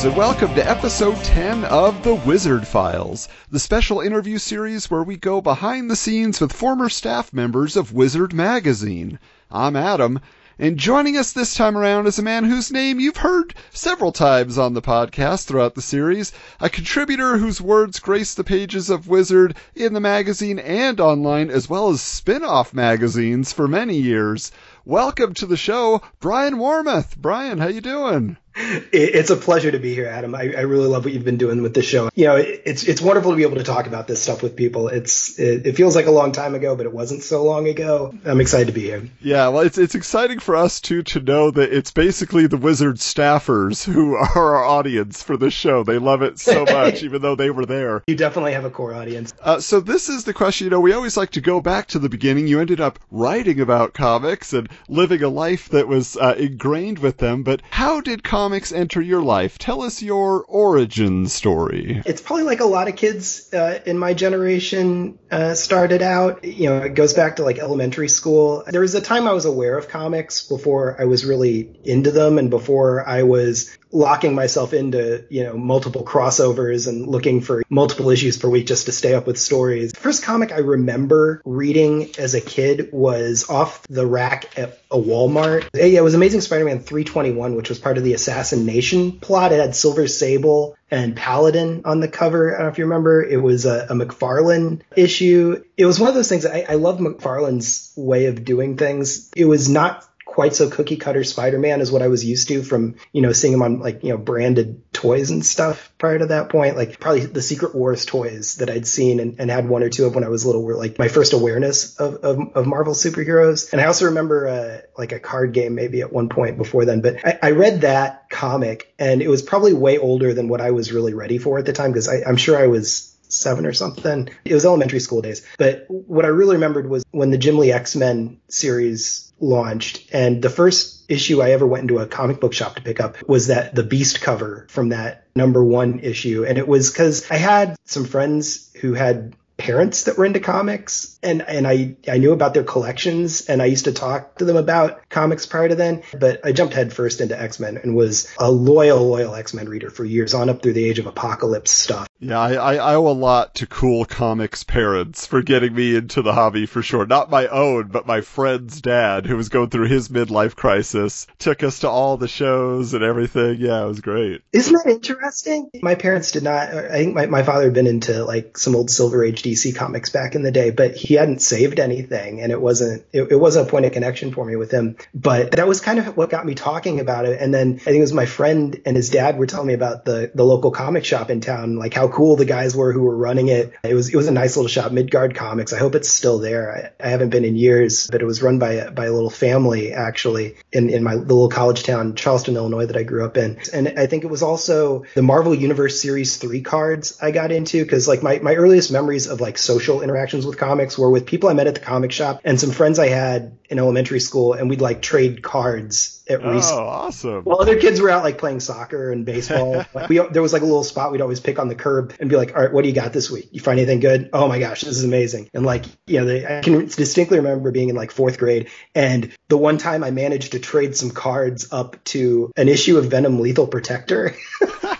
Greetings 0.00 0.16
and 0.16 0.26
welcome 0.26 0.54
to 0.54 0.66
episode 0.66 1.16
10 1.24 1.64
of 1.66 2.02
The 2.02 2.14
Wizard 2.14 2.66
Files, 2.66 3.28
the 3.50 3.58
special 3.58 4.00
interview 4.00 4.38
series 4.38 4.90
where 4.90 5.02
we 5.02 5.18
go 5.18 5.42
behind 5.42 5.90
the 5.90 5.96
scenes 5.96 6.40
with 6.40 6.54
former 6.54 6.88
staff 6.88 7.34
members 7.34 7.76
of 7.76 7.92
Wizard 7.92 8.32
Magazine. 8.32 9.18
I'm 9.50 9.76
Adam, 9.76 10.20
and 10.58 10.78
joining 10.78 11.18
us 11.18 11.34
this 11.34 11.54
time 11.54 11.76
around 11.76 12.06
is 12.06 12.18
a 12.18 12.22
man 12.22 12.44
whose 12.44 12.72
name 12.72 12.98
you've 12.98 13.18
heard 13.18 13.52
several 13.72 14.10
times 14.10 14.56
on 14.56 14.72
the 14.72 14.80
podcast 14.80 15.44
throughout 15.44 15.74
the 15.74 15.82
series, 15.82 16.32
a 16.60 16.70
contributor 16.70 17.36
whose 17.36 17.60
words 17.60 17.98
grace 17.98 18.32
the 18.32 18.42
pages 18.42 18.88
of 18.88 19.06
Wizard 19.06 19.54
in 19.74 19.92
the 19.92 20.00
magazine 20.00 20.58
and 20.58 20.98
online, 20.98 21.50
as 21.50 21.68
well 21.68 21.90
as 21.90 22.00
spin 22.00 22.42
off 22.42 22.72
magazines 22.72 23.52
for 23.52 23.68
many 23.68 23.98
years. 23.98 24.50
Welcome 24.86 25.34
to 25.34 25.46
the 25.46 25.58
show, 25.58 26.00
Brian 26.20 26.54
Warmoth. 26.54 27.18
Brian, 27.18 27.58
how 27.58 27.68
you 27.68 27.82
doing? 27.82 28.38
It's 28.56 29.30
a 29.30 29.36
pleasure 29.36 29.70
to 29.70 29.78
be 29.78 29.94
here, 29.94 30.06
Adam. 30.06 30.34
I, 30.34 30.52
I, 30.52 30.62
really 30.62 30.88
love 30.88 31.04
what 31.04 31.14
you've 31.14 31.24
been 31.24 31.36
doing 31.36 31.62
with 31.62 31.72
the 31.72 31.82
show. 31.82 32.10
You 32.16 32.26
know, 32.26 32.36
it's 32.36 32.82
it's 32.82 33.00
wonderful 33.00 33.30
to 33.30 33.36
be 33.36 33.44
able 33.44 33.58
to 33.58 33.62
talk 33.62 33.86
about 33.86 34.08
this 34.08 34.20
stuff 34.20 34.42
with 34.42 34.56
people. 34.56 34.88
It's 34.88 35.38
it, 35.38 35.66
it, 35.66 35.76
feels 35.76 35.94
like 35.94 36.06
a 36.06 36.10
long 36.10 36.32
time 36.32 36.56
ago, 36.56 36.74
but 36.74 36.84
it 36.84 36.92
wasn't 36.92 37.22
so 37.22 37.44
long 37.44 37.68
ago. 37.68 38.12
I'm 38.24 38.40
excited 38.40 38.66
to 38.66 38.72
be 38.72 38.82
here. 38.82 39.08
Yeah, 39.20 39.48
well, 39.48 39.62
it's 39.62 39.78
it's 39.78 39.94
exciting 39.94 40.40
for 40.40 40.56
us 40.56 40.80
too 40.80 41.02
to 41.04 41.20
know 41.20 41.52
that 41.52 41.72
it's 41.72 41.92
basically 41.92 42.48
the 42.48 42.56
Wizard 42.56 42.96
staffers 42.96 43.84
who 43.84 44.14
are 44.34 44.56
our 44.56 44.64
audience 44.64 45.22
for 45.22 45.36
this 45.36 45.54
show. 45.54 45.84
They 45.84 45.98
love 45.98 46.22
it 46.22 46.40
so 46.40 46.64
much, 46.70 47.04
even 47.04 47.22
though 47.22 47.36
they 47.36 47.50
were 47.50 47.66
there. 47.66 48.02
You 48.08 48.16
definitely 48.16 48.54
have 48.54 48.64
a 48.64 48.70
core 48.70 48.94
audience. 48.94 49.32
Uh, 49.40 49.60
so 49.60 49.78
this 49.78 50.08
is 50.08 50.24
the 50.24 50.34
question. 50.34 50.64
You 50.64 50.70
know, 50.70 50.80
we 50.80 50.92
always 50.92 51.16
like 51.16 51.30
to 51.32 51.40
go 51.40 51.60
back 51.60 51.86
to 51.88 52.00
the 52.00 52.08
beginning. 52.08 52.48
You 52.48 52.60
ended 52.60 52.80
up 52.80 52.98
writing 53.12 53.60
about 53.60 53.94
comics 53.94 54.52
and 54.52 54.68
living 54.88 55.22
a 55.22 55.28
life 55.28 55.68
that 55.68 55.86
was 55.86 56.16
uh, 56.16 56.34
ingrained 56.36 56.98
with 56.98 57.18
them. 57.18 57.44
But 57.44 57.62
how 57.70 58.00
did 58.00 58.24
comics 58.24 58.39
enter 58.72 59.00
your 59.00 59.22
life? 59.22 59.58
Tell 59.58 59.82
us 59.82 60.02
your 60.02 60.44
origin 60.48 61.26
story. 61.26 62.02
It's 62.06 62.22
probably 62.22 62.44
like 62.44 62.60
a 62.60 62.64
lot 62.64 62.88
of 62.88 62.96
kids 62.96 63.52
uh, 63.52 63.80
in 63.84 63.98
my 63.98 64.14
generation 64.14 65.18
uh, 65.30 65.54
started 65.54 66.02
out. 66.02 66.44
You 66.44 66.70
know, 66.70 66.78
it 66.78 66.94
goes 66.94 67.14
back 67.14 67.36
to 67.36 67.42
like 67.42 67.58
elementary 67.58 68.08
school. 68.08 68.64
There 68.66 68.80
was 68.80 68.94
a 68.94 69.00
time 69.00 69.26
I 69.26 69.32
was 69.32 69.44
aware 69.44 69.76
of 69.76 69.88
comics 69.88 70.46
before 70.46 70.96
I 71.00 71.04
was 71.04 71.24
really 71.24 71.70
into 71.84 72.10
them 72.10 72.38
and 72.38 72.50
before 72.50 73.06
I 73.06 73.24
was 73.24 73.76
locking 73.92 74.34
myself 74.34 74.72
into, 74.72 75.24
you 75.30 75.44
know, 75.44 75.56
multiple 75.56 76.04
crossovers 76.04 76.88
and 76.88 77.06
looking 77.06 77.40
for 77.40 77.62
multiple 77.68 78.10
issues 78.10 78.36
per 78.36 78.48
week 78.48 78.66
just 78.66 78.86
to 78.86 78.92
stay 78.92 79.14
up 79.14 79.26
with 79.26 79.38
stories. 79.38 79.92
First 79.96 80.22
comic 80.22 80.52
I 80.52 80.58
remember 80.58 81.42
reading 81.44 82.10
as 82.18 82.34
a 82.34 82.40
kid 82.40 82.90
was 82.92 83.48
off 83.48 83.86
the 83.88 84.06
rack 84.06 84.58
at 84.58 84.80
a 84.90 84.96
Walmart. 84.96 85.68
Yeah, 85.74 86.00
it 86.00 86.04
was 86.04 86.14
Amazing 86.14 86.40
Spider-Man 86.40 86.80
321, 86.80 87.54
which 87.54 87.68
was 87.68 87.78
part 87.78 87.98
of 87.98 88.04
the 88.04 88.14
Assassination 88.14 89.12
plot. 89.12 89.52
It 89.52 89.60
had 89.60 89.74
Silver 89.76 90.08
Sable 90.08 90.76
and 90.90 91.16
Paladin 91.16 91.82
on 91.84 92.00
the 92.00 92.08
cover. 92.08 92.52
I 92.52 92.58
don't 92.58 92.66
know 92.66 92.72
if 92.72 92.78
you 92.78 92.84
remember. 92.84 93.22
It 93.22 93.40
was 93.40 93.64
a, 93.66 93.86
a 93.90 93.94
McFarlane 93.94 94.82
issue. 94.96 95.62
It 95.76 95.86
was 95.86 96.00
one 96.00 96.08
of 96.08 96.14
those 96.14 96.28
things. 96.28 96.44
I, 96.44 96.66
I 96.68 96.74
love 96.74 96.98
McFarlane's 96.98 97.92
way 97.96 98.26
of 98.26 98.44
doing 98.44 98.76
things. 98.76 99.30
It 99.36 99.44
was 99.44 99.68
not 99.68 100.09
quite 100.30 100.54
so 100.54 100.70
cookie 100.70 100.96
cutter 100.96 101.24
Spider-Man 101.24 101.80
as 101.80 101.90
what 101.90 102.02
I 102.02 102.08
was 102.08 102.24
used 102.24 102.46
to 102.48 102.62
from, 102.62 102.94
you 103.12 103.20
know, 103.20 103.32
seeing 103.32 103.52
him 103.52 103.62
on 103.62 103.80
like, 103.80 104.04
you 104.04 104.10
know, 104.10 104.16
branded 104.16 104.92
toys 104.92 105.32
and 105.32 105.44
stuff 105.44 105.92
prior 105.98 106.20
to 106.20 106.26
that 106.26 106.50
point. 106.50 106.76
Like 106.76 107.00
probably 107.00 107.26
the 107.26 107.42
Secret 107.42 107.74
Wars 107.74 108.06
toys 108.06 108.54
that 108.56 108.70
I'd 108.70 108.86
seen 108.86 109.18
and, 109.18 109.40
and 109.40 109.50
had 109.50 109.68
one 109.68 109.82
or 109.82 109.88
two 109.88 110.04
of 110.04 110.14
when 110.14 110.22
I 110.22 110.28
was 110.28 110.46
little 110.46 110.62
were 110.62 110.76
like 110.76 111.00
my 111.00 111.08
first 111.08 111.32
awareness 111.32 111.96
of, 111.96 112.14
of, 112.22 112.38
of 112.54 112.66
Marvel 112.66 112.94
superheroes. 112.94 113.72
And 113.72 113.80
I 113.80 113.86
also 113.86 114.04
remember 114.04 114.46
uh, 114.46 114.86
like 114.96 115.10
a 115.10 115.18
card 115.18 115.52
game 115.52 115.74
maybe 115.74 116.00
at 116.00 116.12
one 116.12 116.28
point 116.28 116.58
before 116.58 116.84
then, 116.84 117.00
but 117.00 117.26
I, 117.26 117.38
I 117.42 117.50
read 117.50 117.80
that 117.80 118.30
comic 118.30 118.94
and 119.00 119.22
it 119.22 119.28
was 119.28 119.42
probably 119.42 119.72
way 119.72 119.98
older 119.98 120.32
than 120.32 120.46
what 120.46 120.60
I 120.60 120.70
was 120.70 120.92
really 120.92 121.12
ready 121.12 121.38
for 121.38 121.58
at 121.58 121.66
the 121.66 121.72
time 121.72 121.90
because 121.90 122.08
I'm 122.08 122.36
sure 122.36 122.56
I 122.56 122.68
was 122.68 123.16
seven 123.32 123.66
or 123.66 123.72
something. 123.72 124.28
It 124.44 124.54
was 124.54 124.64
elementary 124.64 125.00
school 125.00 125.22
days. 125.22 125.46
But 125.58 125.86
what 125.88 126.24
I 126.24 126.28
really 126.28 126.54
remembered 126.54 126.88
was 126.88 127.04
when 127.10 127.30
the 127.30 127.38
Jim 127.38 127.58
Lee 127.58 127.72
X 127.72 127.96
Men 127.96 128.40
series 128.48 129.29
launched, 129.40 130.06
and 130.12 130.42
the 130.42 130.50
first 130.50 131.04
issue 131.10 131.42
I 131.42 131.50
ever 131.50 131.66
went 131.66 131.82
into 131.82 131.98
a 131.98 132.06
comic 132.06 132.40
book 132.40 132.52
shop 132.52 132.76
to 132.76 132.82
pick 132.82 133.00
up 133.00 133.16
was 133.28 133.48
that 133.48 133.74
the 133.74 133.82
Beast 133.82 134.20
cover 134.20 134.66
from 134.70 134.90
that 134.90 135.26
number 135.34 135.64
one 135.64 136.00
issue. 136.00 136.44
And 136.44 136.58
it 136.58 136.68
was 136.68 136.90
because 136.90 137.28
I 137.30 137.36
had 137.36 137.76
some 137.84 138.04
friends 138.04 138.70
who 138.80 138.94
had 138.94 139.34
parents 139.56 140.04
that 140.04 140.16
were 140.16 140.24
into 140.24 140.40
comics 140.40 141.18
and 141.22 141.42
and 141.42 141.68
I 141.68 141.94
I 142.08 142.16
knew 142.16 142.32
about 142.32 142.54
their 142.54 142.64
collections 142.64 143.46
and 143.46 143.60
I 143.60 143.66
used 143.66 143.84
to 143.84 143.92
talk 143.92 144.38
to 144.38 144.46
them 144.46 144.56
about 144.56 145.06
comics 145.10 145.44
prior 145.44 145.68
to 145.68 145.74
then. 145.74 146.02
But 146.18 146.46
I 146.46 146.52
jumped 146.52 146.74
headfirst 146.74 147.20
into 147.20 147.40
X-Men 147.40 147.76
and 147.76 147.94
was 147.94 148.32
a 148.38 148.50
loyal 148.50 149.06
loyal 149.06 149.34
X-Men 149.34 149.68
reader 149.68 149.90
for 149.90 150.04
years 150.04 150.32
on 150.32 150.48
up 150.48 150.62
through 150.62 150.72
the 150.72 150.88
age 150.88 150.98
of 150.98 151.06
apocalypse 151.06 151.70
stuff 151.70 152.08
yeah, 152.20 152.38
I, 152.38 152.52
I, 152.52 152.74
I, 152.74 152.94
owe 152.96 153.08
a 153.08 153.12
lot 153.12 153.54
to 153.56 153.66
cool 153.66 154.04
comics 154.04 154.62
parents 154.62 155.26
for 155.26 155.42
getting 155.42 155.74
me 155.74 155.96
into 155.96 156.20
the 156.20 156.34
hobby 156.34 156.66
for 156.66 156.82
sure. 156.82 157.06
Not 157.06 157.30
my 157.30 157.46
own, 157.46 157.88
but 157.88 158.06
my 158.06 158.20
friend's 158.20 158.82
dad, 158.82 159.24
who 159.24 159.36
was 159.36 159.48
going 159.48 159.70
through 159.70 159.88
his 159.88 160.10
midlife 160.10 160.54
crisis, 160.54 161.26
took 161.38 161.62
us 161.62 161.80
to 161.80 161.88
all 161.88 162.18
the 162.18 162.28
shows 162.28 162.92
and 162.92 163.02
everything. 163.02 163.56
Yeah, 163.58 163.82
it 163.82 163.86
was 163.86 164.00
great. 164.00 164.42
Isn't 164.52 164.74
that 164.74 164.90
interesting? 164.90 165.70
My 165.82 165.94
parents 165.94 166.32
did 166.32 166.42
not. 166.42 166.68
I 166.68 166.90
think 166.90 167.14
my, 167.14 167.24
my 167.24 167.42
father 167.42 167.64
had 167.64 167.74
been 167.74 167.86
into 167.86 168.22
like 168.22 168.58
some 168.58 168.76
old 168.76 168.90
Silver 168.90 169.24
Age 169.24 169.42
DC 169.42 169.74
comics 169.74 170.10
back 170.10 170.34
in 170.34 170.42
the 170.42 170.52
day, 170.52 170.70
but 170.70 170.94
he 170.96 171.14
hadn't 171.14 171.40
saved 171.40 171.80
anything, 171.80 172.42
and 172.42 172.52
it 172.52 172.60
wasn't 172.60 173.02
it, 173.12 173.32
it 173.32 173.36
wasn't 173.36 173.66
a 173.66 173.70
point 173.70 173.86
of 173.86 173.92
connection 173.92 174.34
for 174.34 174.44
me 174.44 174.56
with 174.56 174.70
him. 174.70 174.96
But 175.14 175.52
that 175.52 175.66
was 175.66 175.80
kind 175.80 175.98
of 175.98 176.18
what 176.18 176.28
got 176.28 176.44
me 176.44 176.54
talking 176.54 177.00
about 177.00 177.24
it. 177.24 177.40
And 177.40 177.54
then 177.54 177.76
I 177.76 177.84
think 177.84 177.96
it 177.96 178.00
was 178.00 178.12
my 178.12 178.26
friend 178.26 178.78
and 178.84 178.94
his 178.94 179.08
dad 179.08 179.38
were 179.38 179.46
telling 179.46 179.68
me 179.68 179.74
about 179.74 180.04
the 180.04 180.30
the 180.34 180.44
local 180.44 180.70
comic 180.70 181.06
shop 181.06 181.30
in 181.30 181.40
town, 181.40 181.76
like 181.76 181.94
how 181.94 182.09
cool 182.10 182.36
the 182.36 182.44
guys 182.44 182.76
were 182.76 182.92
who 182.92 183.02
were 183.02 183.16
running 183.16 183.48
it. 183.48 183.72
It 183.82 183.94
was 183.94 184.08
it 184.08 184.16
was 184.16 184.28
a 184.28 184.32
nice 184.32 184.56
little 184.56 184.68
shop, 184.68 184.92
Midgard 184.92 185.34
Comics. 185.34 185.72
I 185.72 185.78
hope 185.78 185.94
it's 185.94 186.08
still 186.08 186.38
there. 186.38 186.92
I, 187.00 187.06
I 187.06 187.10
haven't 187.10 187.30
been 187.30 187.44
in 187.44 187.56
years, 187.56 188.08
but 188.08 188.20
it 188.20 188.26
was 188.26 188.42
run 188.42 188.58
by 188.58 188.72
a, 188.72 188.90
by 188.90 189.06
a 189.06 189.12
little 189.12 189.30
family 189.30 189.92
actually 189.92 190.56
in 190.72 190.90
in 190.90 191.02
my 191.02 191.14
little 191.14 191.48
college 191.48 191.82
town, 191.82 192.14
Charleston, 192.14 192.56
Illinois, 192.56 192.86
that 192.86 192.96
I 192.96 193.02
grew 193.02 193.24
up 193.24 193.36
in. 193.36 193.58
And 193.72 193.94
I 193.98 194.06
think 194.06 194.24
it 194.24 194.30
was 194.30 194.42
also 194.42 195.04
the 195.14 195.22
Marvel 195.22 195.54
Universe 195.54 196.00
Series 196.00 196.36
three 196.36 196.62
cards 196.62 197.18
I 197.20 197.30
got 197.30 197.52
into 197.52 197.82
because 197.82 198.08
like 198.08 198.22
my 198.22 198.38
my 198.38 198.54
earliest 198.54 198.90
memories 198.90 199.26
of 199.26 199.40
like 199.40 199.58
social 199.58 200.02
interactions 200.02 200.46
with 200.46 200.58
comics 200.58 200.98
were 200.98 201.10
with 201.10 201.26
people 201.26 201.48
I 201.48 201.54
met 201.54 201.66
at 201.66 201.74
the 201.74 201.80
comic 201.80 202.12
shop 202.12 202.40
and 202.44 202.60
some 202.60 202.70
friends 202.70 202.98
I 202.98 203.08
had 203.08 203.58
in 203.68 203.78
elementary 203.78 204.20
school, 204.20 204.52
and 204.52 204.68
we'd 204.68 204.80
like 204.80 205.02
trade 205.02 205.42
cards 205.42 206.19
at 206.30 206.44
oh. 206.44 206.60
Oh, 206.62 206.86
awesome! 206.86 207.42
While 207.42 207.60
other 207.60 207.78
kids 207.78 208.00
were 208.00 208.10
out 208.10 208.22
like 208.22 208.38
playing 208.38 208.60
soccer 208.60 209.12
and 209.12 209.24
baseball, 209.24 209.84
we 210.08 210.18
there 210.18 210.42
was 210.42 210.52
like 210.52 210.62
a 210.62 210.66
little 210.66 210.84
spot 210.84 211.12
we'd 211.12 211.20
always 211.20 211.40
pick 211.40 211.58
on 211.58 211.68
the 211.68 211.74
curb 211.74 212.14
and 212.20 212.30
be 212.30 212.36
like, 212.36 212.54
"All 212.54 212.62
right, 212.62 212.72
what 212.72 212.82
do 212.82 212.88
you 212.88 212.94
got 212.94 213.12
this 213.12 213.30
week? 213.30 213.48
You 213.52 213.60
find 213.60 213.78
anything 213.78 214.00
good? 214.00 214.30
Oh 214.32 214.48
my 214.48 214.58
gosh, 214.58 214.82
this 214.82 214.96
is 214.96 215.04
amazing!" 215.04 215.50
And 215.52 215.66
like, 215.66 215.84
you 216.06 216.20
know, 216.20 216.26
they, 216.26 216.46
I 216.46 216.60
can 216.60 216.86
distinctly 216.86 217.38
remember 217.38 217.70
being 217.70 217.88
in 217.88 217.96
like 217.96 218.10
fourth 218.10 218.38
grade, 218.38 218.68
and 218.94 219.32
the 219.48 219.58
one 219.58 219.78
time 219.78 220.04
I 220.04 220.10
managed 220.10 220.52
to 220.52 220.58
trade 220.60 220.96
some 220.96 221.10
cards 221.10 221.72
up 221.72 222.02
to 222.04 222.52
an 222.56 222.68
issue 222.68 222.98
of 222.98 223.06
Venom 223.06 223.40
Lethal 223.40 223.66
Protector. 223.66 224.34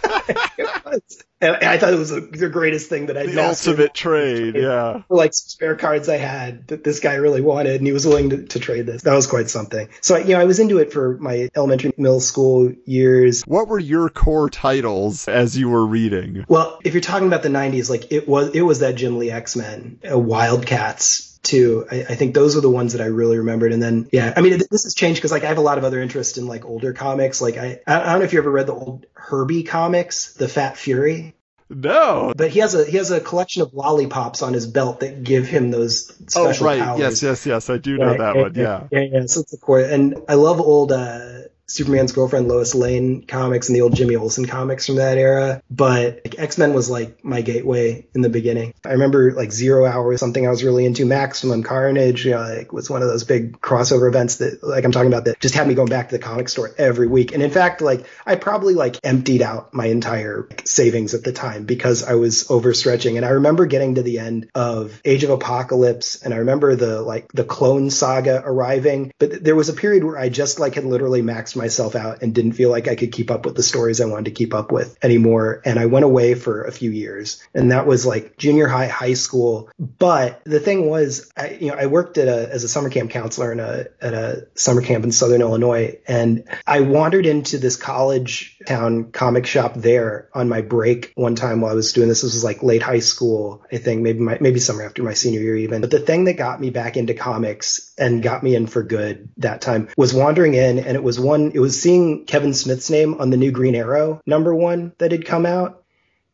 I 1.42 1.78
thought 1.78 1.94
it 1.94 1.98
was 1.98 2.10
the, 2.10 2.20
the 2.20 2.50
greatest 2.50 2.90
thing 2.90 3.06
that 3.06 3.16
I'd 3.16 3.30
the 3.30 3.48
ultimate 3.48 3.94
trade, 3.94 4.56
yeah. 4.56 5.02
For 5.08 5.16
like 5.16 5.32
spare 5.32 5.74
cards 5.74 6.08
I 6.08 6.18
had 6.18 6.68
that 6.68 6.84
this 6.84 7.00
guy 7.00 7.14
really 7.14 7.40
wanted, 7.40 7.76
and 7.76 7.86
he 7.86 7.92
was 7.92 8.06
willing 8.06 8.30
to, 8.30 8.44
to 8.44 8.60
trade 8.60 8.84
this. 8.84 9.02
That 9.02 9.14
was 9.14 9.26
quite 9.26 9.48
something. 9.48 9.88
So 10.02 10.18
you 10.18 10.34
know, 10.34 10.40
I 10.40 10.44
was 10.44 10.60
into 10.60 10.78
it 10.78 10.92
for 10.92 11.16
my 11.16 11.48
elementary, 11.56 11.92
middle 11.96 12.20
school 12.20 12.72
years. 12.84 13.42
What 13.46 13.68
were 13.68 13.78
your 13.78 14.10
core 14.10 14.50
titles 14.50 15.28
as 15.28 15.56
you 15.56 15.70
were 15.70 15.86
reading? 15.86 16.44
Well, 16.46 16.78
if 16.84 16.92
you're 16.92 17.00
talking 17.00 17.26
about 17.26 17.42
the 17.42 17.48
'90s, 17.48 17.88
like 17.88 18.12
it 18.12 18.28
was, 18.28 18.50
it 18.54 18.62
was 18.62 18.80
that 18.80 18.96
Jim 18.96 19.18
Lee 19.18 19.30
X 19.30 19.56
Men, 19.56 19.98
uh, 20.10 20.18
Wildcats, 20.18 21.29
too. 21.42 21.86
I, 21.90 22.00
I, 22.00 22.14
think 22.14 22.34
those 22.34 22.56
are 22.56 22.60
the 22.60 22.70
ones 22.70 22.92
that 22.92 23.02
I 23.02 23.06
really 23.06 23.38
remembered. 23.38 23.72
And 23.72 23.82
then, 23.82 24.08
yeah, 24.12 24.32
I 24.36 24.40
mean, 24.40 24.60
this 24.70 24.84
has 24.84 24.94
changed 24.94 25.18
because 25.18 25.32
like 25.32 25.44
I 25.44 25.48
have 25.48 25.58
a 25.58 25.62
lot 25.62 25.78
of 25.78 25.84
other 25.84 26.00
interest 26.00 26.38
in 26.38 26.46
like 26.46 26.64
older 26.64 26.92
comics. 26.92 27.40
Like 27.40 27.56
I, 27.56 27.80
I 27.86 28.10
don't 28.10 28.18
know 28.18 28.24
if 28.24 28.32
you 28.32 28.38
ever 28.38 28.50
read 28.50 28.66
the 28.66 28.74
old 28.74 29.06
Herbie 29.14 29.62
comics, 29.62 30.34
The 30.34 30.48
Fat 30.48 30.76
Fury. 30.76 31.34
No, 31.72 32.32
but 32.36 32.50
he 32.50 32.58
has 32.58 32.74
a 32.74 32.84
he 32.84 32.96
has 32.96 33.12
a 33.12 33.20
collection 33.20 33.62
of 33.62 33.72
lollipops 33.72 34.42
on 34.42 34.54
his 34.54 34.66
belt 34.66 35.00
that 35.00 35.22
give 35.22 35.46
him 35.46 35.70
those 35.70 36.08
special 36.26 36.66
oh, 36.66 36.68
right. 36.68 36.80
powers. 36.80 36.98
Yes, 36.98 37.22
yes, 37.22 37.46
yes. 37.46 37.70
I 37.70 37.78
do 37.78 37.96
know 37.96 38.16
that 38.18 38.34
yeah, 38.34 38.42
one. 38.42 38.54
Yeah, 38.56 38.86
yeah, 38.90 39.00
yeah. 39.12 39.26
So 39.26 39.42
it's 39.42 39.52
a 39.52 39.56
core, 39.56 39.78
and 39.78 40.16
I 40.28 40.34
love 40.34 40.60
old 40.60 40.90
uh, 40.90 41.42
Superman's 41.70 42.10
girlfriend 42.10 42.48
Lois 42.48 42.74
Lane 42.74 43.24
comics 43.26 43.68
and 43.68 43.76
the 43.76 43.82
old 43.82 43.94
Jimmy 43.94 44.16
Olsen 44.16 44.46
comics 44.46 44.86
from 44.86 44.96
that 44.96 45.18
era. 45.18 45.62
But 45.70 46.20
like, 46.24 46.38
X 46.38 46.58
Men 46.58 46.74
was 46.74 46.90
like 46.90 47.24
my 47.24 47.42
gateway 47.42 48.06
in 48.12 48.22
the 48.22 48.28
beginning. 48.28 48.74
I 48.84 48.92
remember 48.92 49.32
like 49.32 49.52
Zero 49.52 49.86
Hour 49.86 50.08
was 50.08 50.18
something 50.18 50.44
I 50.44 50.50
was 50.50 50.64
really 50.64 50.84
into. 50.84 51.06
Maximum 51.06 51.62
Carnage, 51.62 52.24
you 52.24 52.32
know, 52.32 52.40
like 52.40 52.72
was 52.72 52.90
one 52.90 53.02
of 53.02 53.08
those 53.08 53.22
big 53.22 53.60
crossover 53.60 54.08
events 54.08 54.36
that 54.36 54.64
like 54.64 54.84
I'm 54.84 54.90
talking 54.90 55.12
about 55.12 55.26
that 55.26 55.38
just 55.38 55.54
had 55.54 55.68
me 55.68 55.74
going 55.74 55.88
back 55.88 56.08
to 56.08 56.18
the 56.18 56.22
comic 56.22 56.48
store 56.48 56.74
every 56.76 57.06
week. 57.06 57.32
And 57.32 57.42
in 57.42 57.50
fact, 57.52 57.80
like 57.80 58.04
I 58.26 58.34
probably 58.34 58.74
like 58.74 58.96
emptied 59.04 59.42
out 59.42 59.72
my 59.72 59.86
entire 59.86 60.48
savings 60.64 61.14
at 61.14 61.22
the 61.22 61.32
time 61.32 61.66
because 61.66 62.02
I 62.02 62.14
was 62.14 62.48
overstretching. 62.48 63.16
And 63.16 63.24
I 63.24 63.30
remember 63.30 63.66
getting 63.66 63.94
to 63.94 64.02
the 64.02 64.18
end 64.18 64.50
of 64.56 65.00
Age 65.04 65.22
of 65.22 65.30
Apocalypse 65.30 66.22
and 66.22 66.34
I 66.34 66.38
remember 66.38 66.74
the 66.74 67.00
like 67.00 67.30
the 67.32 67.44
clone 67.44 67.90
saga 67.90 68.42
arriving, 68.44 69.12
but 69.20 69.44
there 69.44 69.54
was 69.54 69.68
a 69.68 69.74
period 69.74 70.02
where 70.02 70.18
I 70.18 70.30
just 70.30 70.58
like 70.58 70.74
had 70.74 70.84
literally 70.84 71.22
maxed 71.22 71.59
myself 71.60 71.94
out 71.94 72.22
and 72.22 72.34
didn't 72.34 72.52
feel 72.52 72.70
like 72.70 72.88
I 72.88 72.96
could 72.96 73.12
keep 73.12 73.30
up 73.30 73.44
with 73.44 73.54
the 73.54 73.62
stories 73.62 74.00
I 74.00 74.06
wanted 74.06 74.24
to 74.24 74.30
keep 74.32 74.54
up 74.54 74.72
with 74.72 74.96
anymore. 75.04 75.62
And 75.64 75.78
I 75.78 75.86
went 75.86 76.04
away 76.04 76.34
for 76.34 76.64
a 76.64 76.72
few 76.72 76.90
years. 76.90 77.42
And 77.54 77.70
that 77.70 77.86
was 77.86 78.06
like 78.06 78.36
junior 78.36 78.66
high, 78.66 78.88
high 78.88 79.14
school. 79.14 79.70
But 79.78 80.40
the 80.44 80.60
thing 80.60 80.88
was, 80.88 81.30
I, 81.36 81.58
you 81.60 81.68
know, 81.68 81.76
I 81.78 81.86
worked 81.86 82.18
at 82.18 82.28
a, 82.28 82.52
as 82.52 82.64
a 82.64 82.68
summer 82.68 82.90
camp 82.90 83.10
counselor 83.10 83.52
in 83.52 83.60
a, 83.60 83.86
at 84.00 84.14
a 84.14 84.48
summer 84.54 84.82
camp 84.82 85.04
in 85.04 85.12
Southern 85.12 85.42
Illinois. 85.42 85.98
And 86.08 86.44
I 86.66 86.80
wandered 86.80 87.26
into 87.26 87.58
this 87.58 87.76
college 87.76 88.58
town 88.66 89.12
comic 89.12 89.46
shop 89.46 89.74
there 89.74 90.28
on 90.34 90.48
my 90.48 90.62
break 90.62 91.12
one 91.14 91.34
time 91.34 91.60
while 91.60 91.72
I 91.72 91.74
was 91.74 91.92
doing 91.92 92.08
this. 92.08 92.22
This 92.22 92.34
was 92.34 92.44
like 92.44 92.62
late 92.62 92.82
high 92.82 93.00
school, 93.00 93.64
I 93.70 93.76
think, 93.76 94.02
maybe 94.02 94.20
my, 94.20 94.38
maybe 94.40 94.60
summer 94.60 94.82
after 94.82 95.02
my 95.02 95.14
senior 95.14 95.40
year 95.40 95.56
even. 95.56 95.80
But 95.80 95.90
the 95.90 96.00
thing 96.00 96.24
that 96.24 96.34
got 96.34 96.60
me 96.60 96.70
back 96.70 96.96
into 96.96 97.14
comics 97.14 97.92
and 97.98 98.22
got 98.22 98.42
me 98.42 98.54
in 98.54 98.66
for 98.66 98.82
good 98.82 99.28
that 99.36 99.60
time 99.60 99.88
was 99.96 100.14
wandering 100.14 100.54
in 100.54 100.78
and 100.78 100.96
it 100.96 101.02
was 101.02 101.20
one, 101.20 101.49
it 101.54 101.60
was 101.60 101.80
seeing 101.80 102.24
Kevin 102.24 102.54
Smith's 102.54 102.90
name 102.90 103.20
on 103.20 103.30
the 103.30 103.36
new 103.36 103.50
Green 103.50 103.74
Arrow 103.74 104.20
number 104.26 104.54
one 104.54 104.92
that 104.98 105.12
had 105.12 105.26
come 105.26 105.46
out. 105.46 105.84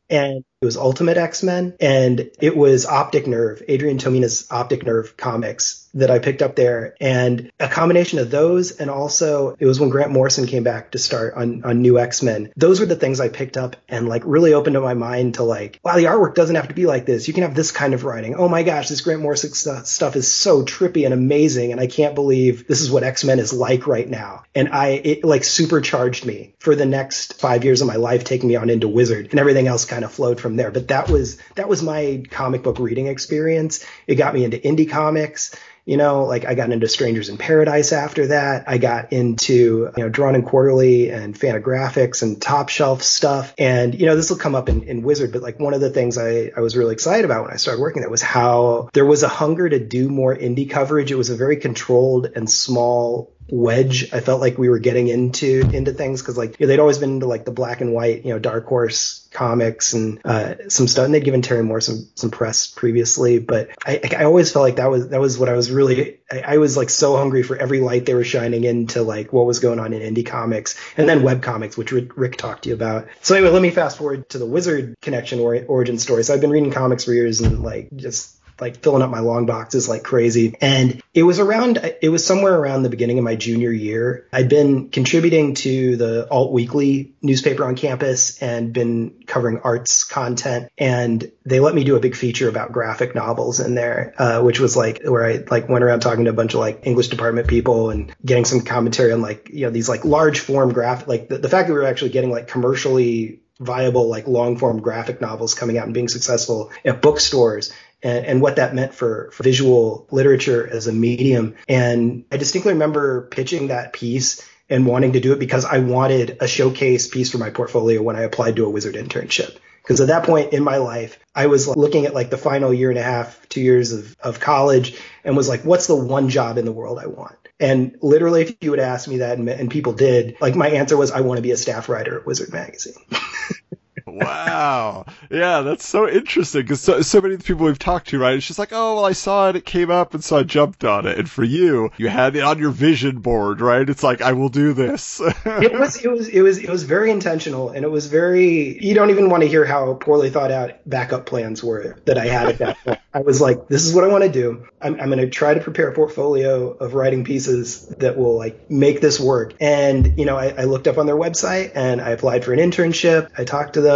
And 0.09 0.45
it 0.61 0.65
was 0.65 0.77
Ultimate 0.77 1.17
X-Men 1.17 1.77
and 1.81 2.31
it 2.41 2.57
was 2.57 2.87
Optic 2.87 3.27
Nerve, 3.27 3.63
Adrian 3.67 3.99
Tomine's 3.99 4.47
Optic 4.53 4.87
Nerve 4.87 5.17
comics 5.17 5.86
that 5.97 6.11
I 6.11 6.19
picked 6.19 6.43
up 6.43 6.57
there. 6.57 6.95
And 7.01 7.51
a 7.59 7.69
combination 7.69 8.19
of 8.19 8.31
those 8.31 8.73
and 8.73 8.91
also 8.91 9.57
it 9.59 9.67
was 9.67 9.81
when 9.81 9.89
Grant 9.89 10.13
Morrison 10.13 10.47
came 10.47 10.63
back 10.63 10.93
to 10.93 10.99
start 10.99 11.35
on, 11.35 11.65
on 11.65 11.83
New 11.83 11.99
X-Men. 11.99 12.53
Those 12.57 12.81
were 12.81 12.87
the 12.87 12.97
things 12.97 13.19
I 13.19 13.29
picked 13.29 13.57
up 13.57 13.77
and 13.89 14.09
like 14.09 14.23
really 14.27 14.53
opened 14.53 14.77
up 14.77 14.83
my 14.83 14.95
mind 14.95 15.35
to 15.35 15.43
like, 15.43 15.81
wow, 15.83 15.97
the 15.97 16.05
artwork 16.05 16.35
doesn't 16.35 16.57
have 16.57 16.69
to 16.69 16.75
be 16.75 16.87
like 16.87 17.07
this. 17.07 17.29
You 17.29 17.35
can 17.35 17.43
have 17.43 17.55
this 17.55 17.73
kind 17.73 17.95
of 17.95 18.05
writing. 18.05 18.35
Oh 18.35 18.49
my 18.49 18.63
gosh, 18.63 18.89
this 18.89 19.01
Grant 19.01 19.23
Morrison 19.23 19.53
stuff, 19.53 19.87
stuff 19.87 20.17
is 20.17 20.31
so 20.31 20.63
trippy 20.65 21.05
and 21.05 21.15
amazing. 21.15 21.73
And 21.73 21.81
I 21.81 21.87
can't 21.87 22.15
believe 22.15 22.67
this 22.67 22.83
is 22.83 22.91
what 22.91 23.03
X-Men 23.03 23.39
is 23.39 23.53
like 23.53 23.87
right 23.87 24.09
now. 24.09 24.45
And 24.55 24.69
I, 24.69 24.89
it 24.89 25.25
like 25.25 25.45
supercharged 25.45 26.27
me 26.27 26.55
for 26.59 26.75
the 26.75 26.87
next 26.87 27.41
five 27.41 27.65
years 27.65 27.81
of 27.81 27.89
my 27.89 27.97
life, 27.97 28.25
taking 28.25 28.49
me 28.49 28.57
on 28.57 28.69
into 28.69 28.89
Wizard 28.89 29.29
and 29.31 29.41
everything 29.41 29.67
else 29.67 29.87
kind 29.87 30.05
of 30.05 30.13
flowed 30.13 30.41
from 30.41 30.57
there. 30.57 30.71
But 30.71 30.89
that 30.89 31.09
was, 31.09 31.39
that 31.55 31.69
was 31.69 31.83
my 31.83 32.23
comic 32.31 32.63
book 32.63 32.79
reading 32.79 33.07
experience. 33.07 33.85
It 34.07 34.17
got 34.17 34.35
me 34.35 34.45
into 34.45 34.59
indie 34.59 34.91
comics 34.91 35.57
you 35.87 35.97
know, 35.97 36.25
like 36.25 36.45
I 36.45 36.55
got 36.55 36.71
into 36.71 36.89
Strangers 36.89 37.29
in 37.29 37.39
Paradise 37.39 37.93
after 37.93 38.27
that. 38.27 38.65
I 38.67 38.79
got 38.79 39.13
into, 39.13 39.93
you 39.97 40.03
know, 40.03 40.09
Drawn 40.09 40.35
and 40.35 40.45
Quarterly 40.45 41.11
and 41.11 41.39
Fantagraphics 41.39 42.23
and 42.23 42.43
top 42.43 42.69
shelf 42.69 43.03
stuff. 43.03 43.55
And, 43.57 43.95
you 43.95 44.07
know, 44.07 44.17
this 44.17 44.29
will 44.29 44.37
come 44.37 44.57
up 44.57 44.69
in, 44.69 44.83
in 44.83 45.03
Wizard, 45.03 45.33
but 45.33 45.43
like 45.43 45.61
one 45.61 45.75
of 45.75 45.81
the 45.81 45.91
things 45.91 46.19
I, 46.19 46.51
I 46.57 46.61
was 46.61 46.77
really 46.77 46.93
excited 46.93 47.25
about 47.25 47.45
when 47.45 47.53
I 47.53 47.57
started 47.57 47.81
working 47.81 48.03
there 48.03 48.11
was 48.11 48.21
how 48.21 48.91
there 48.95 49.07
was 49.07 49.23
a 49.23 49.29
hunger 49.29 49.69
to 49.69 49.79
do 49.79 50.09
more 50.09 50.37
indie 50.37 50.69
coverage. 50.69 51.13
It 51.13 51.17
was 51.17 51.31
a 51.31 51.37
very 51.37 51.57
controlled 51.57 52.33
and 52.35 52.51
small 52.51 53.36
wedge 53.49 54.13
I 54.13 54.21
felt 54.21 54.41
like 54.41 54.59
we 54.59 54.69
were 54.69 54.79
getting 54.79 55.09
into 55.09 55.69
into 55.73 55.93
things 55.93 56.21
because 56.21 56.37
like 56.37 56.59
you 56.59 56.67
know, 56.67 56.69
they'd 56.69 56.81
always 56.81 56.99
been 56.99 57.15
into 57.15 57.27
like 57.27 57.45
the 57.45 57.53
black 57.53 57.81
and 57.81 57.93
white 57.93 58.25
you 58.25 58.33
know 58.33 58.39
Dark 58.39 58.67
Horse 58.67 59.29
comics 59.31 59.93
and 59.93 60.21
uh, 60.25 60.55
some 60.69 60.89
stuff 60.89 61.05
and 61.05 61.15
they'd 61.15 61.25
given 61.25 61.43
Terry 61.43 61.63
Moore 61.63 61.81
some 61.81 62.09
some 62.15 62.31
press 62.31 62.67
previously 62.67 63.39
but 63.39 63.69
I, 63.87 64.01
I 64.19 64.25
always 64.25 64.53
felt 64.53 64.63
like 64.65 64.77
that 64.77 64.91
was 64.91 65.09
that 65.11 65.21
was 65.21 65.39
what 65.39 65.49
I 65.49 65.53
was 65.53 65.71
really 65.71 66.19
I, 66.31 66.41
I, 66.41 66.59
was 66.59 66.77
like 66.77 66.91
so 66.91 67.17
hungry 67.17 67.43
for 67.43 67.57
every 67.57 67.81
light 67.81 68.07
they 68.07 68.15
were 68.15 68.25
shining 68.25 68.65
into 68.65 69.03
like 69.03 69.33
what 69.33 69.47
was 69.47 69.61
going 69.61 69.79
on 69.79 69.93
in 69.93 70.15
indie 70.15 70.27
comics 70.27 70.77
and 70.97 71.09
then 71.09 71.23
web 71.23 71.43
comics 71.43 71.77
which 71.77 71.93
Rick, 71.93 72.37
talked 72.37 72.65
to 72.65 72.71
you 72.71 72.75
about. 72.75 73.09
So 73.21 73.35
anyway 73.35 73.53
let 73.53 73.63
me 73.63 73.71
fast 73.71 73.99
forward 73.99 74.29
to 74.31 74.39
the 74.39 74.47
Wizard 74.47 74.97
connection 75.03 75.39
or 75.39 75.63
origin 75.67 75.99
story. 75.99 76.25
So 76.25 76.35
I've 76.35 76.41
been 76.41 76.51
reading 76.51 76.73
comics 76.73 77.05
for 77.05 77.13
years 77.13 77.41
and 77.41 77.63
like 77.63 77.91
just 77.95 78.36
like 78.61 78.83
filling 78.83 79.03
up 79.03 79.11
my 79.11 79.21
long 79.21 79.47
boxes 79.47 79.89
like 79.89 80.03
crazy. 80.03 80.57
And 80.61 81.03
it 81.15 81.23
was 81.23 81.39
around, 81.39 81.79
it 82.01 82.09
was 82.09 82.25
somewhere 82.25 82.55
around 82.55 82.83
the 82.83 82.89
beginning 82.89 83.19
of 83.19 83.25
my 83.25 83.37
junior 83.37 83.71
year. 83.71 84.27
I'd 84.33 84.49
been 84.49 84.89
contributing 84.91 85.55
to 85.57 85.97
the 85.97 86.29
Alt 86.31 86.53
Weekly 86.53 87.15
newspaper 87.23 87.65
on 87.65 87.77
campus 87.77 88.43
and 88.43 88.73
been 88.73 89.25
covering 89.27 89.61
arts 89.63 90.05
content. 90.05 90.71
And 90.79 91.31
they 91.45 91.61
let 91.61 91.75
me 91.75 91.85
do 91.85 91.97
a 91.97 92.01
big 92.01 92.17
feature 92.17 92.49
about 92.49 92.73
graphic 92.73 93.15
novels 93.15 93.61
in 93.61 93.75
there, 93.75 94.15
uh, 94.19 94.43
which 94.43 94.61
was 94.61 94.77
like 94.77 95.03
where 95.05 95.25
I 95.25 95.45
like 95.51 95.69
went 95.69 95.85
around 95.85 96.01
talking 96.01 96.25
to 96.25 96.31
a 96.31 96.35
bunch 96.35 96.55
of 96.55 96.61
like 96.61 96.87
English 96.87 97.09
department 97.09 97.49
people 97.49 97.91
and 97.91 98.15
getting 98.25 98.45
some 98.45 98.63
commentary 98.63 99.13
on 99.13 99.21
like, 99.21 99.51
you 99.53 99.67
know, 99.67 99.71
these 99.71 99.89
like 99.89 100.05
large 100.05 100.41
form 100.41 100.73
graphic, 100.73 101.09
like 101.09 101.29
the, 101.29 101.39
the 101.39 101.49
fact 101.49 101.69
that 101.69 101.75
we 101.75 101.81
were 101.81 101.87
actually 101.87 102.11
getting 102.11 102.31
like 102.31 102.49
commercially 102.49 103.41
viable 103.59 104.09
like 104.09 104.27
long 104.27 104.59
form 104.59 104.81
graphic 104.81 105.21
novels 105.21 105.55
coming 105.55 105.79
out 105.79 105.87
and 105.87 105.95
being 105.95 106.09
successful 106.09 106.71
at 106.85 107.01
bookstores 107.01 107.73
and, 108.03 108.27
and 108.27 108.43
what 108.43 108.57
that 108.57 108.75
meant 108.75 108.95
for, 108.95 109.31
for 109.33 109.43
visual 109.43 110.07
literature 110.11 110.67
as 110.67 110.87
a 110.87 110.93
medium. 110.93 111.55
And 111.69 112.25
I 112.31 112.37
distinctly 112.37 112.73
remember 112.73 113.29
pitching 113.29 113.69
that 113.69 113.93
piece 113.93 114.47
and 114.69 114.87
wanting 114.87 115.13
to 115.13 115.21
do 115.21 115.33
it 115.33 115.39
because 115.39 115.65
I 115.65 115.79
wanted 115.79 116.39
a 116.41 116.49
showcase 116.49 117.09
piece 117.09 117.31
for 117.31 117.39
my 117.39 117.51
portfolio 117.51 118.03
when 118.03 118.17
I 118.17 118.23
applied 118.23 118.57
to 118.57 118.65
a 118.65 118.71
wizard 118.71 118.95
internship. 118.95 119.57
Because 119.83 120.01
at 120.01 120.09
that 120.09 120.25
point 120.25 120.53
in 120.53 120.65
my 120.65 120.79
life, 120.79 121.21
I 121.33 121.47
was 121.47 121.69
looking 121.69 122.07
at 122.07 122.15
like 122.15 122.31
the 122.31 122.37
final 122.37 122.75
year 122.75 122.91
and 122.91 122.99
a 122.99 123.05
half, 123.05 123.49
two 123.49 123.61
years 123.61 123.93
of, 123.93 124.17
of 124.21 124.41
college 124.41 124.99
and 125.23 125.37
was 125.37 125.49
like, 125.49 125.63
what's 125.63 125.87
the 125.87 125.95
one 125.95 126.29
job 126.29 126.59
in 126.59 126.65
the 126.65 126.73
world 126.73 126.99
I 126.99 127.07
want? 127.07 127.37
And 127.61 127.97
literally, 128.03 128.43
if 128.43 128.57
you 128.61 128.71
would 128.71 128.81
ask 128.81 129.09
me 129.09 129.19
that 129.19 129.39
and, 129.39 129.49
and 129.49 129.71
people 129.71 129.93
did, 129.93 130.37
like 130.41 130.57
my 130.57 130.71
answer 130.71 130.97
was, 130.97 131.13
I 131.13 131.21
want 131.21 131.39
to 131.39 131.43
be 131.43 131.53
a 131.53 131.57
staff 131.57 131.89
writer 131.89 132.19
at 132.19 132.27
Wizard 132.27 132.53
Magazine. 132.53 132.95
wow. 134.07 135.05
Yeah, 135.31 135.63
that's 135.63 135.87
so 135.87 136.09
interesting 136.09 136.63
because 136.63 136.81
so, 136.81 137.03
so 137.03 137.21
many 137.21 137.35
of 137.35 137.41
the 137.41 137.47
people 137.47 137.67
we've 137.67 137.79
talked 137.79 138.09
to, 138.09 138.19
right? 138.19 138.35
It's 138.35 138.47
just 138.47 138.59
like, 138.59 138.73
oh, 138.73 138.97
well, 138.97 139.05
I 139.05 139.13
saw 139.13 139.49
it, 139.49 139.57
it 139.57 139.67
came 139.67 139.91
up, 139.91 140.15
and 140.15 140.23
so 140.23 140.39
I 140.39 140.43
jumped 140.43 140.85
on 140.85 141.07
it. 141.07 141.19
And 141.19 141.29
for 141.29 141.45
you, 141.45 141.91
you 141.97 142.09
had 142.09 142.37
it 142.37 142.43
on 142.43 142.59
your 142.59 142.71
vision 142.71 143.19
board, 143.19 143.61
right? 143.61 143.89
It's 143.89 144.03
like, 144.03 144.23
I 144.23 144.33
will 144.33 144.49
do 144.49 144.73
this. 144.73 145.21
it 145.21 145.73
was, 145.73 146.05
it 146.05 146.11
was, 146.11 146.29
it 146.29 146.43
was, 146.43 146.59
it 146.59 146.71
was 146.71 146.85
very 146.85 147.11
intentional, 147.11 147.71
and 147.71 147.85
it 147.85 147.91
was 147.91 148.07
very. 148.07 148.83
You 148.85 148.95
don't 148.95 149.11
even 149.11 149.31
want 149.31 149.43
to 149.43 149.49
hear 149.49 149.65
how 149.65 149.95
poorly 149.95 150.31
thought 150.31 150.51
out 150.51 150.73
backup 150.87 151.27
plans 151.27 151.63
were 151.63 151.99
that 152.05 152.19
I 152.19 152.27
had 152.27 152.49
at 152.49 152.59
that 152.59 152.79
point. 152.85 153.01
I 153.13 153.21
was 153.21 153.41
like, 153.41 153.69
this 153.69 153.87
is 153.87 153.95
what 153.95 154.05
I 154.05 154.09
want 154.09 154.25
to 154.25 154.31
do. 154.31 154.69
I'm, 154.81 155.01
I'm 155.01 155.07
going 155.07 155.19
to 155.19 155.31
try 155.31 155.55
to 155.55 155.61
prepare 155.61 155.89
a 155.89 155.95
portfolio 155.95 156.71
of 156.71 156.95
writing 156.95 157.25
pieces 157.25 157.87
that 157.99 158.17
will 158.17 158.37
like 158.37 158.71
make 158.71 159.01
this 159.01 159.19
work. 159.19 159.55
And 159.59 160.19
you 160.19 160.27
know, 160.27 160.37
I, 160.37 160.49
I 160.49 160.65
looked 160.65 160.87
up 160.87 160.99
on 160.99 161.07
their 161.07 161.17
website 161.17 161.73
and 161.75 162.01
I 162.01 162.11
applied 162.11 162.45
for 162.45 162.53
an 162.53 162.59
internship. 162.59 163.31
I 163.39 163.45
talked 163.45 163.75
to 163.75 163.81
them, 163.81 163.96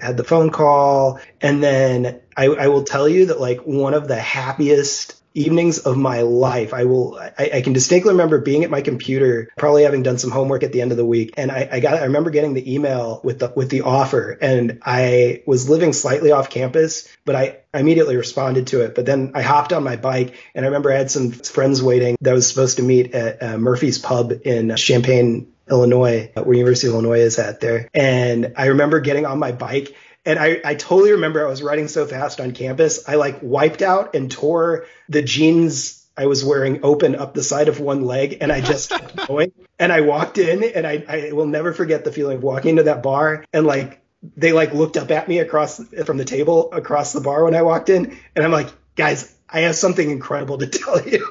had 0.00 0.16
the 0.16 0.24
phone 0.24 0.50
call, 0.50 1.20
and 1.40 1.62
then 1.62 2.20
I, 2.36 2.46
I 2.46 2.68
will 2.68 2.84
tell 2.84 3.08
you 3.08 3.26
that 3.26 3.40
like 3.40 3.60
one 3.60 3.94
of 3.94 4.08
the 4.08 4.16
happiest 4.16 5.20
evenings 5.34 5.78
of 5.78 5.96
my 5.96 6.22
life. 6.22 6.72
I 6.72 6.84
will, 6.84 7.18
I, 7.18 7.50
I, 7.54 7.60
can 7.60 7.72
distinctly 7.72 8.12
remember 8.12 8.38
being 8.38 8.62
at 8.62 8.70
my 8.70 8.82
computer, 8.82 9.50
probably 9.58 9.82
having 9.82 10.04
done 10.04 10.16
some 10.16 10.30
homework 10.30 10.62
at 10.62 10.72
the 10.72 10.80
end 10.80 10.92
of 10.92 10.96
the 10.96 11.04
week. 11.04 11.34
And 11.36 11.50
I, 11.50 11.68
I, 11.72 11.80
got, 11.80 11.94
I 11.94 12.04
remember 12.04 12.30
getting 12.30 12.54
the 12.54 12.72
email 12.72 13.20
with 13.24 13.40
the, 13.40 13.52
with 13.54 13.68
the 13.68 13.82
offer 13.82 14.38
and 14.40 14.78
I 14.82 15.42
was 15.44 15.68
living 15.68 15.92
slightly 15.92 16.30
off 16.30 16.50
campus, 16.50 17.08
but 17.24 17.34
I 17.34 17.58
immediately 17.74 18.16
responded 18.16 18.68
to 18.68 18.82
it. 18.82 18.94
But 18.94 19.06
then 19.06 19.32
I 19.34 19.42
hopped 19.42 19.72
on 19.72 19.82
my 19.82 19.96
bike 19.96 20.36
and 20.54 20.64
I 20.64 20.68
remember 20.68 20.92
I 20.92 20.98
had 20.98 21.10
some 21.10 21.32
friends 21.32 21.82
waiting 21.82 22.16
that 22.20 22.32
was 22.32 22.48
supposed 22.48 22.76
to 22.76 22.84
meet 22.84 23.12
at 23.12 23.42
uh, 23.42 23.58
Murphy's 23.58 23.98
Pub 23.98 24.32
in 24.44 24.76
Champaign, 24.76 25.52
Illinois, 25.70 26.30
uh, 26.36 26.42
where 26.42 26.56
University 26.56 26.88
of 26.88 26.94
Illinois 26.94 27.20
is 27.20 27.38
at 27.38 27.60
there. 27.60 27.88
And 27.94 28.54
I 28.56 28.66
remember 28.66 29.00
getting 29.00 29.26
on 29.26 29.38
my 29.38 29.52
bike 29.52 29.94
and 30.26 30.38
I, 30.38 30.60
I 30.64 30.74
totally 30.74 31.12
remember 31.12 31.44
I 31.44 31.50
was 31.50 31.62
riding 31.62 31.88
so 31.88 32.06
fast 32.06 32.40
on 32.40 32.52
campus. 32.52 33.06
I 33.08 33.16
like 33.16 33.38
wiped 33.42 33.82
out 33.82 34.14
and 34.14 34.30
tore 34.30 34.86
the 35.08 35.22
jeans 35.22 36.06
I 36.16 36.26
was 36.26 36.44
wearing 36.44 36.80
open 36.84 37.16
up 37.16 37.34
the 37.34 37.42
side 37.42 37.68
of 37.68 37.80
one 37.80 38.04
leg 38.04 38.38
and 38.40 38.52
I 38.52 38.60
just 38.60 38.90
kept 38.90 39.16
going. 39.28 39.52
And 39.78 39.92
I 39.92 40.00
walked 40.02 40.38
in 40.38 40.62
and 40.62 40.86
I, 40.86 41.04
I 41.08 41.32
will 41.32 41.46
never 41.46 41.72
forget 41.72 42.04
the 42.04 42.12
feeling 42.12 42.38
of 42.38 42.42
walking 42.42 42.70
into 42.70 42.84
that 42.84 43.02
bar 43.02 43.44
and 43.52 43.66
like 43.66 44.00
they 44.36 44.52
like 44.52 44.72
looked 44.72 44.96
up 44.96 45.10
at 45.10 45.28
me 45.28 45.40
across 45.40 45.82
from 46.06 46.16
the 46.16 46.24
table 46.24 46.72
across 46.72 47.12
the 47.12 47.20
bar 47.20 47.44
when 47.44 47.54
I 47.54 47.62
walked 47.62 47.90
in 47.90 48.16
and 48.34 48.44
I'm 48.44 48.52
like, 48.52 48.68
guys, 48.96 49.34
I 49.48 49.60
have 49.60 49.76
something 49.76 50.10
incredible 50.10 50.58
to 50.58 50.66
tell 50.68 51.06
you. 51.06 51.28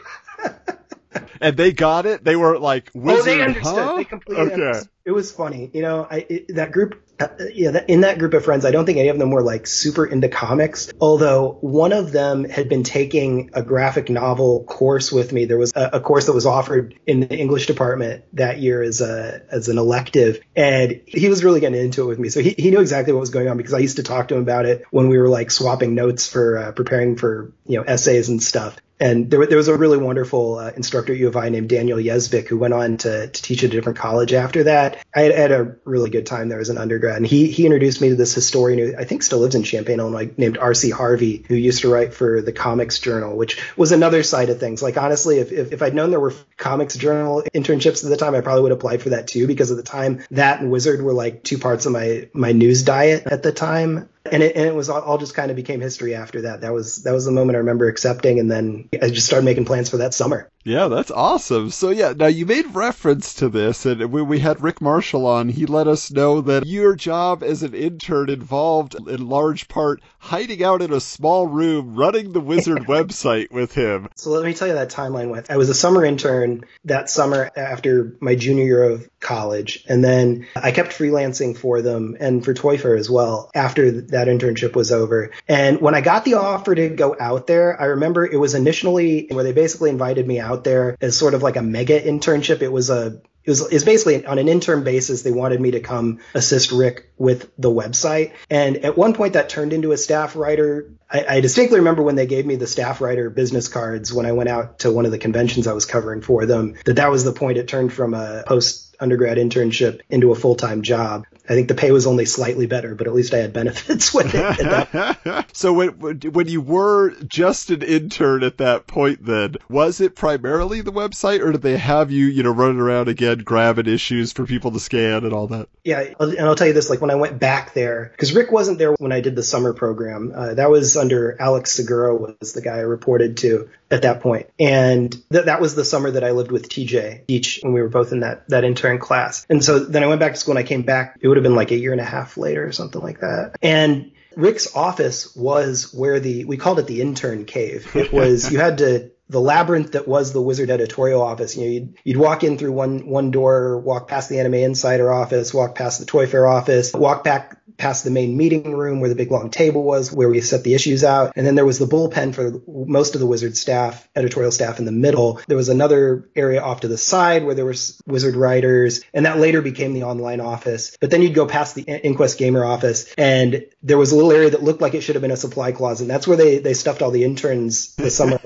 And 1.44 1.58
they 1.58 1.72
got 1.72 2.06
it. 2.06 2.24
They 2.24 2.36
were 2.36 2.58
like, 2.58 2.90
Wizard, 2.94 3.22
oh, 3.22 3.24
they 3.24 3.42
understood. 3.42 3.76
Huh? 3.76 3.96
They 3.98 4.06
completely 4.06 4.46
okay. 4.46 4.54
understood. 4.54 4.90
It 5.06 5.12
was 5.12 5.32
funny, 5.32 5.70
you 5.74 5.82
know. 5.82 6.08
I 6.10 6.26
it, 6.30 6.56
that 6.56 6.72
group 6.72 7.04
uh, 7.20 7.28
yeah, 7.54 7.84
in 7.88 8.02
that 8.02 8.18
group 8.18 8.34
of 8.34 8.44
friends, 8.44 8.66
I 8.66 8.72
don't 8.72 8.86
think 8.86 8.98
any 8.98 9.10
of 9.10 9.20
them 9.20 9.30
were 9.30 9.44
like 9.44 9.68
super 9.68 10.06
into 10.06 10.30
comics. 10.30 10.92
Although 11.00 11.58
one 11.62 11.94
of 11.94 12.12
them 12.12 12.44
had 12.44 12.70
been 12.70 12.84
taking 12.84 13.52
a 13.54 13.62
graphic 13.62 14.10
novel 14.10 14.64
course 14.64 15.12
with 15.12 15.32
me. 15.32 15.46
There 15.46 15.58
was 15.58 15.72
a, 15.76 15.92
a 15.94 16.00
course 16.00 16.26
that 16.26 16.34
was 16.34 16.46
offered 16.46 16.96
in 17.06 17.22
the 17.22 17.36
English 17.36 17.68
department 17.68 18.24
that 18.34 18.60
year 18.60 18.82
as 18.82 19.02
a 19.02 19.42
as 19.52 19.68
an 19.68 19.78
elective, 19.78 20.40
and 20.56 21.02
he 21.06 21.30
was 21.30 21.44
really 21.44 21.60
getting 21.60 21.82
into 21.82 22.04
it 22.04 22.08
with 22.08 22.20
me. 22.20 22.30
So 22.30 22.42
he, 22.42 22.56
he 22.58 22.72
knew 22.72 22.80
exactly 22.80 23.14
what 23.14 23.20
was 23.20 23.30
going 23.30 23.48
on 23.48 23.58
because 23.58 23.74
I 23.74 23.80
used 23.80 23.98
to 23.98 24.04
talk 24.04 24.30
to 24.30 24.36
him 24.36 24.42
about 24.42 24.66
it 24.66 24.86
when 24.90 25.08
we 25.08 25.18
were 25.18 25.30
like 25.30 25.52
swapping 25.52 25.96
notes 25.96 26.28
for 26.28 26.58
uh, 26.58 26.72
preparing 26.72 27.16
for 27.16 27.54
you 27.66 27.78
know 27.78 27.84
essays 27.84 28.30
and 28.30 28.42
stuff. 28.42 28.78
And 29.04 29.30
there, 29.30 29.46
there 29.46 29.58
was 29.58 29.68
a 29.68 29.76
really 29.76 29.98
wonderful 29.98 30.60
uh, 30.60 30.72
instructor 30.78 31.12
at 31.12 31.20
U 31.20 31.28
of 31.28 31.36
I 31.36 31.50
named 31.50 31.68
Daniel 31.68 31.98
Yezbick 31.98 32.48
who 32.48 32.58
went 32.58 32.74
on 32.74 32.96
to, 32.98 33.28
to 33.28 33.42
teach 33.42 33.62
at 33.62 33.70
a 33.70 33.74
different 33.74 33.98
college 33.98 34.32
after 34.32 34.64
that. 34.64 34.98
I 35.14 35.22
had, 35.24 35.36
had, 35.36 35.52
a 35.52 35.76
really 35.84 36.10
good 36.10 36.26
time 36.26 36.48
there 36.48 36.62
as 36.62 36.70
an 36.70 36.78
undergrad. 36.78 37.18
And 37.18 37.28
he, 37.28 37.52
he 37.52 37.66
introduced 37.66 38.00
me 38.00 38.10
to 38.10 38.16
this 38.16 38.34
historian 38.34 38.80
who 38.80 38.96
I 38.98 39.04
think 39.04 39.22
still 39.24 39.40
lives 39.40 39.56
in 39.56 39.64
Champaign, 39.64 40.00
Illinois, 40.00 40.32
named 40.38 40.58
R.C. 40.58 40.90
Harvey, 40.90 41.44
who 41.50 41.56
used 41.56 41.82
to 41.82 41.92
write 41.92 42.14
for 42.14 42.42
the 42.42 42.54
Comics 42.54 43.00
Journal, 43.00 43.36
which 43.36 43.62
was 43.76 43.92
another 43.92 44.24
side 44.24 44.50
of 44.50 44.62
things. 44.62 44.82
Like, 44.82 44.96
honestly, 44.96 45.40
if, 45.40 45.52
if, 45.52 45.74
if 45.74 45.82
I'd 45.82 45.94
known 45.94 46.10
there 46.10 46.22
were 46.22 46.34
Comics 46.56 46.96
Journal 46.96 47.44
internships 47.54 48.06
at 48.06 48.10
the 48.10 48.16
time, 48.16 48.36
I 48.36 48.40
probably 48.40 48.62
would 48.62 48.72
have 48.72 48.80
applied 48.80 49.02
for 49.02 49.10
that 49.10 49.28
too, 49.28 49.48
because 49.48 49.70
at 49.70 49.76
the 49.76 49.84
time, 49.84 50.24
that 50.32 50.62
and 50.62 50.72
Wizard 50.72 51.02
were 51.02 51.14
like 51.14 51.44
two 51.44 51.58
parts 51.58 51.86
of 51.86 51.92
my, 51.92 52.30
my 52.34 52.54
news 52.54 52.84
diet 52.84 53.26
at 53.26 53.44
the 53.44 53.52
time 53.52 54.08
and 54.32 54.42
it, 54.42 54.56
and 54.56 54.66
it 54.66 54.76
was 54.76 54.90
all, 54.90 55.02
all, 55.02 55.18
just 55.18 55.36
kind 55.36 55.52
of 55.52 55.58
became 55.58 55.82
history 55.82 56.16
after 56.16 56.42
that. 56.44 56.62
That 56.62 56.74
was 56.74 57.04
that 57.04 57.14
was 57.14 57.26
the 57.26 57.32
moment 57.32 57.56
I 57.56 57.60
remember 57.60 57.88
accepting, 57.88 58.40
and 58.40 58.50
then 58.50 58.90
I 59.02 59.10
just 59.10 59.28
started 59.28 59.46
making 59.46 59.66
plans 59.66 59.90
for 59.90 59.98
that 59.98 60.14
summer. 60.14 60.50
Yeah, 60.66 60.88
that's 60.88 61.12
awesome. 61.12 61.72
So 61.72 61.90
yeah, 61.90 62.14
now 62.16 62.28
you 62.28 62.46
made 62.46 62.74
reference 62.74 63.34
to 63.36 63.50
this, 63.50 63.86
and 63.86 64.12
when 64.14 64.28
we 64.28 64.40
had 64.40 64.64
Rick 64.64 64.80
Marshall 64.80 65.26
on, 65.26 65.50
he 65.50 65.66
let 65.66 65.88
us 65.88 66.10
know 66.10 66.40
that 66.42 66.66
your 66.66 66.96
job 66.96 67.44
as 67.44 67.64
an 67.64 67.74
intern 67.74 68.30
involved 68.30 68.96
in 68.96 69.28
large 69.28 69.68
part 69.68 70.02
hiding 70.20 70.64
out 70.64 70.82
in 70.82 70.94
a 70.94 71.02
small 71.02 71.46
room 71.46 71.96
running 71.96 72.32
the 72.32 72.40
Wizard 72.40 72.84
website 72.88 73.52
with 73.52 73.74
him. 73.74 74.08
So 74.16 74.30
let 74.30 74.46
me 74.46 74.54
tell 74.54 74.70
you 74.70 74.76
that 74.76 74.90
timeline 74.90 75.30
went. 75.30 75.52
I 75.52 75.58
was 75.58 75.68
a 75.68 75.74
summer 75.74 76.06
intern 76.06 76.64
that 76.86 77.10
summer 77.10 77.52
after 77.58 78.16
my 78.22 78.36
junior 78.36 78.64
year 78.64 78.84
of 78.84 79.10
college, 79.20 79.84
and 79.90 80.02
then 80.02 80.48
I 80.56 80.72
kept 80.72 80.94
freelancing 80.94 81.58
for 81.58 81.82
them 81.82 82.16
and 82.22 82.44
for 82.44 82.54
Toy 82.54 82.78
Fair 82.78 82.96
as 82.96 83.10
well 83.10 83.52
after 83.54 83.92
that 83.92 84.30
internship 84.30 84.76
was 84.76 84.94
over. 84.94 85.32
And 85.46 85.82
when 85.82 85.94
I 85.94 86.00
got 86.00 86.24
the 86.24 86.36
offer 86.36 86.74
to 86.74 86.88
go 86.88 87.18
out 87.20 87.48
there, 87.48 87.80
I 87.82 87.86
remember 87.86 88.26
it 88.26 88.38
was 88.38 88.54
initially 88.54 89.28
where 89.30 89.44
they 89.44 89.52
basically 89.52 89.90
invited 89.90 90.26
me 90.26 90.40
out 90.40 90.53
out 90.54 90.64
there 90.64 90.98
as 91.02 91.18
sort 91.18 91.34
of 91.34 91.44
like 91.44 91.56
a 91.56 91.62
mega 91.62 92.00
internship. 92.00 92.62
It 92.62 92.72
was 92.72 92.90
a 92.90 93.22
it 93.44 93.50
was, 93.50 93.62
it 93.62 93.74
was 93.74 93.84
basically 93.84 94.26
on 94.26 94.40
an 94.40 94.48
intern 94.48 94.84
basis. 94.84 95.22
They 95.22 95.32
wanted 95.32 95.60
me 95.60 95.72
to 95.72 95.82
come 95.82 96.20
assist 96.34 96.72
Rick 96.72 97.12
with 97.18 97.52
the 97.58 97.70
website. 97.70 98.32
And 98.50 98.78
at 98.78 98.98
one 98.98 99.14
point 99.14 99.34
that 99.34 99.50
turned 99.50 99.74
into 99.74 99.92
a 99.92 99.98
staff 99.98 100.38
writer. 100.38 100.90
I, 101.12 101.26
I, 101.28 101.40
distinctly 101.42 101.80
remember 101.80 102.04
when 102.04 102.16
they 102.16 102.26
gave 102.26 102.46
me 102.46 102.56
the 102.56 102.68
staff 102.68 103.02
writer 103.02 103.30
business 103.30 103.68
cards 103.68 104.14
when 104.14 104.26
I 104.26 104.32
went 104.32 104.48
out 104.48 104.80
to 104.80 104.92
one 104.92 105.06
of 105.06 105.12
the 105.12 105.18
conventions 105.18 105.68
I 105.68 105.74
was 105.74 105.86
covering 105.86 106.22
for 106.22 106.46
them, 106.46 106.76
that 106.86 106.96
that 106.96 107.12
was 107.12 107.26
the 107.26 107.34
point 107.34 107.58
it 107.58 107.68
turned 107.68 107.92
from 107.92 108.14
a 108.14 108.44
post 108.48 108.93
undergrad 109.04 109.38
internship 109.38 110.02
into 110.10 110.32
a 110.32 110.36
full-time 110.36 110.82
job. 110.82 111.26
I 111.48 111.54
think 111.54 111.68
the 111.68 111.76
pay 111.76 111.92
was 111.92 112.08
only 112.08 112.26
slightly 112.26 112.68
better, 112.68 112.96
but 112.96 113.06
at 113.06 113.14
least 113.14 113.34
I 113.34 113.38
had 113.38 113.54
benefits 113.54 114.14
with 114.14 114.32
it. 114.34 115.46
so 115.54 115.74
when 115.74 115.90
when 115.90 116.48
you 116.48 116.62
were 116.62 117.12
just 117.28 117.70
an 117.70 117.82
intern 117.82 118.44
at 118.44 118.58
that 118.58 118.88
point, 118.88 119.26
then 119.26 119.58
was 119.70 120.00
it 120.00 120.16
primarily 120.16 120.82
the 120.82 120.92
website, 120.92 121.42
or 121.42 121.52
did 121.52 121.62
they 121.62 121.78
have 121.78 122.12
you, 122.12 122.26
you 122.26 122.44
know, 122.44 122.52
running 122.52 122.80
around 122.80 123.10
again 123.10 123.40
grabbing 123.40 123.88
issues 123.88 124.32
for 124.32 124.46
people 124.46 124.72
to 124.72 124.80
scan 124.80 125.26
and 125.26 125.34
all 125.34 125.48
that? 125.48 125.68
Yeah, 125.84 126.14
and 126.20 126.40
I'll 126.40 126.56
tell 126.56 126.68
you 126.68 126.74
this: 126.74 126.90
like 126.90 127.02
when 127.02 127.12
I 127.12 127.16
went 127.16 127.40
back 127.40 127.74
there, 127.74 128.10
because 128.14 128.34
Rick 128.34 128.52
wasn't 128.52 128.80
there 128.80 128.94
when 128.94 129.12
I 129.12 129.20
did 129.20 129.36
the 129.36 129.44
summer 129.44 129.74
program. 129.74 130.32
Uh, 130.34 130.54
that 130.54 130.70
was 130.70 130.96
under 130.96 131.36
Alex 131.42 131.72
Segura 131.72 132.16
was 132.16 132.54
the 132.54 132.62
guy 132.62 132.78
I 132.78 132.82
reported 132.82 133.38
to 133.38 133.70
at 133.92 134.04
that 134.04 134.22
point. 134.22 134.34
point, 134.34 134.50
and 134.60 135.12
th- 135.32 135.46
that 135.46 135.62
was 135.62 135.76
the 135.76 135.86
summer 135.86 136.10
that 136.12 136.24
I 136.24 136.32
lived 136.32 136.52
with 136.52 136.70
TJ 136.70 137.24
each 137.28 137.60
when 137.62 137.74
we 137.74 137.82
were 137.82 137.90
both 137.90 138.12
in 138.12 138.22
that 138.22 138.48
that 138.50 138.64
intern 138.64 138.93
class. 139.00 139.46
And 139.50 139.64
so 139.64 139.80
then 139.80 140.04
I 140.04 140.08
went 140.08 140.20
back 140.20 140.34
to 140.34 140.40
school 140.40 140.58
and 140.58 140.66
I 140.66 140.68
came 140.68 140.84
back. 140.84 141.18
It 141.22 141.28
would 141.28 141.38
have 141.38 141.44
been 141.44 141.56
like 141.56 141.72
a 141.72 141.78
year 141.78 141.92
and 141.92 142.02
a 142.02 142.06
half 142.06 142.38
later 142.38 142.66
or 142.66 142.72
something 142.72 143.02
like 143.02 143.20
that. 143.20 143.56
And 143.62 144.12
Rick's 144.36 144.76
office 144.76 145.36
was 145.36 145.94
where 145.94 146.20
the 146.20 146.46
we 146.46 146.58
called 146.58 146.80
it 146.80 146.88
the 146.88 147.02
intern 147.02 147.46
cave. 147.46 147.96
It 147.96 148.12
was 148.14 148.52
you 148.52 148.60
had 148.60 148.80
to 148.80 149.12
the 149.30 149.42
labyrinth 149.42 149.94
that 149.94 150.08
was 150.08 150.34
the 150.34 150.42
Wizard 150.42 150.70
editorial 150.70 151.22
office. 151.22 151.56
You 151.56 151.64
know, 151.64 151.72
you'd, 151.72 151.98
you'd 152.04 152.18
walk 152.18 152.44
in 152.44 152.58
through 152.58 152.74
one 152.74 153.08
one 153.08 153.32
door, 153.32 153.80
walk 153.80 154.08
past 154.08 154.30
the 154.30 154.40
Anime 154.40 154.56
Insider 154.56 155.12
office, 155.12 155.54
walk 155.54 155.76
past 155.76 156.00
the 156.00 156.06
Toy 156.06 156.28
Fair 156.28 156.48
office, 156.48 156.94
walk 156.94 157.24
back 157.24 157.58
past 157.78 158.04
the 158.04 158.12
main 158.12 158.38
meeting 158.38 158.76
room 158.76 159.00
where 159.00 159.10
the 159.10 159.16
big 159.16 159.32
long 159.32 159.50
table 159.50 159.84
was, 159.84 160.12
where 160.12 160.30
we 160.30 160.42
set 160.42 160.64
the 160.64 160.74
issues 160.74 161.04
out. 161.04 161.34
And 161.36 161.46
then 161.46 161.56
there 161.56 161.66
was 161.66 161.80
the 161.80 161.86
bullpen 161.86 162.34
for 162.34 162.62
most 162.68 163.16
of 163.16 163.22
the 163.22 163.28
Wizard 163.28 163.58
staff, 163.58 164.08
editorial 164.16 164.52
staff 164.52 164.80
in 164.80 164.86
the 164.86 164.92
middle. 164.92 165.42
There 165.48 165.58
was 165.58 165.70
another 165.70 166.30
area 166.36 166.62
off 166.62 166.82
to 166.82 166.88
the 166.88 166.98
side 166.98 167.44
where 167.44 167.56
there 167.56 167.66
was 167.66 168.02
Wizard 168.06 168.36
writers, 168.36 169.02
and 169.14 169.26
that 169.26 169.40
later 169.40 169.62
became 169.62 169.94
the 169.94 170.04
online 170.04 170.40
office. 170.40 170.98
But 171.00 171.12
then 171.12 171.22
you'd 171.22 171.34
go 171.34 171.46
past 171.46 171.76
the 171.76 171.84
Inquest 171.84 172.38
Gamer 172.38 172.64
office, 172.64 173.14
and 173.18 173.66
there 173.82 173.98
was 173.98 174.12
a 174.12 174.16
little 174.16 174.32
area 174.32 174.50
that 174.52 174.64
looked 174.64 174.82
like 174.82 174.94
it 174.94 175.02
should 175.02 175.16
have 175.16 175.22
been 175.22 175.32
a 175.32 175.38
supply 175.38 175.72
closet. 175.72 176.04
And 176.04 176.12
that's 176.12 176.28
where 176.28 176.38
they, 176.38 176.60
they 176.60 176.74
stuffed 176.74 177.02
all 177.02 177.12
the 177.12 177.24
interns 177.24 177.96
the 177.96 178.10
summer. 178.10 178.40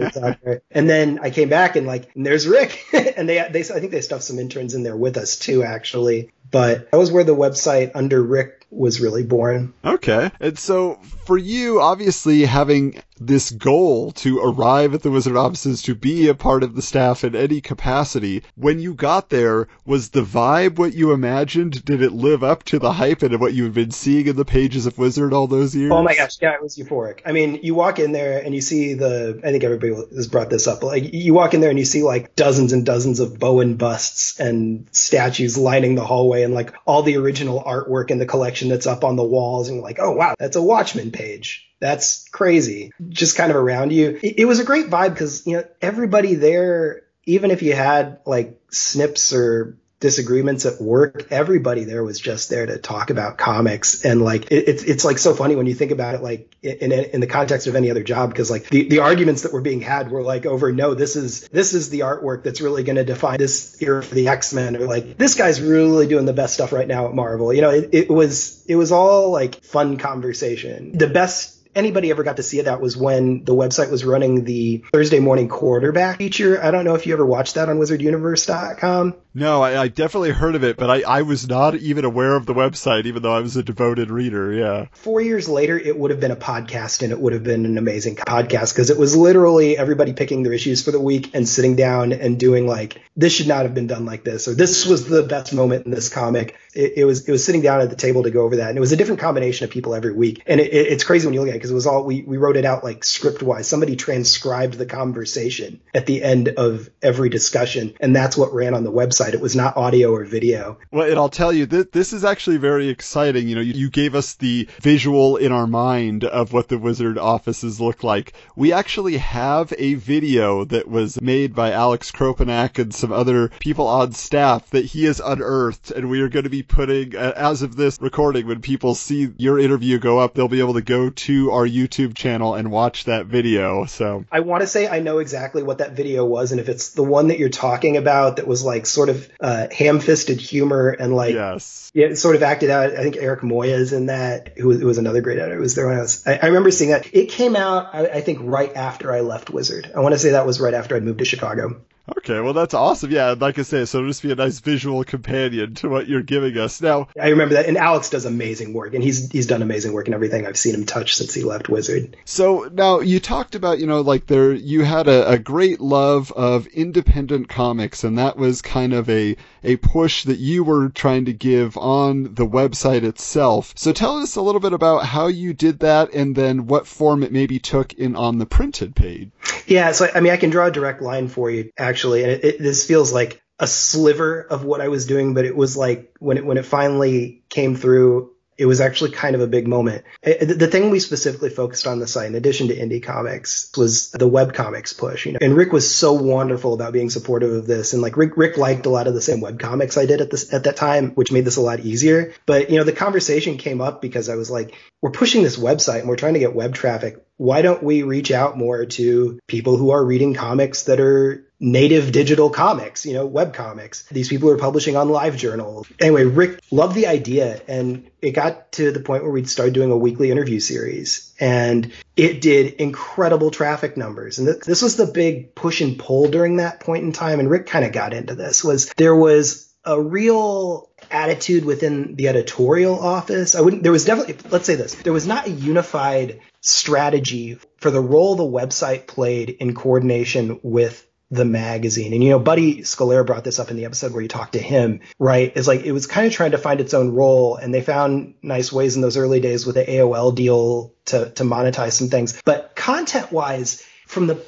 And 0.72 0.90
then 0.90 1.20
I 1.22 1.30
came 1.30 1.50
back 1.50 1.76
and 1.76 1.88
like, 1.88 2.16
and 2.16 2.26
there's 2.26 2.48
Rick. 2.48 2.86
and 2.94 3.28
they, 3.28 3.48
they, 3.50 3.60
I 3.62 3.80
think 3.80 3.92
they 3.92 4.02
stuffed 4.02 4.24
some 4.24 4.40
interns 4.40 4.74
in 4.74 4.84
there 4.84 4.98
with 4.98 5.18
us 5.18 5.38
too, 5.38 5.64
actually. 5.64 6.32
But 6.50 6.92
that 6.92 6.98
was 6.98 7.12
where 7.12 7.24
the 7.24 7.36
website 7.36 7.92
under 7.94 8.22
Rick 8.22 8.57
was 8.70 9.00
really 9.00 9.24
born. 9.24 9.74
Okay. 9.84 10.32
And 10.40 10.58
so 10.58 11.00
for 11.28 11.38
you, 11.38 11.82
obviously 11.82 12.46
having 12.46 13.02
this 13.20 13.52
goal 13.52 14.12
to 14.12 14.40
arrive 14.40 14.94
at 14.94 15.02
the 15.02 15.12
Wizard 15.12 15.36
offices 15.36 15.82
to 15.82 15.96
be 15.96 16.28
a 16.30 16.36
part 16.36 16.64
of 16.64 16.76
the 16.76 16.82
staff 16.82 17.24
in 17.24 17.36
any 17.36 17.60
capacity, 17.60 18.44
when 18.56 18.80
you 18.80 18.94
got 18.94 19.30
there, 19.30 19.68
was 19.86 20.10
the 20.10 20.22
vibe 20.22 20.78
what 20.78 20.94
you 20.94 21.12
imagined? 21.12 21.84
Did 21.84 22.02
it 22.02 22.14
live 22.14 22.44
up 22.44 22.64
to 22.66 22.80
the 22.80 22.94
hype 22.94 23.24
and 23.24 23.40
what 23.42 23.54
you 23.54 23.64
had 23.64 23.74
been 23.74 23.92
seeing 23.92 24.28
in 24.28 24.38
the 24.38 24.46
pages 24.46 24.86
of 24.86 24.98
Wizard 24.98 25.34
all 25.34 25.48
those 25.48 25.76
years? 25.76 25.92
Oh 25.92 26.02
my 26.02 26.16
gosh, 26.16 26.38
yeah, 26.42 26.54
it 26.54 26.62
was 26.62 26.78
euphoric. 26.78 27.22
I 27.26 27.34
mean, 27.34 27.60
you 27.62 27.76
walk 27.76 28.00
in 28.00 28.14
there 28.14 28.40
and 28.40 28.56
you 28.56 28.62
see 28.62 28.94
the, 28.94 29.42
I 29.44 29.52
think 29.52 29.64
everybody 29.64 29.94
has 30.16 30.28
brought 30.28 30.50
this 30.50 30.68
up, 30.68 30.84
like 30.84 31.14
you 31.14 31.34
walk 31.34 31.54
in 31.54 31.60
there 31.60 31.72
and 31.72 31.80
you 31.80 31.86
see 31.86 32.04
like 32.04 32.36
dozens 32.36 32.72
and 32.72 32.86
dozens 32.86 33.20
of 33.20 33.38
Bowen 33.38 33.76
busts 33.76 34.40
and 34.40 34.88
statues 34.92 35.58
lining 35.58 35.96
the 35.96 36.06
hallway 36.06 36.44
and 36.44 36.54
like 36.54 36.74
all 36.86 37.04
the 37.04 37.18
original 37.18 37.62
artwork 37.62 38.12
in 38.12 38.18
the 38.18 38.26
collection 38.26 38.70
that's 38.70 38.88
up 38.88 39.04
on 39.04 39.18
the 39.18 39.24
walls 39.24 39.70
and 39.70 39.82
like, 39.82 39.98
oh 40.00 40.12
wow, 40.12 40.36
that's 40.40 40.56
a 40.56 40.62
Watchmen 40.62 41.12
page. 41.18 41.68
That's 41.80 42.28
crazy. 42.30 42.92
Just 43.10 43.38
kind 43.38 43.52
of 43.52 43.58
around 43.58 43.92
you. 43.92 44.20
It, 44.22 44.40
it 44.40 44.46
was 44.46 44.60
a 44.60 44.64
great 44.64 44.88
vibe 44.88 45.14
because, 45.14 45.46
you 45.46 45.58
know, 45.58 45.64
everybody 45.82 46.36
there, 46.36 47.04
even 47.26 47.52
if 47.52 47.62
you 47.62 47.74
had 47.74 48.20
like 48.26 48.60
snips 48.72 49.34
or 49.34 49.78
disagreements 50.00 50.66
at 50.66 50.80
work, 50.80 51.28
everybody 51.32 51.84
there 51.84 52.04
was 52.04 52.20
just 52.20 52.50
there 52.50 52.66
to 52.66 52.78
talk 52.78 53.10
about 53.10 53.38
comics. 53.38 54.06
And 54.06 54.22
like, 54.22 54.52
it, 54.52 54.68
it's, 54.68 54.84
it's 54.84 55.04
like 55.04 55.18
so 55.18 55.34
funny 55.34 55.56
when 55.56 55.66
you 55.66 55.74
think 55.74 55.92
about 55.92 56.14
it, 56.14 56.22
like 56.22 56.56
in, 56.62 56.92
in 56.92 57.20
the 57.20 57.28
context 57.28 57.66
of 57.66 57.76
any 57.76 57.90
other 57.90 58.04
job, 58.04 58.30
because 58.30 58.52
like 58.52 58.70
the, 58.70 58.88
the 58.90 59.00
arguments 59.00 59.42
that 59.42 59.54
were 59.54 59.62
being 59.62 59.82
had 59.82 60.12
were 60.12 60.22
like 60.22 60.46
over, 60.46 60.72
no, 60.72 60.94
this 60.94 61.16
is, 61.16 61.48
this 61.48 61.74
is 61.74 61.90
the 61.90 62.02
artwork 62.02 62.44
that's 62.44 62.62
really 62.62 62.84
going 62.84 62.98
to 62.98 63.04
define 63.04 63.40
this 63.40 63.82
era 63.82 64.04
for 64.04 64.14
the 64.14 64.28
X-Men 64.28 64.76
or 64.76 64.86
like, 64.86 65.18
this 65.18 65.34
guy's 65.34 65.62
really 65.62 66.08
doing 66.08 66.26
the 66.26 66.34
best 66.34 66.54
stuff 66.54 66.72
right 66.72 66.88
now 66.88 67.08
at 67.08 67.16
Marvel. 67.16 67.52
You 67.52 67.62
know, 67.62 67.72
it, 67.72 67.90
it 67.94 68.10
was, 68.10 68.64
it 68.68 68.76
was 68.76 68.92
all 68.92 69.32
like 69.32 69.64
fun 69.64 69.98
conversation. 69.98 70.96
The 70.96 71.08
best 71.08 71.57
anybody 71.78 72.10
ever 72.12 72.24
got 72.24 72.38
to 72.38 72.44
see 72.44 72.62
that 72.62 72.82
was 72.82 72.98
when 72.98 73.44
the 73.44 73.54
website 73.54 73.92
was 73.92 74.04
running 74.04 74.44
the 74.44 74.84
Thursday 74.92 75.20
morning 75.20 75.48
quarterback 75.48 76.18
feature. 76.18 76.62
I 76.62 76.72
don't 76.72 76.84
know 76.84 76.96
if 76.96 77.06
you 77.06 77.14
ever 77.14 77.26
watched 77.26 77.56
that 77.56 77.70
on 77.70 77.78
wizarduniverse.com. 77.78 79.16
No, 79.38 79.62
I, 79.62 79.84
I 79.84 79.88
definitely 79.88 80.32
heard 80.32 80.56
of 80.56 80.64
it, 80.64 80.78
but 80.78 80.90
I, 80.90 81.02
I 81.04 81.22
was 81.22 81.48
not 81.48 81.76
even 81.76 82.06
aware 82.06 82.36
of 82.36 82.48
the 82.48 82.56
website, 82.56 83.06
even 83.06 83.22
though 83.22 83.36
I 83.36 83.42
was 83.42 83.56
a 83.56 83.62
devoted 83.62 84.10
reader. 84.10 84.52
Yeah. 84.52 84.88
Four 84.94 85.22
years 85.22 85.48
later, 85.48 85.78
it 85.78 85.96
would 85.96 86.10
have 86.10 86.20
been 86.20 86.32
a 86.32 86.36
podcast 86.36 87.04
and 87.04 87.12
it 87.12 87.20
would 87.20 87.34
have 87.34 87.44
been 87.44 87.66
an 87.66 87.78
amazing 87.78 88.16
podcast 88.16 88.74
because 88.74 88.90
it 88.90 88.98
was 88.98 89.16
literally 89.16 89.78
everybody 89.78 90.14
picking 90.14 90.42
their 90.42 90.54
issues 90.54 90.84
for 90.84 90.90
the 90.90 91.00
week 91.00 91.36
and 91.36 91.48
sitting 91.48 91.76
down 91.76 92.14
and 92.14 92.40
doing 92.40 92.66
like, 92.66 93.00
this 93.16 93.32
should 93.32 93.48
not 93.48 93.62
have 93.62 93.76
been 93.76 93.86
done 93.86 94.06
like 94.06 94.24
this, 94.24 94.48
or 94.48 94.56
this 94.56 94.88
was 94.88 95.08
the 95.08 95.22
best 95.22 95.54
moment 95.54 95.86
in 95.86 95.92
this 95.92 96.10
comic. 96.10 96.58
It, 96.74 96.94
it 96.98 97.06
was, 97.06 97.28
it 97.28 97.32
was 97.32 97.46
sitting 97.46 97.62
down 97.62 97.82
at 97.82 97.92
the 97.92 97.96
table 97.96 98.24
to 98.24 98.32
go 98.32 98.42
over 98.42 98.56
that. 98.56 98.70
And 98.70 98.78
it 98.78 98.82
was 98.82 98.92
a 98.92 98.98
different 98.98 99.22
combination 99.22 99.66
of 99.66 99.70
people 99.70 99.94
every 99.94 100.14
week. 100.14 100.42
And 100.48 100.60
it, 100.60 100.74
it, 100.74 100.88
it's 100.88 101.04
crazy 101.04 101.28
when 101.28 101.36
you 101.36 101.42
look 101.42 101.50
at 101.50 101.56
it 101.56 101.60
because 101.68 101.72
it 101.72 101.76
was 101.76 101.88
all 101.88 102.06
we 102.06 102.22
we 102.22 102.38
wrote 102.38 102.56
it 102.56 102.66
out 102.66 102.84
like 102.84 103.04
script 103.04 103.44
wise. 103.44 103.68
Somebody 103.68 103.96
transcribed 103.96 104.76
the 104.76 104.86
conversation 104.86 105.82
at 105.94 106.06
the 106.06 106.24
end 106.24 106.50
of 106.50 106.90
every 107.02 107.30
discussion, 107.30 107.94
and 108.00 108.16
that's 108.16 108.38
what 108.38 108.54
ran 108.54 108.74
on 108.74 108.84
the 108.84 108.92
website. 108.92 109.34
It 109.34 109.42
was 109.42 109.56
not 109.56 109.76
audio 109.76 110.14
or 110.14 110.24
video. 110.24 110.78
Well, 110.92 111.10
and 111.10 111.18
I'll 111.18 111.30
tell 111.30 111.52
you, 111.52 111.66
th- 111.66 111.92
this 111.92 112.14
is 112.14 112.24
actually 112.24 112.58
very 112.58 112.88
exciting. 112.88 113.48
You 113.48 113.56
know, 113.56 113.62
you, 113.62 113.74
you 113.74 113.90
gave 113.90 114.16
us 114.16 114.36
the 114.36 114.68
visual 114.82 115.38
in 115.38 115.52
our 115.52 115.68
mind 115.68 116.24
of 116.24 116.54
what 116.54 116.70
the 116.70 116.78
Wizard 116.78 117.18
offices 117.18 117.82
look 117.82 118.04
like. 118.04 118.34
We 118.56 118.72
actually 118.72 119.18
have 119.18 119.74
a 119.78 119.96
video 119.96 120.64
that 120.66 120.88
was 120.88 121.20
made 121.22 121.54
by 121.54 121.72
Alex 121.72 122.12
Kropanak 122.12 122.80
and 122.80 122.94
some 122.94 123.12
other 123.12 123.50
people 123.60 123.88
on 123.88 124.14
staff 124.14 124.70
that 124.70 124.86
he 124.86 125.04
has 125.06 125.20
unearthed, 125.20 125.92
and 125.92 126.10
we 126.10 126.22
are 126.22 126.30
going 126.30 126.46
to 126.46 126.50
be 126.50 126.64
putting, 126.64 127.16
uh, 127.16 127.34
as 127.36 127.62
of 127.62 127.76
this 127.76 127.98
recording, 128.02 128.48
when 128.48 128.62
people 128.62 128.96
see 128.96 129.34
your 129.38 129.60
interview 129.60 130.00
go 130.00 130.20
up, 130.20 130.34
they'll 130.34 130.48
be 130.48 130.60
able 130.60 130.74
to 130.76 130.82
go 130.82 131.10
to 131.10 131.52
our 131.58 131.68
YouTube 131.68 132.16
channel 132.16 132.54
and 132.54 132.70
watch 132.70 133.06
that 133.06 133.26
video. 133.26 133.86
So 133.86 134.26
I 134.32 134.42
want 134.42 134.62
to 134.62 134.68
say 134.68 134.88
I 134.88 135.00
know 135.00 135.18
exactly 135.18 135.64
what 135.64 135.80
that 135.80 135.94
video 135.94 136.24
was, 136.24 136.52
and 136.52 136.62
if 136.62 136.70
it's 136.70 136.90
the 136.90 137.04
one 137.04 137.30
that 137.30 137.40
you're 137.40 137.50
talking 137.50 137.98
about 137.98 138.36
that 138.36 138.46
was 138.46 138.64
like 138.64 138.86
sort 138.86 139.10
of 139.10 139.28
uh, 139.42 139.68
ham-fisted 139.72 140.40
humor 140.40 140.90
and 140.90 141.16
like 141.16 141.34
yes, 141.34 141.90
yeah, 141.96 142.06
it 142.06 142.18
sort 142.18 142.36
of 142.36 142.44
acted 142.44 142.70
out. 142.70 142.94
I 142.94 143.02
think 143.02 143.18
Eric 143.18 143.42
Moya's 143.42 143.92
in 143.92 144.06
that, 144.06 144.58
who, 144.58 144.78
who 144.78 144.86
was 144.86 145.00
another 145.00 145.22
great 145.22 145.40
editor. 145.40 145.58
It 145.58 145.62
was 145.62 145.74
there 145.74 145.88
when 145.88 145.98
I 145.98 146.02
was. 146.02 146.26
I, 146.28 146.36
I 146.36 146.46
remember 146.46 146.70
seeing 146.70 146.92
that. 146.92 147.12
It 147.12 147.30
came 147.30 147.56
out, 147.56 147.96
I, 147.96 148.06
I 148.08 148.22
think, 148.22 148.40
right 148.42 148.76
after 148.76 149.12
I 149.12 149.22
left 149.22 149.50
Wizard. 149.50 149.92
I 149.96 150.02
want 150.02 150.14
to 150.14 150.20
say 150.20 150.32
that 150.32 150.46
was 150.46 150.60
right 150.60 150.76
after 150.76 150.96
I 150.96 151.00
moved 151.00 151.20
to 151.20 151.26
Chicago. 151.26 151.82
Okay, 152.18 152.40
well 152.40 152.54
that's 152.54 152.74
awesome. 152.74 153.12
Yeah, 153.12 153.36
like 153.38 153.60
I 153.60 153.64
say, 153.64 153.84
so 153.86 153.98
it'll 153.98 154.10
just 154.10 154.24
be 154.24 154.32
a 154.32 154.36
nice 154.36 154.60
visual 154.60 155.04
companion 155.04 155.76
to 155.76 155.90
what 155.90 156.08
you're 156.08 156.22
giving 156.22 156.58
us. 156.58 156.82
Now, 156.82 157.10
I 157.22 157.30
remember 157.30 157.56
that, 157.56 157.66
and 157.66 157.78
Alex 157.78 158.10
does 158.10 158.26
amazing 158.26 158.74
work, 158.74 158.94
and 158.94 159.04
he's 159.04 159.30
he's 159.30 159.48
done 159.48 159.62
amazing 159.62 159.92
work 159.92 160.08
in 160.08 160.14
everything 160.14 160.48
I've 160.48 160.58
seen 160.58 160.74
him 160.74 160.86
touch 160.86 161.16
since 161.16 161.34
he 161.34 161.44
left 161.44 161.68
Wizard. 161.68 162.16
So 162.24 162.70
now 162.72 163.02
you 163.02 163.20
talked 163.20 163.56
about, 163.56 163.80
you 163.80 163.88
know, 163.88 164.02
like 164.02 164.26
there 164.26 164.54
you 164.54 164.84
had 164.84 165.08
a, 165.08 165.32
a 165.32 165.38
great 165.38 165.82
love 165.82 166.32
of 166.32 166.68
independent 166.68 167.50
comics, 167.50 168.04
and 168.04 168.18
that 168.18 168.38
was 168.38 168.62
kind 168.62 168.94
of 168.94 169.10
a 169.10 169.36
a 169.68 169.76
push 169.76 170.24
that 170.24 170.40
you 170.40 170.64
were 170.64 170.90
trying 170.90 171.26
to 171.26 171.34
give 171.34 171.78
on 171.78 172.24
the 172.36 172.48
website 172.48 173.04
itself. 173.04 173.74
So 173.76 173.92
tell 173.92 174.18
us 174.18 174.36
a 174.36 174.42
little 174.42 174.62
bit 174.62 174.74
about 174.74 175.06
how 175.06 175.28
you 175.28 175.54
did 175.54 175.80
that, 175.80 176.14
and 176.14 176.36
then 176.36 176.68
what 176.68 176.88
form 176.88 177.22
it 177.22 177.32
maybe 177.32 177.60
took 177.60 177.94
in 177.94 178.16
on 178.16 178.38
the 178.38 178.46
printed 178.46 178.96
page. 178.96 179.30
Yeah, 179.68 179.92
so 179.92 180.08
I 180.14 180.22
mean, 180.22 180.32
I 180.32 180.38
can 180.38 180.50
draw 180.50 180.68
a 180.68 180.72
direct 180.72 181.02
line 181.02 181.28
for 181.28 181.52
you 181.52 181.72
actually, 181.78 182.24
and 182.24 182.32
it, 182.32 182.44
it, 182.44 182.60
this 182.60 182.88
feels 182.88 183.12
like 183.12 183.42
a 183.60 183.68
sliver 183.68 184.42
of 184.42 184.64
what 184.64 184.82
I 184.82 184.88
was 184.88 185.06
doing, 185.06 185.34
but 185.34 185.46
it 185.46 185.56
was 185.56 185.76
like 185.76 186.16
when 186.20 186.38
it 186.38 186.46
when 186.46 186.58
it 186.58 186.66
finally 186.66 187.44
came 187.50 187.76
through, 187.76 188.32
it 188.58 188.66
was 188.66 188.82
actually 188.82 189.12
kind 189.12 189.36
of 189.36 189.42
a 189.42 189.48
big 189.48 189.68
moment. 189.68 190.04
The 190.24 190.68
thing 190.68 190.90
we 190.90 191.00
specifically 191.00 191.50
focused 191.50 191.86
on 191.86 192.00
the 192.00 192.08
site, 192.08 192.28
in 192.28 192.36
addition 192.36 192.70
to 192.70 192.76
indie 192.76 193.04
comics, 193.04 193.72
was 193.78 194.12
the 194.12 194.28
web 194.28 194.54
comics 194.54 194.94
push. 194.94 195.26
You 195.26 195.34
know, 195.34 195.40
and 195.42 195.56
Rick 195.56 195.72
was 195.72 195.94
so 195.94 196.14
wonderful 196.14 196.74
about 196.74 196.94
being 196.94 197.10
supportive 197.10 197.52
of 197.52 197.68
this, 197.68 197.94
and 197.94 198.02
like 198.02 198.18
Rick, 198.18 198.36
Rick 198.38 198.58
liked 198.58 198.86
a 198.86 198.90
lot 198.90 199.08
of 199.08 199.14
the 199.14 199.22
same 199.22 199.42
web 199.42 199.60
comics 199.60 199.98
I 199.98 200.06
did 200.06 200.22
at 200.22 200.32
this 200.32 200.54
at 200.54 200.64
that 200.64 200.76
time, 200.76 201.12
which 201.12 201.32
made 201.32 201.46
this 201.46 201.58
a 201.58 201.62
lot 201.62 201.82
easier. 201.82 202.34
But 202.46 202.70
you 202.70 202.78
know, 202.78 202.84
the 202.84 202.94
conversation 202.94 203.58
came 203.58 203.82
up 203.82 204.02
because 204.02 204.30
I 204.30 204.36
was 204.36 204.50
like, 204.50 204.74
we're 205.02 205.12
pushing 205.12 205.44
this 205.44 205.58
website 205.58 206.00
and 206.00 206.10
we're 206.10 206.16
trying 206.16 206.34
to 206.34 206.40
get 206.40 206.56
web 206.56 206.74
traffic. 206.74 207.24
Why 207.38 207.62
don't 207.62 207.84
we 207.84 208.04
reach 208.04 208.32
out 208.32 208.58
more 208.58 208.86
to 208.86 209.40
people 209.48 209.78
who 209.78 209.92
are 209.92 210.04
reading 210.04 210.34
comics 210.34 210.84
that 210.84 211.00
are 211.00 211.48
native 211.60 212.12
digital 212.12 212.50
comics, 212.50 213.06
you 213.06 213.14
know, 213.14 213.26
web 213.26 213.54
comics. 213.54 214.04
These 214.10 214.30
people 214.30 214.50
are 214.50 214.58
publishing 214.58 214.96
on 214.96 215.08
LiveJournal. 215.08 215.88
Anyway, 216.00 216.26
Rick 216.26 216.60
loved 216.72 216.96
the 216.96 217.08
idea 217.08 217.62
and 217.68 218.10
it 218.22 218.32
got 218.32 218.72
to 218.74 218.92
the 218.92 219.00
point 219.00 219.24
where 219.24 219.32
we'd 219.32 219.50
start 219.50 219.74
doing 219.74 219.92
a 219.92 219.98
weekly 219.98 220.30
interview 220.30 220.60
series 220.60 221.34
and 221.40 221.92
it 222.16 222.42
did 222.42 222.74
incredible 222.74 223.50
traffic 223.50 223.98
numbers. 223.98 224.38
And 224.38 224.48
th- 224.48 224.64
this 224.64 224.82
was 224.82 224.98
the 224.98 225.08
big 225.08 225.56
push 225.56 225.82
and 225.82 225.98
pull 225.98 226.30
during 226.30 226.58
that 226.58 226.80
point 226.80 227.04
in 227.04 227.12
time. 227.12 227.40
And 227.40 227.50
Rick 227.50 227.68
kind 227.68 227.86
of 227.86 227.92
got 227.92 228.14
into 228.14 228.36
this 228.36 228.64
was 228.64 228.92
there 228.98 229.16
was 229.16 229.68
a 229.84 230.00
real 230.00 230.90
attitude 231.10 231.64
within 231.64 232.16
the 232.16 232.28
editorial 232.28 233.00
office. 233.00 233.56
I 233.56 233.62
wouldn't, 233.62 233.84
there 233.84 233.92
was 233.92 234.06
definitely, 234.06 234.38
let's 234.50 234.66
say 234.66 234.76
this, 234.76 234.96
there 234.96 235.14
was 235.14 235.26
not 235.26 235.48
a 235.48 235.52
unified 235.52 236.42
strategy 236.68 237.58
for 237.78 237.92
the 237.92 238.02
role 238.02 238.36
the 238.36 238.44
website 238.44 239.08
played 239.08 239.50
in 239.50 239.74
coordination 239.74 240.60
with 240.64 241.08
the 241.30 241.46
magazine. 241.46 242.14
And 242.14 242.24
you 242.24 242.30
know, 242.30 242.40
Buddy 242.40 242.82
Scalera 242.82 243.26
brought 243.26 243.44
this 243.44 243.60
up 243.60 243.70
in 243.70 243.78
the 243.78 243.86
episode 243.86 244.14
where 244.14 244.22
you 244.22 244.30
talked 244.30 244.54
to 244.54 244.60
him, 244.60 245.02
right? 245.20 245.56
Is 245.56 245.68
like 245.68 245.84
it 245.84 245.92
was 245.92 246.08
kind 246.08 246.28
of 246.28 246.34
trying 246.34 246.52
to 246.52 246.58
find 246.58 246.80
its 246.80 246.94
own 246.94 247.12
role, 247.12 247.56
and 247.58 247.74
they 247.74 247.82
found 247.82 248.36
nice 248.42 248.72
ways 248.72 248.96
in 248.96 249.02
those 249.02 249.18
early 249.18 249.40
days 249.40 249.66
with 249.66 249.76
the 249.76 249.84
AOL 249.84 250.34
deal 250.34 250.94
to 251.06 251.30
to 251.32 251.44
monetize 251.44 251.94
some 251.94 252.10
things. 252.10 252.42
But 252.46 252.76
content 252.76 253.32
wise, 253.32 253.84
from 254.06 254.28
the 254.28 254.44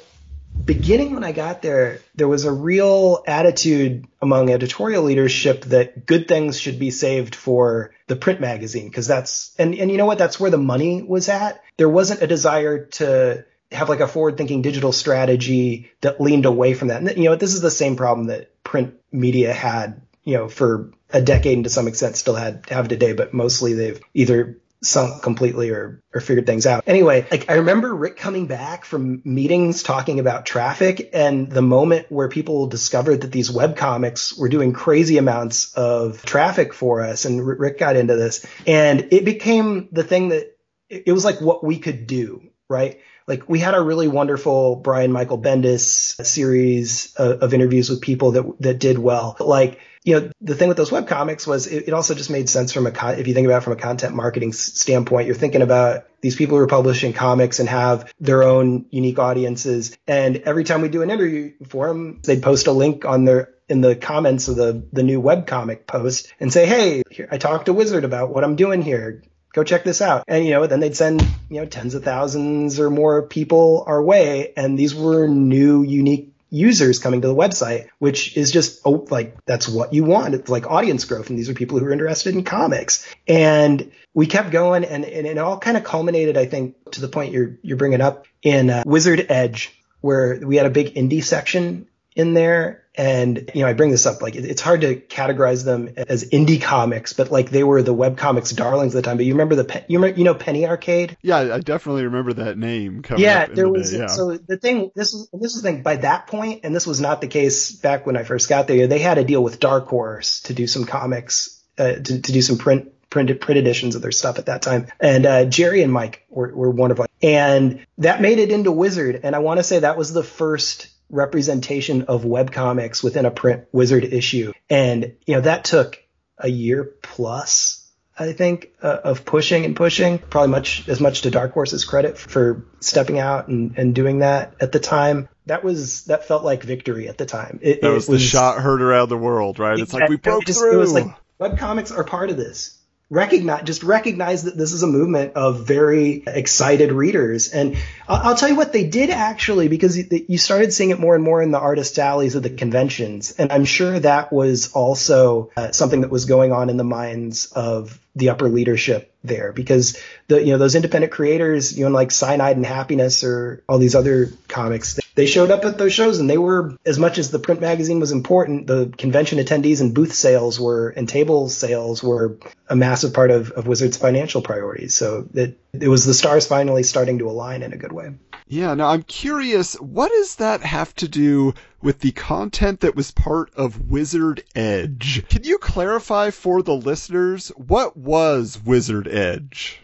beginning 0.64 1.14
when 1.14 1.24
I 1.24 1.32
got 1.32 1.62
there, 1.62 2.00
there 2.14 2.28
was 2.28 2.44
a 2.44 2.52
real 2.52 3.22
attitude 3.26 4.06
among 4.20 4.50
editorial 4.50 5.02
leadership 5.02 5.64
that 5.66 6.06
good 6.06 6.28
things 6.28 6.60
should 6.60 6.78
be 6.78 6.90
saved 6.90 7.34
for 7.34 7.92
the 8.06 8.16
print 8.16 8.40
magazine 8.40 8.88
because 8.88 9.06
that's 9.06 9.54
and 9.58 9.74
and 9.74 9.90
you 9.90 9.96
know 9.96 10.06
what 10.06 10.18
that's 10.18 10.38
where 10.38 10.50
the 10.50 10.58
money 10.58 11.02
was 11.02 11.28
at. 11.28 11.62
There 11.76 11.88
wasn't 11.88 12.22
a 12.22 12.26
desire 12.26 12.86
to 12.86 13.44
have 13.72 13.88
like 13.88 14.00
a 14.00 14.08
forward 14.08 14.36
thinking 14.36 14.62
digital 14.62 14.92
strategy 14.92 15.90
that 16.00 16.20
leaned 16.20 16.46
away 16.46 16.74
from 16.74 16.88
that. 16.88 17.02
And, 17.02 17.16
you 17.16 17.24
know, 17.24 17.36
this 17.36 17.54
is 17.54 17.60
the 17.60 17.70
same 17.70 17.96
problem 17.96 18.26
that 18.26 18.62
print 18.64 18.94
media 19.12 19.52
had, 19.52 20.02
you 20.24 20.34
know, 20.34 20.48
for 20.48 20.92
a 21.12 21.22
decade 21.22 21.54
and 21.56 21.64
to 21.64 21.70
some 21.70 21.88
extent 21.88 22.16
still 22.16 22.34
had 22.34 22.66
have 22.68 22.88
today, 22.88 23.12
but 23.12 23.32
mostly 23.32 23.74
they've 23.74 24.00
either 24.14 24.58
sunk 24.82 25.22
completely 25.22 25.70
or 25.70 26.02
or 26.14 26.20
figured 26.20 26.46
things 26.46 26.66
out. 26.66 26.84
Anyway, 26.86 27.26
like 27.30 27.50
I 27.50 27.54
remember 27.54 27.94
Rick 27.94 28.16
coming 28.16 28.46
back 28.46 28.84
from 28.84 29.20
meetings 29.24 29.82
talking 29.82 30.20
about 30.20 30.46
traffic 30.46 31.10
and 31.12 31.50
the 31.50 31.62
moment 31.62 32.06
where 32.10 32.28
people 32.28 32.66
discovered 32.66 33.22
that 33.22 33.32
these 33.32 33.50
web 33.50 33.76
comics 33.76 34.36
were 34.36 34.48
doing 34.48 34.72
crazy 34.72 35.18
amounts 35.18 35.74
of 35.74 36.24
traffic 36.24 36.72
for 36.72 37.02
us 37.02 37.24
and 37.24 37.46
Rick 37.46 37.78
got 37.78 37.96
into 37.96 38.16
this 38.16 38.46
and 38.66 39.08
it 39.12 39.24
became 39.24 39.88
the 39.92 40.04
thing 40.04 40.30
that 40.30 40.56
it 40.88 41.12
was 41.12 41.24
like 41.24 41.40
what 41.40 41.62
we 41.62 41.78
could 41.78 42.06
do, 42.06 42.50
right? 42.68 43.00
like 43.30 43.48
we 43.48 43.60
had 43.60 43.74
a 43.74 43.80
really 43.80 44.08
wonderful 44.08 44.74
Brian 44.74 45.12
Michael 45.12 45.38
Bendis 45.38 46.26
series 46.26 47.14
of, 47.14 47.42
of 47.42 47.54
interviews 47.54 47.88
with 47.88 48.00
people 48.00 48.32
that 48.32 48.60
that 48.60 48.80
did 48.80 48.98
well. 48.98 49.36
But 49.38 49.46
like 49.46 49.78
you 50.04 50.18
know, 50.18 50.30
the 50.40 50.54
thing 50.54 50.68
with 50.68 50.76
those 50.76 50.90
web 50.90 51.06
comics 51.06 51.46
was 51.46 51.66
it, 51.66 51.88
it, 51.88 51.92
also 51.92 52.14
just 52.14 52.30
made 52.30 52.48
sense 52.48 52.72
from 52.72 52.86
a 52.86 52.90
con- 52.90 53.18
if 53.18 53.28
you 53.28 53.34
think 53.34 53.46
about 53.46 53.58
it 53.58 53.64
from 53.64 53.74
a 53.74 53.76
content 53.76 54.14
marketing 54.14 54.52
standpoint, 54.52 55.26
you're 55.26 55.36
thinking 55.36 55.60
about 55.60 56.04
these 56.22 56.36
people 56.36 56.56
who 56.56 56.62
are 56.62 56.68
publishing 56.68 57.12
comics 57.12 57.60
and 57.60 57.68
have 57.68 58.12
their 58.18 58.42
own 58.42 58.86
unique 58.90 59.18
audiences. 59.18 59.96
And 60.06 60.38
every 60.38 60.64
time 60.64 60.80
we 60.80 60.88
do 60.88 61.02
an 61.02 61.10
interview 61.10 61.52
for 61.68 61.88
them, 61.88 62.20
they'd 62.24 62.42
post 62.42 62.66
a 62.66 62.72
link 62.72 63.04
on 63.04 63.24
their 63.24 63.54
in 63.68 63.82
the 63.82 63.94
comments 63.94 64.48
of 64.48 64.56
the 64.56 64.88
the 64.92 65.02
new 65.02 65.20
web 65.20 65.46
comic 65.46 65.86
post 65.86 66.32
and 66.40 66.52
say, 66.52 66.66
"Hey, 66.66 67.02
here, 67.10 67.28
I 67.30 67.38
talked 67.38 67.66
to 67.66 67.72
Wizard 67.72 68.04
about 68.04 68.30
what 68.34 68.42
I'm 68.42 68.56
doing 68.56 68.82
here 68.82 69.22
go 69.52 69.64
check 69.64 69.84
this 69.84 70.00
out. 70.00 70.24
And, 70.28 70.44
you 70.44 70.52
know, 70.52 70.66
then 70.66 70.80
they'd 70.80 70.96
send, 70.96 71.22
you 71.48 71.60
know, 71.60 71.66
tens 71.66 71.94
of 71.94 72.04
thousands 72.04 72.78
or 72.78 72.90
more 72.90 73.26
people 73.26 73.84
our 73.86 74.02
way. 74.02 74.52
And 74.56 74.78
these 74.78 74.94
were 74.94 75.26
new, 75.26 75.82
unique 75.82 76.29
users 76.50 76.98
coming 76.98 77.22
to 77.22 77.28
the 77.28 77.34
website, 77.34 77.88
which 77.98 78.36
is 78.36 78.50
just, 78.50 78.80
oh, 78.84 79.06
like, 79.10 79.36
that's 79.46 79.68
what 79.68 79.94
you 79.94 80.04
want. 80.04 80.34
It's 80.34 80.50
like 80.50 80.70
audience 80.70 81.04
growth. 81.04 81.30
And 81.30 81.38
these 81.38 81.48
are 81.48 81.54
people 81.54 81.78
who 81.78 81.86
are 81.86 81.92
interested 81.92 82.34
in 82.34 82.44
comics. 82.44 83.06
And 83.26 83.90
we 84.12 84.26
kept 84.26 84.50
going 84.50 84.84
and, 84.84 85.04
and 85.04 85.26
it 85.26 85.38
all 85.38 85.58
kind 85.58 85.76
of 85.76 85.84
culminated, 85.84 86.36
I 86.36 86.46
think, 86.46 86.74
to 86.92 87.00
the 87.00 87.08
point 87.08 87.32
you're, 87.32 87.58
you're 87.62 87.76
bringing 87.76 88.00
up 88.00 88.26
in 88.42 88.68
uh, 88.70 88.82
Wizard 88.84 89.26
Edge, 89.28 89.72
where 90.00 90.40
we 90.44 90.56
had 90.56 90.66
a 90.66 90.70
big 90.70 90.94
indie 90.94 91.22
section 91.22 91.86
in 92.16 92.34
there 92.34 92.79
and, 92.94 93.50
you 93.54 93.62
know, 93.62 93.68
I 93.68 93.72
bring 93.72 93.90
this 93.90 94.04
up, 94.04 94.20
like, 94.20 94.34
it's 94.34 94.60
hard 94.60 94.80
to 94.80 94.96
categorize 94.96 95.64
them 95.64 95.90
as 95.96 96.28
indie 96.30 96.60
comics, 96.60 97.12
but 97.12 97.30
like 97.30 97.50
they 97.50 97.62
were 97.62 97.82
the 97.82 97.94
web 97.94 98.18
comics 98.18 98.50
darlings 98.50 98.94
at 98.94 99.02
the 99.02 99.08
time. 99.08 99.16
But 99.16 99.26
you 99.26 99.34
remember 99.34 99.54
the, 99.54 99.84
you 99.86 99.98
remember, 99.98 100.18
you 100.18 100.24
know, 100.24 100.34
Penny 100.34 100.66
Arcade? 100.66 101.16
Yeah, 101.22 101.54
I 101.54 101.60
definitely 101.60 102.04
remember 102.04 102.32
that 102.34 102.58
name. 102.58 103.02
yeah, 103.16 103.46
there 103.46 103.66
the 103.66 103.70
was, 103.70 103.92
day, 103.92 103.98
yeah. 103.98 104.06
so 104.08 104.36
the 104.36 104.56
thing, 104.56 104.90
this 104.94 105.12
was, 105.12 105.28
this 105.32 105.54
was 105.54 105.62
the 105.62 105.70
thing, 105.70 105.82
by 105.82 105.96
that 105.96 106.26
point, 106.26 106.60
and 106.64 106.74
this 106.74 106.86
was 106.86 107.00
not 107.00 107.20
the 107.20 107.28
case 107.28 107.72
back 107.72 108.06
when 108.06 108.16
I 108.16 108.24
first 108.24 108.48
got 108.48 108.66
there, 108.66 108.86
they 108.86 108.98
had 108.98 109.18
a 109.18 109.24
deal 109.24 109.42
with 109.42 109.60
Dark 109.60 109.86
Horse 109.86 110.40
to 110.42 110.54
do 110.54 110.66
some 110.66 110.84
comics, 110.84 111.62
uh, 111.78 111.92
to, 111.92 112.20
to 112.20 112.32
do 112.32 112.42
some 112.42 112.58
print 112.58 112.92
print 113.10 113.40
print 113.40 113.58
editions 113.58 113.96
of 113.96 114.02
their 114.02 114.12
stuff 114.12 114.38
at 114.38 114.46
that 114.46 114.62
time. 114.62 114.86
And 115.00 115.26
uh, 115.26 115.44
Jerry 115.44 115.82
and 115.82 115.92
Mike 115.92 116.24
were, 116.28 116.54
were 116.54 116.70
one 116.70 116.92
of 116.92 116.96
them. 116.96 117.06
And 117.22 117.84
that 117.98 118.20
made 118.20 118.38
it 118.38 118.52
into 118.52 118.72
Wizard. 118.72 119.20
And 119.24 119.34
I 119.34 119.40
want 119.40 119.58
to 119.58 119.64
say 119.64 119.80
that 119.80 119.98
was 119.98 120.12
the 120.12 120.22
first 120.22 120.89
representation 121.10 122.02
of 122.02 122.22
webcomics 122.22 123.02
within 123.02 123.26
a 123.26 123.30
print 123.30 123.66
wizard 123.72 124.04
issue. 124.04 124.52
And, 124.68 125.16
you 125.26 125.34
know, 125.34 125.40
that 125.42 125.64
took 125.64 126.02
a 126.38 126.48
year 126.48 126.84
plus, 127.02 127.86
I 128.18 128.32
think, 128.32 128.70
uh, 128.82 128.98
of 129.04 129.24
pushing 129.24 129.64
and 129.64 129.76
pushing, 129.76 130.18
probably 130.18 130.50
much 130.50 130.88
as 130.88 131.00
much 131.00 131.22
to 131.22 131.30
Dark 131.30 131.52
Horse's 131.52 131.84
credit 131.84 132.16
for 132.18 132.64
stepping 132.80 133.18
out 133.18 133.48
and, 133.48 133.76
and 133.76 133.94
doing 133.94 134.20
that 134.20 134.54
at 134.60 134.72
the 134.72 134.80
time. 134.80 135.28
That 135.46 135.64
was, 135.64 136.04
that 136.04 136.26
felt 136.26 136.44
like 136.44 136.62
victory 136.62 137.08
at 137.08 137.18
the 137.18 137.26
time. 137.26 137.58
It, 137.62 137.82
that 137.82 137.90
was, 137.90 138.08
it 138.08 138.12
the 138.12 138.18
shot 138.18 138.60
heard 138.60 138.82
around 138.82 139.08
the 139.08 139.18
world, 139.18 139.58
right? 139.58 139.78
It's 139.78 139.92
like 139.92 140.08
we 140.08 140.16
broke 140.16 140.44
just, 140.44 140.60
through. 140.60 140.74
It 140.74 140.76
was 140.76 140.92
like 140.92 141.06
webcomics 141.40 141.96
are 141.96 142.04
part 142.04 142.30
of 142.30 142.36
this. 142.36 142.78
Recognize 143.10 143.64
just 143.64 143.82
recognize 143.82 144.44
that 144.44 144.56
this 144.56 144.72
is 144.72 144.84
a 144.84 144.86
movement 144.86 145.34
of 145.34 145.66
very 145.66 146.22
excited 146.26 146.92
readers. 146.92 147.48
And 147.48 147.76
I'll, 148.08 148.28
I'll, 148.28 148.36
tell 148.36 148.48
you 148.48 148.54
what 148.54 148.72
they 148.72 148.88
did 148.88 149.10
actually 149.10 149.66
because 149.66 149.98
you 149.98 150.38
started 150.38 150.72
seeing 150.72 150.90
it 150.90 151.00
more 151.00 151.16
and 151.16 151.24
more 151.24 151.42
in 151.42 151.50
the 151.50 151.58
artist 151.58 151.98
alleys 151.98 152.36
of 152.36 152.44
the 152.44 152.50
conventions. 152.50 153.32
And 153.32 153.50
i'm 153.50 153.64
sure 153.64 153.98
that 153.98 154.32
was 154.32 154.72
also 154.72 155.50
uh, 155.56 155.72
something 155.72 156.02
that 156.02 156.10
was 156.10 156.24
going 156.24 156.52
on 156.52 156.70
in 156.70 156.76
the 156.76 156.84
minds 156.84 157.46
of 157.46 157.98
the 158.14 158.30
upper 158.30 158.48
leadership 158.48 159.12
there. 159.24 159.52
Because 159.52 160.00
the 160.28 160.40
you 160.40 160.52
know 160.52 160.58
those 160.58 160.76
independent 160.76 161.12
creators 161.12 161.76
you 161.76 161.84
know 161.84 161.90
like 161.90 162.12
cyanide 162.12 162.56
and 162.56 162.64
happiness 162.64 163.24
or 163.24 163.64
all 163.68 163.78
these 163.78 163.96
other 163.96 164.30
comics 164.46 164.99
they 165.14 165.26
showed 165.26 165.50
up 165.50 165.64
at 165.64 165.78
those 165.78 165.92
shows 165.92 166.18
and 166.18 166.28
they 166.28 166.38
were 166.38 166.76
as 166.86 166.98
much 166.98 167.18
as 167.18 167.30
the 167.30 167.38
print 167.38 167.60
magazine 167.60 168.00
was 168.00 168.12
important 168.12 168.66
the 168.66 168.92
convention 168.96 169.38
attendees 169.38 169.80
and 169.80 169.94
booth 169.94 170.12
sales 170.12 170.58
were 170.58 170.90
and 170.90 171.08
table 171.08 171.48
sales 171.48 172.02
were 172.02 172.38
a 172.68 172.76
massive 172.76 173.12
part 173.12 173.30
of, 173.30 173.50
of 173.52 173.66
wizards 173.66 173.96
financial 173.96 174.42
priorities. 174.42 174.94
So 174.94 175.22
that 175.34 175.56
it 175.72 175.88
was 175.88 176.04
the 176.04 176.14
stars 176.14 176.46
finally 176.46 176.82
starting 176.82 177.18
to 177.18 177.28
align 177.28 177.62
in 177.62 177.72
a 177.72 177.76
good 177.76 177.92
way. 177.92 178.14
Yeah 178.46 178.74
now 178.74 178.88
i'm 178.88 179.02
curious 179.02 179.74
what 179.74 180.10
does 180.10 180.36
that 180.36 180.62
have 180.62 180.94
to 180.96 181.08
do 181.08 181.54
with 181.82 182.00
the 182.00 182.12
content 182.12 182.80
that 182.80 182.94
was 182.96 183.10
part 183.10 183.52
of 183.54 183.90
wizard 183.90 184.44
edge? 184.54 185.26
Can 185.28 185.44
you 185.44 185.58
clarify 185.58 186.30
for 186.30 186.62
the 186.62 186.74
listeners 186.74 187.48
what 187.56 187.96
was 187.96 188.60
wizard 188.64 189.08
edge? 189.08 189.80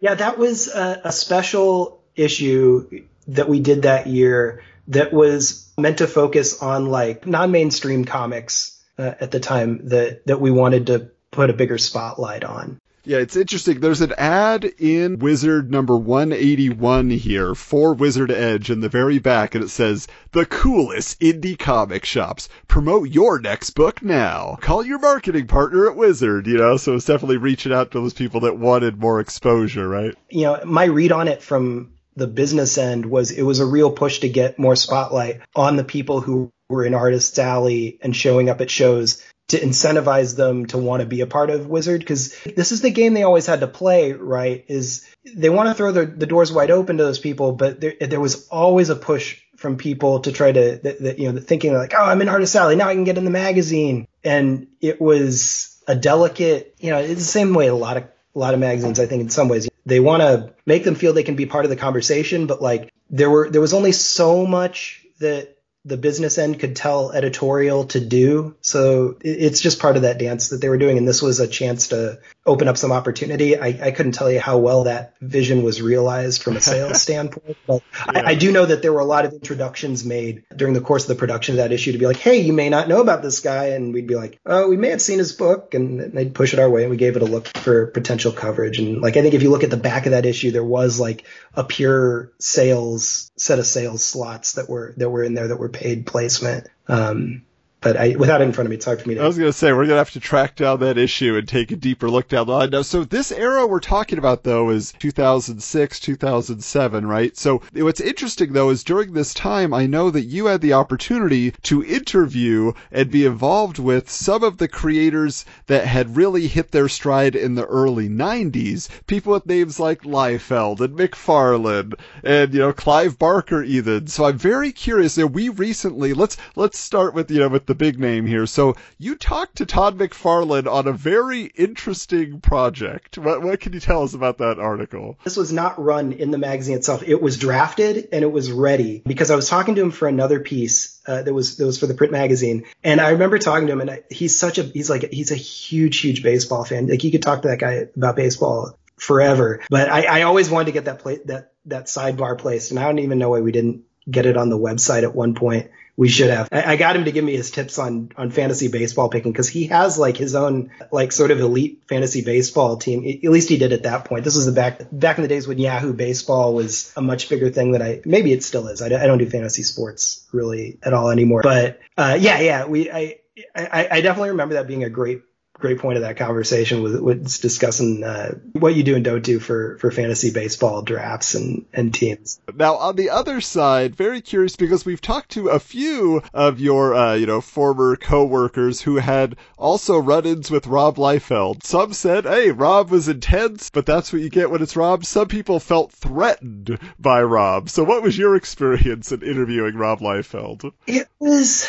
Yeah 0.00 0.14
that 0.14 0.38
was 0.38 0.68
a, 0.68 1.02
a 1.04 1.12
special 1.12 2.02
issue 2.14 3.04
that 3.28 3.48
we 3.48 3.60
did 3.60 3.82
that 3.82 4.06
year 4.06 4.62
that 4.88 5.12
was 5.12 5.70
meant 5.78 5.98
to 5.98 6.06
focus 6.06 6.62
on 6.62 6.86
like 6.86 7.26
non-mainstream 7.26 8.04
comics 8.04 8.82
uh, 8.98 9.14
at 9.20 9.30
the 9.30 9.40
time 9.40 9.88
that 9.88 10.26
that 10.26 10.40
we 10.40 10.50
wanted 10.50 10.86
to 10.88 11.10
put 11.30 11.50
a 11.50 11.52
bigger 11.52 11.78
spotlight 11.78 12.44
on. 12.44 12.80
Yeah, 13.04 13.18
it's 13.18 13.36
interesting. 13.36 13.80
There's 13.80 14.02
an 14.02 14.12
ad 14.18 14.64
in 14.64 15.18
Wizard 15.18 15.70
number 15.70 15.96
181 15.96 17.08
here 17.08 17.54
for 17.54 17.94
Wizard 17.94 18.30
Edge 18.30 18.70
in 18.70 18.80
the 18.80 18.90
very 18.90 19.18
back, 19.18 19.54
and 19.54 19.64
it 19.64 19.70
says, 19.70 20.08
The 20.32 20.44
coolest 20.44 21.18
indie 21.18 21.58
comic 21.58 22.04
shops. 22.04 22.50
Promote 22.66 23.08
your 23.08 23.40
next 23.40 23.70
book 23.70 24.02
now. 24.02 24.58
Call 24.60 24.84
your 24.84 24.98
marketing 24.98 25.46
partner 25.46 25.88
at 25.88 25.96
Wizard, 25.96 26.46
you 26.46 26.58
know? 26.58 26.76
So 26.76 26.96
it's 26.96 27.06
definitely 27.06 27.38
reaching 27.38 27.72
out 27.72 27.92
to 27.92 28.00
those 28.00 28.12
people 28.12 28.40
that 28.40 28.58
wanted 28.58 29.00
more 29.00 29.20
exposure, 29.20 29.88
right? 29.88 30.14
You 30.28 30.42
know, 30.42 30.60
my 30.66 30.84
read 30.84 31.10
on 31.10 31.28
it 31.28 31.42
from 31.42 31.92
the 32.18 32.26
business 32.26 32.76
end 32.78 33.06
was 33.06 33.30
it 33.30 33.42
was 33.42 33.60
a 33.60 33.66
real 33.66 33.90
push 33.90 34.20
to 34.20 34.28
get 34.28 34.58
more 34.58 34.76
spotlight 34.76 35.40
on 35.54 35.76
the 35.76 35.84
people 35.84 36.20
who 36.20 36.52
were 36.68 36.84
in 36.84 36.94
Artists 36.94 37.38
Alley 37.38 37.98
and 38.02 38.14
showing 38.14 38.50
up 38.50 38.60
at 38.60 38.70
shows 38.70 39.22
to 39.48 39.58
incentivize 39.58 40.36
them 40.36 40.66
to 40.66 40.76
want 40.76 41.00
to 41.00 41.06
be 41.06 41.22
a 41.22 41.26
part 41.26 41.48
of 41.48 41.66
Wizard 41.66 42.00
because 42.00 42.36
this 42.44 42.70
is 42.70 42.82
the 42.82 42.90
game 42.90 43.14
they 43.14 43.22
always 43.22 43.46
had 43.46 43.60
to 43.60 43.66
play, 43.66 44.12
right? 44.12 44.64
Is 44.68 45.08
they 45.24 45.48
want 45.48 45.70
to 45.70 45.74
throw 45.74 45.90
the, 45.90 46.04
the 46.04 46.26
doors 46.26 46.52
wide 46.52 46.70
open 46.70 46.98
to 46.98 47.04
those 47.04 47.18
people, 47.18 47.52
but 47.52 47.80
there, 47.80 47.94
there 47.98 48.20
was 48.20 48.46
always 48.48 48.90
a 48.90 48.96
push 48.96 49.40
from 49.56 49.78
people 49.78 50.20
to 50.20 50.32
try 50.32 50.52
to, 50.52 51.14
you 51.18 51.32
know, 51.32 51.40
thinking 51.40 51.72
like, 51.72 51.94
oh, 51.96 52.04
I'm 52.04 52.20
in 52.20 52.28
Artist 52.28 52.54
Alley, 52.56 52.76
now 52.76 52.88
I 52.88 52.94
can 52.94 53.04
get 53.04 53.16
in 53.16 53.24
the 53.24 53.30
magazine. 53.30 54.06
And 54.22 54.66
it 54.82 55.00
was 55.00 55.82
a 55.88 55.96
delicate, 55.96 56.74
you 56.78 56.90
know, 56.90 56.98
it's 56.98 57.14
the 57.14 57.20
same 57.20 57.54
way 57.54 57.68
a 57.68 57.74
lot 57.74 57.96
of, 57.96 58.04
a 58.34 58.38
lot 58.38 58.52
of 58.52 58.60
magazines, 58.60 59.00
I 59.00 59.06
think 59.06 59.22
in 59.22 59.30
some 59.30 59.48
ways, 59.48 59.67
they 59.88 60.00
want 60.00 60.22
to 60.22 60.52
make 60.66 60.84
them 60.84 60.94
feel 60.94 61.12
they 61.12 61.22
can 61.22 61.36
be 61.36 61.46
part 61.46 61.64
of 61.64 61.70
the 61.70 61.76
conversation, 61.76 62.46
but 62.46 62.60
like 62.60 62.92
there 63.10 63.30
were 63.30 63.48
there 63.50 63.60
was 63.60 63.74
only 63.74 63.92
so 63.92 64.46
much 64.46 65.04
that 65.18 65.56
the 65.84 65.96
business 65.96 66.36
end 66.36 66.60
could 66.60 66.76
tell 66.76 67.12
editorial 67.12 67.86
to 67.86 68.00
do. 68.00 68.56
So 68.60 69.16
it's 69.22 69.60
just 69.60 69.80
part 69.80 69.96
of 69.96 70.02
that 70.02 70.18
dance 70.18 70.50
that 70.50 70.60
they 70.60 70.68
were 70.68 70.76
doing. 70.76 70.98
And 70.98 71.08
this 71.08 71.22
was 71.22 71.40
a 71.40 71.48
chance 71.48 71.88
to 71.88 72.20
open 72.48 72.66
up 72.66 72.76
some 72.76 72.90
opportunity. 72.90 73.56
I, 73.58 73.66
I 73.68 73.90
couldn't 73.90 74.12
tell 74.12 74.30
you 74.30 74.40
how 74.40 74.58
well 74.58 74.84
that 74.84 75.14
vision 75.20 75.62
was 75.62 75.82
realized 75.82 76.42
from 76.42 76.56
a 76.56 76.60
sales 76.60 77.00
standpoint, 77.02 77.56
but 77.66 77.82
yeah. 78.06 78.22
I, 78.22 78.30
I, 78.30 78.34
do 78.34 78.50
know 78.50 78.64
that 78.64 78.80
there 78.80 78.92
were 78.92 79.00
a 79.00 79.04
lot 79.04 79.26
of 79.26 79.32
introductions 79.34 80.04
made 80.04 80.44
during 80.56 80.72
the 80.72 80.80
course 80.80 81.04
of 81.04 81.08
the 81.08 81.14
production 81.14 81.54
of 81.54 81.56
that 81.58 81.72
issue 81.72 81.92
to 81.92 81.98
be 81.98 82.06
like, 82.06 82.16
Hey, 82.16 82.38
you 82.38 82.52
may 82.52 82.70
not 82.70 82.88
know 82.88 83.00
about 83.00 83.22
this 83.22 83.40
guy. 83.40 83.66
And 83.68 83.92
we'd 83.92 84.06
be 84.06 84.14
like, 84.14 84.40
Oh, 84.46 84.68
we 84.68 84.76
may 84.76 84.88
have 84.88 85.02
seen 85.02 85.18
his 85.18 85.32
book 85.32 85.74
and 85.74 86.00
they'd 86.00 86.34
push 86.34 86.54
it 86.54 86.58
our 86.58 86.70
way. 86.70 86.82
And 86.82 86.90
we 86.90 86.96
gave 86.96 87.16
it 87.16 87.22
a 87.22 87.26
look 87.26 87.46
for 87.58 87.88
potential 87.88 88.32
coverage. 88.32 88.78
And 88.78 89.02
like, 89.02 89.16
I 89.16 89.22
think 89.22 89.34
if 89.34 89.42
you 89.42 89.50
look 89.50 89.64
at 89.64 89.70
the 89.70 89.76
back 89.76 90.06
of 90.06 90.12
that 90.12 90.26
issue, 90.26 90.50
there 90.50 90.64
was 90.64 90.98
like 90.98 91.24
a 91.54 91.64
pure 91.64 92.32
sales 92.40 93.30
set 93.36 93.58
of 93.58 93.66
sales 93.66 94.04
slots 94.04 94.54
that 94.54 94.68
were, 94.68 94.94
that 94.96 95.10
were 95.10 95.22
in 95.22 95.34
there 95.34 95.48
that 95.48 95.58
were 95.58 95.68
paid 95.68 96.06
placement. 96.06 96.68
Um, 96.88 97.42
but 97.80 97.96
I, 97.96 98.16
without 98.16 98.40
it 98.40 98.44
in 98.44 98.52
front 98.52 98.66
of 98.66 98.70
me, 98.70 98.76
it's 98.76 98.86
hard 98.86 99.00
for 99.00 99.08
me 99.08 99.14
to. 99.14 99.22
I 99.22 99.26
was 99.26 99.38
going 99.38 99.48
to 99.48 99.56
say 99.56 99.70
we're 99.70 99.86
going 99.86 99.90
to 99.90 99.96
have 99.98 100.10
to 100.10 100.20
track 100.20 100.56
down 100.56 100.80
that 100.80 100.98
issue 100.98 101.36
and 101.36 101.46
take 101.46 101.70
a 101.70 101.76
deeper 101.76 102.10
look 102.10 102.26
down 102.26 102.48
the 102.48 102.52
line. 102.52 102.70
Now, 102.70 102.82
so 102.82 103.04
this 103.04 103.30
era 103.30 103.68
we're 103.68 103.78
talking 103.78 104.18
about 104.18 104.42
though 104.42 104.70
is 104.70 104.92
2006, 104.98 106.00
2007, 106.00 107.06
right? 107.06 107.36
So 107.36 107.62
what's 107.74 108.00
interesting 108.00 108.52
though 108.52 108.70
is 108.70 108.82
during 108.82 109.12
this 109.12 109.32
time, 109.32 109.72
I 109.72 109.86
know 109.86 110.10
that 110.10 110.22
you 110.22 110.46
had 110.46 110.60
the 110.60 110.72
opportunity 110.72 111.52
to 111.62 111.84
interview 111.84 112.72
and 112.90 113.12
be 113.12 113.24
involved 113.24 113.78
with 113.78 114.10
some 114.10 114.42
of 114.42 114.58
the 114.58 114.68
creators 114.68 115.44
that 115.68 115.86
had 115.86 116.16
really 116.16 116.48
hit 116.48 116.72
their 116.72 116.88
stride 116.88 117.36
in 117.36 117.54
the 117.54 117.66
early 117.66 118.08
90s. 118.08 118.88
People 119.06 119.34
with 119.34 119.46
names 119.46 119.78
like 119.78 120.02
Liefeld 120.02 120.80
and 120.80 120.98
McFarlane 120.98 121.94
and 122.24 122.52
you 122.52 122.58
know 122.58 122.72
Clive 122.72 123.20
Barker 123.20 123.62
even. 123.62 124.08
So 124.08 124.24
I'm 124.24 124.38
very 124.38 124.72
curious. 124.72 125.16
You 125.16 125.24
know, 125.24 125.28
we 125.28 125.48
recently 125.48 126.12
let's 126.12 126.36
let's 126.56 126.78
start 126.78 127.14
with 127.14 127.30
you 127.30 127.38
know 127.38 127.48
with 127.48 127.67
the 127.68 127.74
big 127.74 128.00
name 128.00 128.26
here. 128.26 128.46
So 128.46 128.74
you 128.98 129.14
talked 129.14 129.58
to 129.58 129.66
Todd 129.66 129.96
McFarlane 129.96 130.66
on 130.66 130.88
a 130.88 130.92
very 130.92 131.42
interesting 131.42 132.40
project. 132.40 133.18
What, 133.18 133.42
what 133.42 133.60
can 133.60 133.74
you 133.74 133.80
tell 133.80 134.02
us 134.02 134.14
about 134.14 134.38
that 134.38 134.58
article? 134.58 135.18
This 135.22 135.36
was 135.36 135.52
not 135.52 135.80
run 135.80 136.12
in 136.12 136.32
the 136.32 136.38
magazine 136.38 136.76
itself. 136.76 137.04
It 137.06 137.22
was 137.22 137.36
drafted 137.36 138.08
and 138.10 138.24
it 138.24 138.32
was 138.32 138.50
ready 138.50 139.02
because 139.06 139.30
I 139.30 139.36
was 139.36 139.48
talking 139.48 139.76
to 139.76 139.82
him 139.82 139.90
for 139.92 140.08
another 140.08 140.40
piece 140.40 141.00
uh, 141.06 141.22
that 141.22 141.32
was 141.32 141.58
that 141.58 141.66
was 141.66 141.78
for 141.78 141.86
the 141.86 141.94
print 141.94 142.12
magazine. 142.12 142.64
And 142.82 143.00
I 143.00 143.10
remember 143.10 143.38
talking 143.38 143.66
to 143.66 143.72
him, 143.74 143.80
and 143.82 143.90
I, 143.90 144.02
he's 144.10 144.38
such 144.38 144.58
a 144.58 144.62
he's 144.62 144.90
like 144.90 145.10
he's 145.12 145.30
a 145.30 145.36
huge 145.36 146.00
huge 146.00 146.22
baseball 146.22 146.64
fan. 146.64 146.88
Like 146.88 147.04
you 147.04 147.12
could 147.12 147.22
talk 147.22 147.42
to 147.42 147.48
that 147.48 147.58
guy 147.58 147.88
about 147.96 148.16
baseball 148.16 148.78
forever. 148.96 149.62
But 149.70 149.88
I, 149.90 150.20
I 150.20 150.22
always 150.22 150.50
wanted 150.50 150.66
to 150.66 150.72
get 150.72 150.86
that 150.86 151.00
play 151.00 151.20
that 151.26 151.52
that 151.66 151.86
sidebar 151.86 152.38
placed, 152.38 152.70
and 152.70 152.80
I 152.80 152.84
don't 152.84 152.98
even 152.98 153.18
know 153.18 153.30
why 153.30 153.40
we 153.40 153.52
didn't 153.52 153.84
get 154.10 154.26
it 154.26 154.38
on 154.38 154.48
the 154.48 154.58
website 154.58 155.02
at 155.02 155.14
one 155.14 155.34
point 155.34 155.70
we 155.98 156.08
should 156.08 156.30
have. 156.30 156.48
I, 156.52 156.74
I, 156.74 156.76
got 156.76 156.94
him 156.94 157.06
to 157.06 157.12
give 157.12 157.24
me 157.24 157.36
his 157.36 157.50
tips 157.50 157.76
on 157.76 158.12
on 158.16 158.30
fantasy 158.30 158.68
baseball 158.68 159.08
picking 159.08 159.32
because 159.32 159.48
he 159.48 159.66
has 159.66 159.98
like 159.98 160.16
his 160.16 160.36
own 160.36 160.70
like 160.92 161.10
sort 161.10 161.32
of 161.32 161.40
elite 161.40 161.82
fantasy 161.88 162.22
baseball 162.22 162.76
team. 162.76 163.00
At 163.00 163.30
least 163.30 163.48
he 163.48 163.58
did 163.58 163.72
at 163.72 163.82
that 163.82 164.04
point. 164.04 164.22
This 164.22 164.36
was 164.36 164.46
the 164.46 164.52
back 164.52 164.80
back 164.92 165.18
in 165.18 165.22
the 165.22 165.28
days 165.28 165.48
when 165.48 165.58
Yahoo 165.58 165.92
Baseball 165.92 166.54
was 166.54 166.92
a 166.96 167.02
much 167.02 167.28
bigger 167.28 167.50
thing 167.50 167.72
than 167.72 167.82
I 167.82 168.00
maybe 168.04 168.32
it 168.32 168.44
still 168.44 168.68
is. 168.68 168.80
I, 168.80 168.86
I 168.86 169.06
don't 169.08 169.18
do 169.18 169.28
fantasy 169.28 169.64
sports 169.64 170.24
really 170.30 170.78
at 170.84 170.94
all 170.94 171.10
anymore. 171.10 171.42
But 171.42 171.80
uh, 171.96 172.16
yeah, 172.18 172.38
yeah, 172.38 172.66
we 172.66 172.92
I, 172.92 173.16
I 173.56 173.88
I 173.90 174.00
definitely 174.00 174.30
remember 174.30 174.54
that 174.54 174.68
being 174.68 174.84
a 174.84 174.90
great 174.90 175.22
great 175.58 175.78
point 175.78 175.96
of 175.96 176.02
that 176.02 176.16
conversation 176.16 176.82
was, 176.82 177.00
was 177.00 177.38
discussing 177.38 178.04
uh, 178.04 178.38
what 178.52 178.74
you 178.74 178.82
do 178.82 178.94
and 178.94 179.04
don't 179.04 179.24
do 179.24 179.38
for, 179.40 179.76
for 179.78 179.90
fantasy 179.90 180.30
baseball 180.30 180.82
drafts 180.82 181.34
and, 181.34 181.66
and 181.72 181.92
teams. 181.92 182.40
Now, 182.54 182.76
on 182.76 182.96
the 182.96 183.10
other 183.10 183.40
side, 183.40 183.96
very 183.96 184.20
curious 184.20 184.56
because 184.56 184.84
we've 184.84 185.00
talked 185.00 185.32
to 185.32 185.48
a 185.48 185.58
few 185.58 186.22
of 186.32 186.60
your, 186.60 186.94
uh, 186.94 187.14
you 187.14 187.26
know, 187.26 187.40
former 187.40 187.96
coworkers 187.96 188.80
who 188.80 188.96
had 188.96 189.36
also 189.56 189.98
run-ins 189.98 190.50
with 190.50 190.66
Rob 190.66 190.96
Liefeld. 190.96 191.64
Some 191.64 191.92
said, 191.92 192.24
"Hey, 192.24 192.50
Rob 192.50 192.90
was 192.90 193.08
intense, 193.08 193.70
but 193.70 193.86
that's 193.86 194.12
what 194.12 194.22
you 194.22 194.30
get 194.30 194.50
when 194.50 194.62
it's 194.62 194.76
Rob." 194.76 195.04
Some 195.04 195.28
people 195.28 195.60
felt 195.60 195.92
threatened 195.92 196.78
by 196.98 197.22
Rob. 197.22 197.68
So, 197.68 197.84
what 197.84 198.02
was 198.02 198.16
your 198.16 198.36
experience 198.36 199.12
in 199.12 199.22
interviewing 199.22 199.74
Rob 199.74 200.00
Liefeld? 200.00 200.72
It 200.86 201.08
was, 201.18 201.68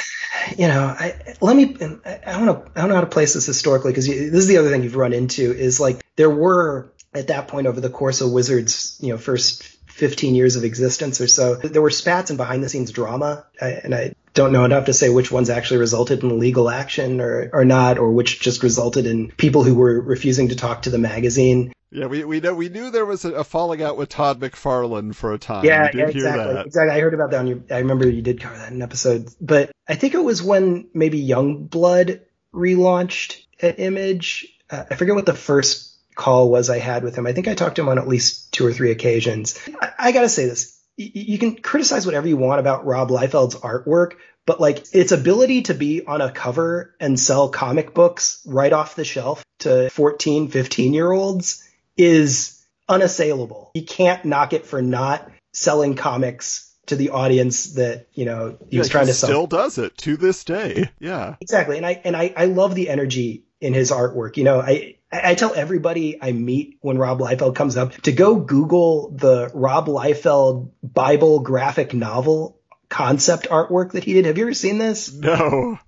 you 0.58 0.68
know, 0.68 0.84
I, 0.84 1.36
let 1.42 1.56
me. 1.56 1.76
I 2.06 2.32
don't 2.34 2.46
know. 2.46 2.66
I 2.76 2.82
don't 2.82 2.90
know 2.90 2.96
how 2.96 3.02
to 3.02 3.08
place 3.08 3.34
this 3.34 3.46
historically 3.46 3.79
historically, 3.80 3.92
because 3.92 4.32
this 4.32 4.42
is 4.42 4.48
the 4.48 4.58
other 4.58 4.70
thing 4.70 4.84
you've 4.84 4.96
run 4.96 5.14
into 5.14 5.52
is 5.52 5.80
like 5.80 6.04
there 6.16 6.30
were 6.30 6.94
at 7.14 7.28
that 7.28 7.48
point 7.48 7.68
over 7.68 7.82
the 7.82 7.90
course 7.90 8.22
of 8.22 8.32
Wizards, 8.32 8.98
you 9.02 9.10
know, 9.10 9.18
first 9.18 9.64
15 9.88 10.36
years 10.36 10.56
of 10.56 10.64
existence 10.64 11.20
or 11.20 11.28
so, 11.28 11.56
there 11.56 11.82
were 11.82 11.90
spats 11.90 12.30
and 12.30 12.38
behind 12.38 12.64
the 12.64 12.70
scenes 12.70 12.92
drama, 12.92 13.46
and 13.60 13.94
I 13.94 14.14
don't 14.34 14.54
know 14.54 14.64
enough 14.64 14.86
to 14.86 14.94
say 14.94 15.10
which 15.10 15.32
ones 15.32 15.50
actually 15.50 15.80
resulted 15.80 16.24
in 16.24 16.40
legal 16.40 16.70
action 16.70 17.20
or, 17.20 17.50
or 17.52 17.66
not, 17.66 17.98
or 17.98 18.12
which 18.12 18.40
just 18.40 18.64
resulted 18.64 19.06
in 19.06 19.32
people 19.32 19.64
who 19.64 19.76
were 19.76 20.00
refusing 20.00 20.50
to 20.50 20.56
talk 20.56 20.84
to 20.84 20.90
the 20.90 20.98
magazine. 20.98 21.74
Yeah, 21.92 22.06
we 22.06 22.24
we 22.24 22.40
know 22.40 22.54
we 22.54 22.70
knew 22.70 22.92
there 22.92 23.06
was 23.06 23.26
a, 23.26 23.44
falling 23.44 23.82
out 23.82 23.98
with 23.98 24.10
Todd 24.10 24.40
McFarlane 24.40 25.16
for 25.16 25.34
a 25.34 25.40
time. 25.40 25.66
Yeah, 25.66 25.90
yeah 25.92 26.06
exactly. 26.06 26.62
Exactly. 26.62 26.96
I 26.96 27.00
heard 27.00 27.16
about 27.16 27.32
that. 27.32 27.40
On 27.40 27.48
your, 27.48 27.62
I 27.72 27.80
remember 27.80 28.08
you 28.08 28.22
did 28.22 28.40
cover 28.40 28.58
that 28.58 28.70
in 28.70 28.76
an 28.76 28.82
episode, 28.84 29.28
but 29.42 29.72
I 29.88 29.96
think 29.96 30.14
it 30.14 30.24
was 30.24 30.44
when 30.44 30.88
maybe 30.94 31.28
Youngblood 31.28 32.22
relaunched 32.54 33.44
at 33.62 33.80
Image. 33.80 34.48
Uh, 34.70 34.86
I 34.90 34.96
forget 34.96 35.16
what 35.16 35.26
the 35.26 35.34
first 35.34 35.98
call 36.16 36.50
was 36.50 36.70
I 36.70 36.80
had 36.80 37.04
with 37.04 37.16
him. 37.16 37.26
I 37.26 37.34
think 37.34 37.48
I 37.48 37.54
talked 37.54 37.78
to 37.78 37.82
him 37.82 37.90
on 37.90 37.98
at 37.98 38.08
least 38.08 38.52
two 38.52 38.66
or 38.66 38.74
three 38.74 38.92
occasions. 38.92 39.60
I, 39.82 39.92
I 39.98 40.12
got 40.12 40.22
to 40.22 40.30
say 40.30 40.46
this. 40.46 40.78
you 40.98 41.38
can 41.38 41.56
criticize 41.56 42.06
whatever 42.06 42.28
you 42.28 42.38
want 42.38 42.60
about 42.60 42.86
Rob 42.86 43.10
Liefeld's 43.10 43.56
artwork, 43.56 44.14
but 44.46 44.60
like 44.60 44.84
its 44.94 45.12
ability 45.12 45.64
to 45.64 45.74
be 45.74 46.06
on 46.06 46.22
a 46.22 46.32
cover 46.32 46.96
and 47.00 47.20
sell 47.20 47.50
comic 47.50 47.94
books 47.94 48.42
right 48.46 48.74
off 48.74 48.96
the 48.96 49.06
shelf 49.06 49.46
to 49.60 49.90
14, 49.92 50.50
15 50.50 50.94
year 50.94 51.12
olds 51.12 51.64
is 51.96 52.66
unassailable. 52.88 53.72
You 53.76 53.86
can't 53.86 54.26
knock 54.26 54.54
it 54.54 54.66
for 54.66 54.82
not 54.82 55.30
selling 55.54 55.96
comics 55.96 56.74
to 56.88 56.96
the 56.96 57.12
audience 57.12 57.74
that 57.74 58.08
you 58.14 58.26
know 58.26 58.58
he 58.70 58.78
yeah, 58.78 58.80
was 58.80 58.90
trying 58.90 59.06
he 59.06 59.12
to 59.12 59.18
sell. 59.18 59.30
Still 59.30 59.48
does 59.48 59.78
it 59.78 59.98
to 60.00 60.18
this 60.18 60.44
day. 60.44 60.90
Yeah, 61.00 61.36
exactly. 61.40 61.78
And 61.78 61.86
I 61.86 62.02
and 62.04 62.18
I, 62.18 62.34
I 62.36 62.46
love 62.46 62.76
the 62.76 62.90
energy 62.90 63.46
in 63.62 63.74
his 63.74 63.92
artwork. 63.92 64.38
You 64.38 64.44
know, 64.44 64.62
I 64.62 64.96
I 65.12 65.36
tell 65.36 65.54
everybody 65.56 66.18
I 66.22 66.32
meet 66.32 66.78
when 66.82 66.98
Rob 66.98 67.20
Liefeld 67.20 67.56
comes 67.56 67.78
up 67.78 67.94
to 68.02 68.12
go 68.12 68.36
Google 68.36 69.12
the 69.12 69.52
Rob 69.54 69.88
Liefeld 69.88 70.72
Bible 70.84 71.40
graphic 71.40 71.94
novel 71.94 72.60
concept 72.90 73.50
artwork 73.50 73.94
that 73.94 74.04
he 74.04 74.14
did. 74.14 74.26
Have 74.26 74.38
you 74.38 74.46
ever 74.46 74.54
seen 74.54 74.78
this? 74.78 75.14
No. 75.14 75.80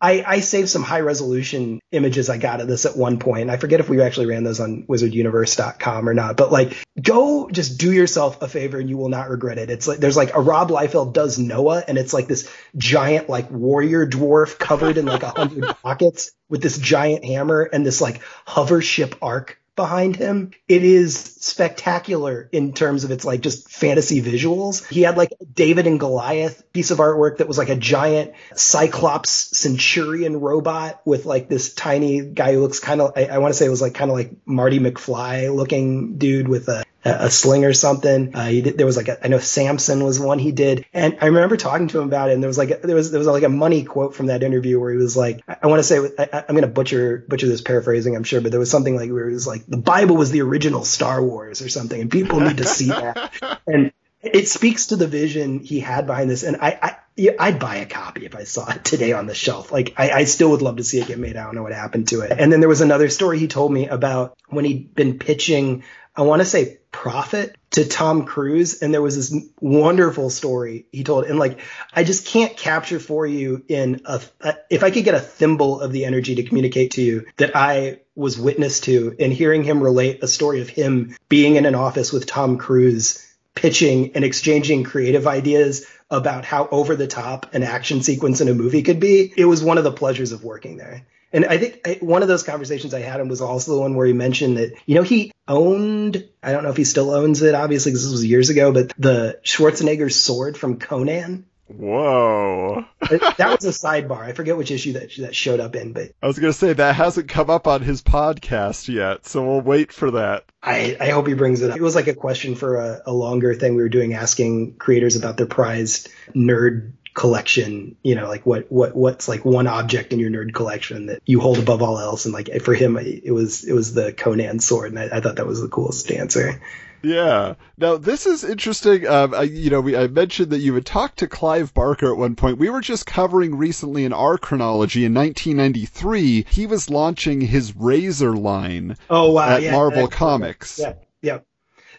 I, 0.00 0.24
I 0.26 0.40
saved 0.40 0.70
some 0.70 0.82
high 0.82 1.00
resolution 1.00 1.80
images 1.92 2.30
I 2.30 2.38
got 2.38 2.60
of 2.60 2.68
this 2.68 2.86
at 2.86 2.96
one 2.96 3.18
point. 3.18 3.50
I 3.50 3.58
forget 3.58 3.80
if 3.80 3.88
we 3.88 4.00
actually 4.00 4.26
ran 4.26 4.44
those 4.44 4.58
on 4.58 4.84
wizarduniverse.com 4.84 6.08
or 6.08 6.14
not, 6.14 6.36
but 6.36 6.50
like 6.50 6.76
go 7.00 7.50
just 7.50 7.78
do 7.78 7.92
yourself 7.92 8.40
a 8.40 8.48
favor 8.48 8.78
and 8.78 8.88
you 8.88 8.96
will 8.96 9.10
not 9.10 9.28
regret 9.28 9.58
it. 9.58 9.68
It's 9.68 9.86
like 9.86 9.98
there's 9.98 10.16
like 10.16 10.34
a 10.34 10.40
Rob 10.40 10.70
Liefeld 10.70 11.12
does 11.12 11.38
Noah 11.38 11.84
and 11.86 11.98
it's 11.98 12.14
like 12.14 12.28
this 12.28 12.50
giant 12.76 13.28
like 13.28 13.50
warrior 13.50 14.06
dwarf 14.06 14.58
covered 14.58 14.96
in 14.96 15.04
like 15.04 15.22
a 15.22 15.30
hundred 15.30 15.64
pockets 15.82 16.32
with 16.48 16.62
this 16.62 16.78
giant 16.78 17.24
hammer 17.24 17.62
and 17.62 17.84
this 17.84 18.00
like 18.00 18.22
hover 18.46 18.80
ship 18.80 19.14
arc 19.20 19.59
behind 19.80 20.14
him. 20.14 20.50
It 20.68 20.84
is 20.84 21.16
spectacular 21.16 22.50
in 22.52 22.74
terms 22.74 23.04
of 23.04 23.10
its 23.10 23.24
like 23.24 23.40
just 23.40 23.70
fantasy 23.70 24.20
visuals. 24.20 24.86
He 24.88 25.00
had 25.00 25.16
like 25.16 25.32
David 25.54 25.86
and 25.86 25.98
Goliath 25.98 26.70
piece 26.74 26.90
of 26.90 26.98
artwork 26.98 27.38
that 27.38 27.48
was 27.48 27.56
like 27.56 27.70
a 27.70 27.76
giant 27.76 28.34
Cyclops 28.54 29.56
Centurion 29.56 30.38
robot 30.38 31.00
with 31.06 31.24
like 31.24 31.48
this 31.48 31.72
tiny 31.72 32.20
guy 32.20 32.52
who 32.52 32.60
looks 32.60 32.78
kind 32.78 33.00
of, 33.00 33.12
I, 33.16 33.24
I 33.24 33.38
want 33.38 33.54
to 33.54 33.58
say 33.58 33.64
it 33.64 33.70
was 33.70 33.80
like 33.80 33.94
kind 33.94 34.10
of 34.10 34.16
like 34.18 34.32
Marty 34.44 34.78
McFly 34.78 35.54
looking 35.54 36.18
dude 36.18 36.46
with 36.46 36.68
a 36.68 36.84
a 37.04 37.30
sling 37.30 37.64
or 37.64 37.72
something. 37.72 38.34
Uh, 38.34 38.46
he 38.46 38.62
did, 38.62 38.76
there 38.76 38.86
was 38.86 38.96
like 38.96 39.08
a, 39.08 39.24
I 39.24 39.28
know 39.28 39.38
Samson 39.38 40.04
was 40.04 40.20
one 40.20 40.38
he 40.38 40.52
did, 40.52 40.84
and 40.92 41.16
I 41.20 41.26
remember 41.26 41.56
talking 41.56 41.88
to 41.88 42.00
him 42.00 42.06
about 42.06 42.28
it. 42.28 42.34
And 42.34 42.42
there 42.42 42.48
was 42.48 42.58
like 42.58 42.82
there 42.82 42.94
was 42.94 43.10
there 43.10 43.18
was 43.18 43.26
like 43.26 43.42
a 43.42 43.48
money 43.48 43.84
quote 43.84 44.14
from 44.14 44.26
that 44.26 44.42
interview 44.42 44.78
where 44.78 44.92
he 44.92 44.98
was 44.98 45.16
like, 45.16 45.42
I, 45.48 45.56
I 45.62 45.66
want 45.68 45.80
to 45.80 45.84
say 45.84 45.96
I, 45.98 46.44
am 46.48 46.54
going 46.54 46.62
to 46.62 46.68
butcher 46.68 47.24
butcher 47.26 47.46
this 47.46 47.62
paraphrasing, 47.62 48.16
I'm 48.16 48.24
sure, 48.24 48.40
but 48.40 48.50
there 48.50 48.60
was 48.60 48.70
something 48.70 48.96
like 48.96 49.10
where 49.10 49.28
it 49.28 49.32
was 49.32 49.46
like 49.46 49.66
the 49.66 49.78
Bible 49.78 50.16
was 50.16 50.30
the 50.30 50.42
original 50.42 50.84
Star 50.84 51.22
Wars 51.22 51.62
or 51.62 51.68
something, 51.68 52.00
and 52.00 52.10
people 52.10 52.40
need 52.40 52.58
to 52.58 52.66
see 52.66 52.88
that. 52.88 53.60
And 53.66 53.92
it 54.22 54.48
speaks 54.48 54.88
to 54.88 54.96
the 54.96 55.06
vision 55.06 55.60
he 55.60 55.80
had 55.80 56.06
behind 56.06 56.28
this, 56.28 56.42
and 56.42 56.58
I, 56.60 56.78
I 56.82 56.96
I'd 57.38 57.58
buy 57.58 57.76
a 57.76 57.86
copy 57.86 58.26
if 58.26 58.34
I 58.34 58.44
saw 58.44 58.70
it 58.70 58.84
today 58.84 59.12
on 59.12 59.26
the 59.26 59.34
shelf. 59.34 59.72
Like 59.72 59.94
I, 59.96 60.10
I, 60.10 60.24
still 60.24 60.50
would 60.50 60.62
love 60.62 60.76
to 60.76 60.84
see 60.84 61.00
it 61.00 61.06
get 61.06 61.18
made. 61.18 61.36
I 61.36 61.44
don't 61.44 61.54
know 61.54 61.62
what 61.62 61.72
happened 61.72 62.08
to 62.08 62.22
it. 62.22 62.32
And 62.38 62.50
then 62.50 62.60
there 62.60 62.68
was 62.68 62.80
another 62.80 63.10
story 63.10 63.38
he 63.38 63.46
told 63.46 63.70
me 63.70 63.88
about 63.88 64.38
when 64.48 64.64
he'd 64.64 64.94
been 64.94 65.18
pitching 65.18 65.82
I 66.14 66.22
want 66.22 66.40
to 66.40 66.46
say 66.46 66.79
Prophet 66.92 67.56
to 67.70 67.84
Tom 67.86 68.24
Cruise. 68.24 68.82
And 68.82 68.92
there 68.92 69.02
was 69.02 69.16
this 69.16 69.44
wonderful 69.60 70.30
story 70.30 70.86
he 70.92 71.04
told. 71.04 71.24
And 71.24 71.38
like, 71.38 71.60
I 71.92 72.04
just 72.04 72.26
can't 72.26 72.56
capture 72.56 73.00
for 73.00 73.26
you 73.26 73.64
in 73.68 74.02
a, 74.04 74.20
a, 74.40 74.54
if 74.70 74.82
I 74.82 74.90
could 74.90 75.04
get 75.04 75.14
a 75.14 75.20
thimble 75.20 75.80
of 75.80 75.92
the 75.92 76.04
energy 76.04 76.34
to 76.36 76.42
communicate 76.42 76.92
to 76.92 77.02
you 77.02 77.26
that 77.36 77.54
I 77.54 78.00
was 78.14 78.38
witness 78.38 78.80
to 78.80 79.16
and 79.18 79.32
hearing 79.32 79.64
him 79.64 79.82
relate 79.82 80.22
a 80.22 80.28
story 80.28 80.60
of 80.60 80.68
him 80.68 81.16
being 81.28 81.56
in 81.56 81.64
an 81.64 81.74
office 81.74 82.12
with 82.12 82.26
Tom 82.26 82.58
Cruise 82.58 83.26
pitching 83.54 84.12
and 84.14 84.24
exchanging 84.24 84.84
creative 84.84 85.26
ideas 85.26 85.86
about 86.10 86.44
how 86.44 86.68
over 86.70 86.96
the 86.96 87.06
top 87.06 87.54
an 87.54 87.62
action 87.62 88.02
sequence 88.02 88.40
in 88.40 88.48
a 88.48 88.54
movie 88.54 88.82
could 88.82 89.00
be. 89.00 89.32
It 89.36 89.44
was 89.44 89.62
one 89.62 89.78
of 89.78 89.84
the 89.84 89.92
pleasures 89.92 90.32
of 90.32 90.44
working 90.44 90.76
there. 90.76 91.06
And 91.32 91.46
I 91.46 91.58
think 91.58 91.80
I, 91.86 91.98
one 92.00 92.22
of 92.22 92.28
those 92.28 92.42
conversations 92.42 92.92
I 92.92 93.00
had 93.00 93.20
him 93.20 93.28
was 93.28 93.40
also 93.40 93.74
the 93.74 93.80
one 93.80 93.94
where 93.94 94.06
he 94.06 94.12
mentioned 94.12 94.56
that, 94.56 94.72
you 94.86 94.96
know, 94.96 95.02
he 95.02 95.32
owned, 95.46 96.28
I 96.42 96.52
don't 96.52 96.64
know 96.64 96.70
if 96.70 96.76
he 96.76 96.84
still 96.84 97.10
owns 97.10 97.42
it, 97.42 97.54
obviously, 97.54 97.92
because 97.92 98.04
this 98.04 98.12
was 98.12 98.24
years 98.24 98.50
ago, 98.50 98.72
but 98.72 98.92
the 98.98 99.38
Schwarzenegger 99.44 100.12
sword 100.12 100.58
from 100.58 100.78
Conan. 100.78 101.46
Whoa. 101.68 102.84
Uh, 103.00 103.32
that 103.36 103.60
was 103.60 103.64
a 103.64 103.68
sidebar. 103.68 104.22
I 104.22 104.32
forget 104.32 104.56
which 104.56 104.72
issue 104.72 104.94
that 104.94 105.14
that 105.18 105.36
showed 105.36 105.60
up 105.60 105.76
in, 105.76 105.92
but 105.92 106.10
I 106.20 106.26
was 106.26 106.36
going 106.36 106.52
to 106.52 106.58
say 106.58 106.72
that 106.72 106.96
hasn't 106.96 107.28
come 107.28 107.48
up 107.48 107.68
on 107.68 107.82
his 107.82 108.02
podcast 108.02 108.92
yet, 108.92 109.24
so 109.24 109.46
we'll 109.46 109.60
wait 109.60 109.92
for 109.92 110.10
that. 110.10 110.46
I, 110.62 110.96
I 111.00 111.10
hope 111.10 111.28
he 111.28 111.34
brings 111.34 111.62
it 111.62 111.70
up. 111.70 111.76
It 111.76 111.82
was 111.82 111.94
like 111.94 112.08
a 112.08 112.14
question 112.14 112.56
for 112.56 112.76
a, 112.76 113.02
a 113.06 113.12
longer 113.12 113.54
thing 113.54 113.76
we 113.76 113.82
were 113.82 113.88
doing, 113.88 114.14
asking 114.14 114.78
creators 114.78 115.14
about 115.14 115.36
their 115.36 115.46
prized 115.46 116.08
nerd 116.34 116.92
collection 117.14 117.96
you 118.02 118.14
know 118.14 118.28
like 118.28 118.46
what 118.46 118.70
what 118.70 118.94
what's 118.94 119.28
like 119.28 119.44
one 119.44 119.66
object 119.66 120.12
in 120.12 120.18
your 120.18 120.30
nerd 120.30 120.54
collection 120.54 121.06
that 121.06 121.20
you 121.26 121.40
hold 121.40 121.58
above 121.58 121.82
all 121.82 121.98
else 121.98 122.24
and 122.24 122.34
like 122.34 122.48
for 122.62 122.74
him 122.74 122.96
it 122.96 123.32
was 123.32 123.64
it 123.64 123.72
was 123.72 123.94
the 123.94 124.12
conan 124.12 124.60
sword 124.60 124.90
and 124.90 124.98
i, 124.98 125.16
I 125.16 125.20
thought 125.20 125.36
that 125.36 125.46
was 125.46 125.60
the 125.60 125.68
coolest 125.68 126.10
answer 126.12 126.60
yeah. 127.02 127.54
Now 127.78 127.96
this 127.96 128.26
is 128.26 128.44
interesting. 128.44 129.06
Um, 129.06 129.34
I, 129.34 129.42
you 129.42 129.70
know, 129.70 129.80
we, 129.80 129.96
I 129.96 130.06
mentioned 130.06 130.50
that 130.50 130.58
you 130.58 130.74
had 130.74 130.86
talked 130.86 131.20
to 131.20 131.26
Clive 131.26 131.72
Barker 131.72 132.10
at 132.12 132.18
one 132.18 132.36
point. 132.36 132.58
We 132.58 132.70
were 132.70 132.80
just 132.80 133.06
covering 133.06 133.56
recently 133.56 134.04
in 134.04 134.12
our 134.12 134.36
chronology 134.38 135.04
in 135.04 135.14
1993. 135.14 136.46
He 136.48 136.66
was 136.66 136.90
launching 136.90 137.40
his 137.40 137.74
Razor 137.74 138.36
line. 138.36 138.96
Oh 139.08 139.32
wow! 139.32 139.48
At 139.48 139.62
yeah, 139.62 139.72
Marvel 139.72 140.08
Comics. 140.08 140.78
Yeah, 140.78 140.94
yeah. 141.22 141.38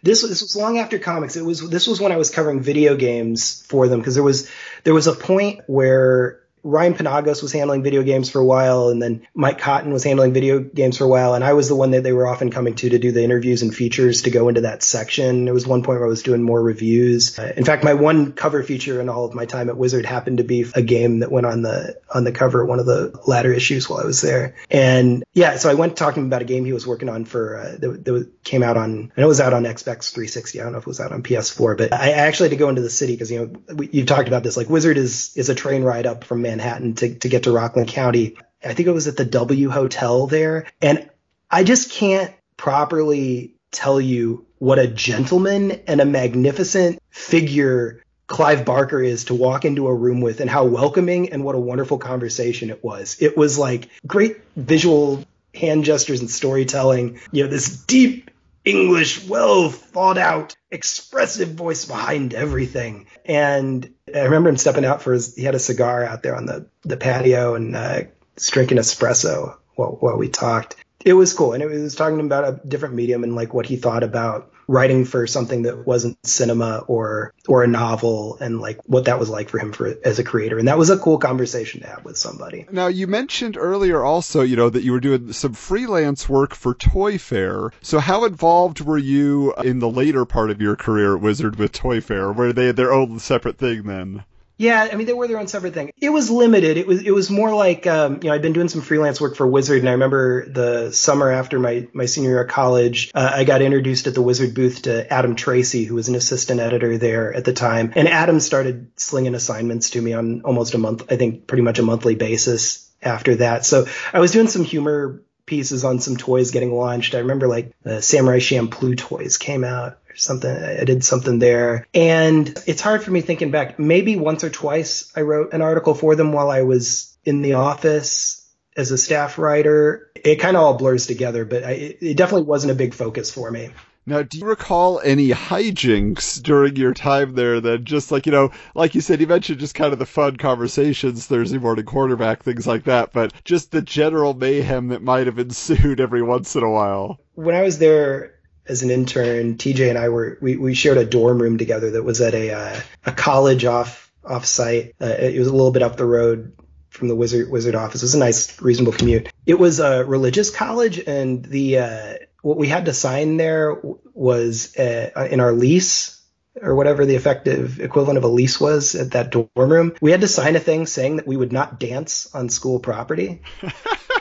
This 0.04 0.22
this 0.22 0.42
was 0.42 0.56
long 0.56 0.80
after 0.80 0.98
comics. 1.00 1.36
It 1.36 1.46
was 1.46 1.68
this 1.70 1.88
was 1.88 2.02
when 2.02 2.12
I 2.12 2.18
was 2.18 2.30
covering 2.30 2.62
video 2.62 2.96
games 2.96 3.64
for 3.68 3.88
them 3.88 4.00
because 4.00 4.16
there 4.16 4.24
was 4.24 4.50
there 4.84 4.94
was 4.94 5.08
a 5.08 5.14
point 5.14 5.62
where 5.68 6.41
Ryan 6.64 6.94
Penagos 6.94 7.42
was 7.42 7.52
handling 7.52 7.84
video 7.84 8.04
games 8.04 8.30
for 8.30 8.40
a 8.40 8.46
while, 8.46 8.90
and 8.90 9.02
then 9.02 9.28
Mike 9.34 9.60
Cotton 9.60 9.94
was 9.94 10.04
handling 10.04 10.34
video 10.34 10.60
games 10.60 10.98
for 10.98 11.06
a 11.06 11.08
while, 11.08 11.34
and 11.34 11.44
I 11.44 11.54
was 11.54 11.68
the 11.68 11.76
one 11.76 11.92
that 11.92 12.04
they 12.04 12.14
were 12.14 12.28
often 12.28 12.52
coming 12.52 12.76
to 12.76 12.90
to 12.90 13.00
do 13.00 13.12
the 13.12 13.24
interviews 13.24 13.62
and 13.62 13.74
features 13.74 14.24
to 14.24 14.32
go 14.32 14.50
into 14.50 14.62
that 14.62 14.84
section. 14.84 15.46
There 15.46 15.54
was 15.54 15.66
one 15.66 15.84
point 15.84 16.00
where 16.00 16.08
I 16.08 16.10
was 16.10 16.24
doing 16.24 16.44
more 16.44 16.62
reviews. 16.62 17.38
Uh, 17.38 17.54
in 17.56 17.66
fact, 17.66 17.84
my 17.84 17.94
one 17.94 18.34
cover 18.34 18.64
feature 18.64 19.02
in 19.02 19.10
all 19.10 19.26
of 19.26 19.34
my 19.34 19.46
time 19.46 19.70
at 19.70 19.78
Wizard 19.78 20.06
happened 20.06 20.38
to 20.38 20.44
be 20.44 20.66
a 20.76 20.82
game 20.82 21.20
that 21.20 21.32
went 21.32 21.46
on 21.46 21.62
the 21.62 22.00
on 22.14 22.24
the 22.24 22.32
cover 22.32 22.64
at 22.64 22.70
one 22.70 22.80
of 22.80 22.86
the 22.86 23.20
latter 23.26 23.54
issues 23.54 23.90
while 23.90 24.02
I 24.02 24.06
was 24.06 24.22
there. 24.22 24.56
And 24.70 25.24
yeah, 25.34 25.58
so 25.58 25.70
I 25.70 25.76
went 25.76 25.96
talking 25.96 26.26
about 26.26 26.42
a 26.42 26.46
game 26.46 26.66
he 26.66 26.74
was 26.74 26.86
working 26.86 27.10
on 27.10 27.26
for 27.26 27.58
uh, 27.58 27.78
that, 27.80 28.06
that 28.06 28.44
came 28.44 28.64
out 28.64 28.78
on 28.78 29.12
know 29.22 29.26
it 29.26 29.28
was 29.28 29.42
out 29.42 29.54
on 29.54 29.64
Xbox 29.64 30.12
360. 30.12 30.60
I 30.60 30.64
don't 30.64 30.74
know 30.74 30.80
if 30.80 30.84
it 30.84 30.88
was 30.88 31.00
out 31.00 31.12
on 31.12 31.24
PS4, 31.24 31.78
but 31.78 31.94
I 31.94 32.12
actually 32.12 32.50
had 32.50 32.58
to 32.58 32.60
go 32.60 32.70
into 32.70 32.82
the 32.82 32.90
city 32.90 33.14
because 33.14 33.32
you 33.32 33.40
know 33.40 33.76
we, 33.76 33.90
you've 33.92 34.08
talked 34.08 34.28
about 34.28 34.44
this. 34.44 34.58
Like 34.58 34.70
Wizard 34.70 34.98
is 34.98 35.36
is 35.36 35.50
a 35.50 35.56
train 35.56 35.84
ride 35.84 36.06
up 36.06 36.24
from 36.24 36.42
Manhattan 36.52 36.96
to, 36.96 37.16
to 37.16 37.30
get 37.30 37.44
to 37.44 37.52
Rockland 37.52 37.88
County. 37.88 38.36
I 38.64 38.74
think 38.74 38.88
it 38.88 38.92
was 38.92 39.08
at 39.08 39.18
the 39.18 39.26
W 39.26 39.70
Hotel 39.70 40.28
there. 40.28 40.68
And 40.82 41.10
I 41.50 41.64
just 41.64 41.92
can't 41.92 42.34
properly 42.58 43.56
tell 43.72 44.00
you 44.02 44.46
what 44.60 44.78
a 44.78 44.88
gentleman 44.88 45.72
and 45.88 46.02
a 46.02 46.06
magnificent 46.06 47.02
figure 47.10 48.04
Clive 48.28 48.64
Barker 48.66 49.02
is 49.02 49.26
to 49.26 49.34
walk 49.34 49.66
into 49.66 49.88
a 49.88 49.94
room 49.94 50.22
with 50.22 50.40
and 50.40 50.50
how 50.50 50.66
welcoming 50.66 51.32
and 51.32 51.44
what 51.44 51.56
a 51.56 51.60
wonderful 51.60 51.98
conversation 51.98 52.70
it 52.70 52.84
was. 52.84 53.18
It 53.20 53.36
was 53.36 53.58
like 53.58 53.90
great 54.06 54.38
visual 54.56 55.26
hand 55.54 55.84
gestures 55.84 56.22
and 56.22 56.30
storytelling, 56.30 57.20
you 57.32 57.44
know, 57.44 57.50
this 57.50 57.84
deep 57.86 58.30
English, 58.64 59.26
well 59.28 59.70
thought 59.70 60.18
out, 60.18 60.56
expressive 60.72 61.50
voice 61.50 61.86
behind 61.86 62.34
everything. 62.34 63.08
And 63.26 63.94
I 64.14 64.22
remember 64.22 64.50
him 64.50 64.58
stepping 64.58 64.86
out 64.86 65.02
for 65.02 65.14
his, 65.14 65.36
he 65.36 65.44
had 65.44 65.56
a 65.56 65.60
cigar 65.60 66.04
out 66.04 66.24
there 66.24 66.36
on 66.36 66.46
the, 66.46 66.68
the 66.84 66.98
patio 66.98 67.56
and 67.56 67.76
uh, 67.76 68.04
drinking 68.38 68.78
espresso 68.78 69.58
while, 69.76 69.98
while 70.00 70.18
we 70.18 70.30
talked. 70.30 70.76
It 71.04 71.14
was 71.14 71.34
cool. 71.34 71.54
And 71.54 71.62
it 71.62 71.68
was 71.68 71.96
talking 71.96 72.20
about 72.20 72.48
a 72.48 72.68
different 72.68 72.96
medium 72.96 73.24
and 73.24 73.36
like 73.36 73.54
what 73.54 73.66
he 73.66 73.76
thought 73.76 74.04
about 74.04 74.51
writing 74.72 75.04
for 75.04 75.28
something 75.28 75.64
that 75.64 75.86
wasn't 75.86 76.18
cinema 76.26 76.78
or 76.88 77.34
or 77.46 77.64
a 77.64 77.68
novel 77.68 78.38
and 78.40 78.62
like 78.62 78.80
what 78.86 79.06
that 79.06 79.20
was 79.20 79.30
like 79.30 79.50
for 79.50 79.60
him 79.60 79.74
for 79.74 79.94
as 80.06 80.18
a 80.18 80.24
creator. 80.24 80.58
And 80.58 80.70
that 80.70 80.78
was 80.78 80.90
a 80.90 80.98
cool 80.98 81.18
conversation 81.18 81.82
to 81.82 81.88
have 81.88 82.06
with 82.06 82.18
somebody. 82.18 82.66
Now 82.72 82.88
you 82.88 83.06
mentioned 83.06 83.58
earlier 83.58 84.02
also 84.02 84.42
you 84.42 84.56
know 84.56 84.70
that 84.70 84.84
you 84.84 84.94
were 84.94 85.02
doing 85.02 85.34
some 85.34 85.54
freelance 85.54 86.30
work 86.30 86.56
for 86.56 86.74
toy 86.74 87.18
fair. 87.18 87.72
So 87.82 88.00
how 88.00 88.24
involved 88.24 88.80
were 88.80 88.98
you 88.98 89.54
in 89.56 89.80
the 89.80 89.90
later 89.90 90.24
part 90.24 90.50
of 90.50 90.62
your 90.62 90.78
career 90.78 91.16
at 91.16 91.22
wizard 91.22 91.58
with 91.58 91.74
toy 91.74 92.00
fair? 92.00 92.32
Were 92.32 92.54
they 92.54 92.68
had 92.68 92.78
their 92.78 92.94
own 92.94 93.20
separate 93.20 93.58
thing 93.58 93.84
then 93.84 94.24
yeah, 94.62 94.90
I 94.92 94.96
mean 94.96 95.08
they 95.08 95.14
were 95.14 95.28
their 95.28 95.40
own 95.40 95.48
separate 95.48 95.74
thing. 95.74 95.92
It 96.00 96.10
was 96.10 96.30
limited. 96.30 96.78
It 96.78 96.86
was 96.86 97.02
it 97.02 97.10
was 97.10 97.32
more 97.32 97.54
like 97.54 97.88
um, 97.88 98.20
you 98.22 98.30
know 98.30 98.36
I'd 98.36 98.44
been 98.44 98.54
doing 98.54 98.70
some 98.70 98.82
freelance 98.82 99.20
work 99.20 99.36
for 99.36 99.48
Wizard, 99.48 99.80
and 99.80 99.90
I 99.90 99.94
remember 99.94 100.48
the 100.48 100.92
summer 100.92 101.32
after 101.32 101.58
my 101.58 101.88
my 101.94 102.06
senior 102.06 102.30
year 102.30 102.44
of 102.44 102.50
college, 102.50 103.12
uh, 103.16 103.32
I 103.34 103.44
got 103.44 103.64
introduced 103.64 104.06
at 104.06 104.14
the 104.14 104.22
Wizard 104.22 104.54
booth 104.54 104.84
to 104.84 105.12
Adam 105.12 105.36
Tracy, 105.36 105.84
who 105.84 105.96
was 105.96 106.10
an 106.10 106.16
assistant 106.16 106.60
editor 106.60 107.00
there 107.00 107.34
at 107.34 107.44
the 107.44 107.54
time, 107.54 107.92
and 107.96 108.08
Adam 108.08 108.40
started 108.40 108.92
slinging 108.98 109.34
assignments 109.34 109.90
to 109.92 110.02
me 110.02 110.14
on 110.14 110.42
almost 110.42 110.76
a 110.76 110.78
month, 110.78 111.12
I 111.12 111.16
think, 111.16 111.48
pretty 111.48 111.64
much 111.64 111.80
a 111.80 111.84
monthly 111.84 112.14
basis 112.14 112.88
after 113.02 113.36
that. 113.38 113.66
So 113.66 113.88
I 114.14 114.20
was 114.20 114.32
doing 114.32 114.48
some 114.48 114.64
humor 114.64 115.24
pieces 115.48 115.84
on 115.84 116.00
some 116.00 116.18
toys 116.18 116.52
getting 116.52 116.72
launched. 116.72 117.16
I 117.16 117.20
remember 117.20 117.48
like 117.48 117.74
the 117.84 118.02
Samurai 118.02 118.38
Champloo 118.38 118.96
toys 118.98 119.38
came 119.38 119.64
out 119.64 119.98
something. 120.16 120.52
I 120.52 120.84
did 120.84 121.04
something 121.04 121.40
there. 121.40 121.88
And 121.94 122.48
it's 122.68 122.82
hard 122.82 123.04
for 123.04 123.12
me 123.12 123.22
thinking 123.22 123.52
back. 123.52 123.80
Maybe 123.80 124.16
once 124.16 124.44
or 124.44 124.50
twice 124.50 125.12
I 125.16 125.22
wrote 125.22 125.54
an 125.54 125.62
article 125.62 125.94
for 125.94 126.16
them 126.16 126.34
while 126.34 126.50
I 126.50 126.62
was 126.64 127.18
in 127.24 127.42
the 127.42 127.54
office 127.54 128.50
as 128.76 128.92
a 128.92 128.98
staff 128.98 129.38
writer. 129.38 130.12
It 130.16 130.38
kind 130.38 130.56
of 130.56 130.64
all 130.64 130.78
blurs 130.78 131.08
together, 131.08 131.46
but 131.46 131.64
I, 131.64 131.72
it 132.00 132.18
definitely 132.18 132.48
wasn't 132.48 132.72
a 132.72 132.76
big 132.76 132.94
focus 132.94 133.32
for 133.32 133.50
me. 133.50 133.72
Now, 134.04 134.24
do 134.24 134.40
you 134.40 134.46
recall 134.46 135.00
any 135.00 135.30
hijinks 135.30 136.42
during 136.42 136.76
your 136.76 136.94
time 136.94 137.36
there 137.36 137.62
that 137.62 137.84
just 137.84 138.12
like, 138.12 138.26
you 138.26 138.32
know, 138.32 138.52
like 138.74 138.96
you 138.96 139.02
said, 139.02 139.22
you 139.22 139.28
mentioned 139.28 139.60
just 139.60 139.76
kind 139.76 139.94
of 139.94 140.00
the 140.00 140.08
fun 140.08 140.38
conversations, 140.38 141.28
Thursday 141.28 141.60
morning 141.60 141.86
quarterback, 141.86 142.42
things 142.42 142.66
like 142.66 142.86
that, 142.86 143.14
but 143.14 143.32
just 143.44 143.72
the 143.72 143.82
general 143.84 144.34
mayhem 144.34 144.88
that 144.88 145.04
might 145.04 145.28
have 145.28 145.38
ensued 145.38 146.00
every 146.00 146.24
once 146.24 146.56
in 146.56 146.64
a 146.64 146.72
while? 146.72 147.20
When 147.36 147.56
I 147.56 147.62
was 147.62 147.78
there, 147.78 148.31
as 148.68 148.84
an 148.84 148.92
intern, 148.92 149.56
TJ 149.56 149.90
and 149.90 149.98
I 149.98 150.10
were 150.10 150.38
we, 150.42 150.58
we 150.58 150.74
shared 150.74 150.98
a 150.98 151.06
dorm 151.06 151.42
room 151.42 151.58
together 151.58 151.92
that 151.92 152.04
was 152.04 152.22
at 152.22 152.34
a 152.34 152.52
uh, 152.52 152.80
a 153.06 153.12
college 153.12 153.66
off 153.66 154.12
off 154.24 154.46
site. 154.46 154.96
Uh, 155.02 155.06
it 155.08 155.40
was 155.40 155.48
a 155.48 155.54
little 155.54 155.72
bit 155.72 155.84
up 155.84 155.98
the 155.98 156.06
road 156.06 156.54
from 156.90 157.08
the 157.08 157.16
wizard 157.16 157.50
wizard 157.50 157.76
office. 157.76 158.02
It 158.02 158.06
was 158.06 158.16
a 158.16 158.20
nice, 158.20 158.62
reasonable 158.62 158.94
commute. 158.94 159.30
It 159.46 159.60
was 159.60 159.80
a 159.80 160.06
religious 160.06 160.50
college, 160.50 161.00
and 161.00 161.44
the 161.44 161.80
uh, 161.80 162.14
what 162.42 162.58
we 162.58 162.68
had 162.68 162.86
to 162.86 162.94
sign 162.94 163.38
there 163.38 163.78
was 164.14 164.76
uh, 164.78 165.28
in 165.30 165.40
our 165.40 165.54
lease 165.54 166.22
or 166.62 166.76
whatever 166.76 167.06
the 167.06 167.16
effective 167.16 167.80
equivalent 167.80 168.18
of 168.18 168.26
a 168.26 168.28
lease 168.28 168.60
was 168.60 168.94
at 168.96 169.12
that 169.12 169.32
dorm 169.32 169.48
room. 169.56 169.94
We 170.02 170.12
had 170.12 170.22
to 170.22 170.28
sign 170.28 170.56
a 170.56 170.60
thing 170.60 170.86
saying 170.86 171.18
that 171.18 171.28
we 171.28 171.38
would 171.38 171.54
not 171.54 171.80
dance 171.80 172.34
on 172.34 172.50
school 172.50 172.80
property. 172.80 173.42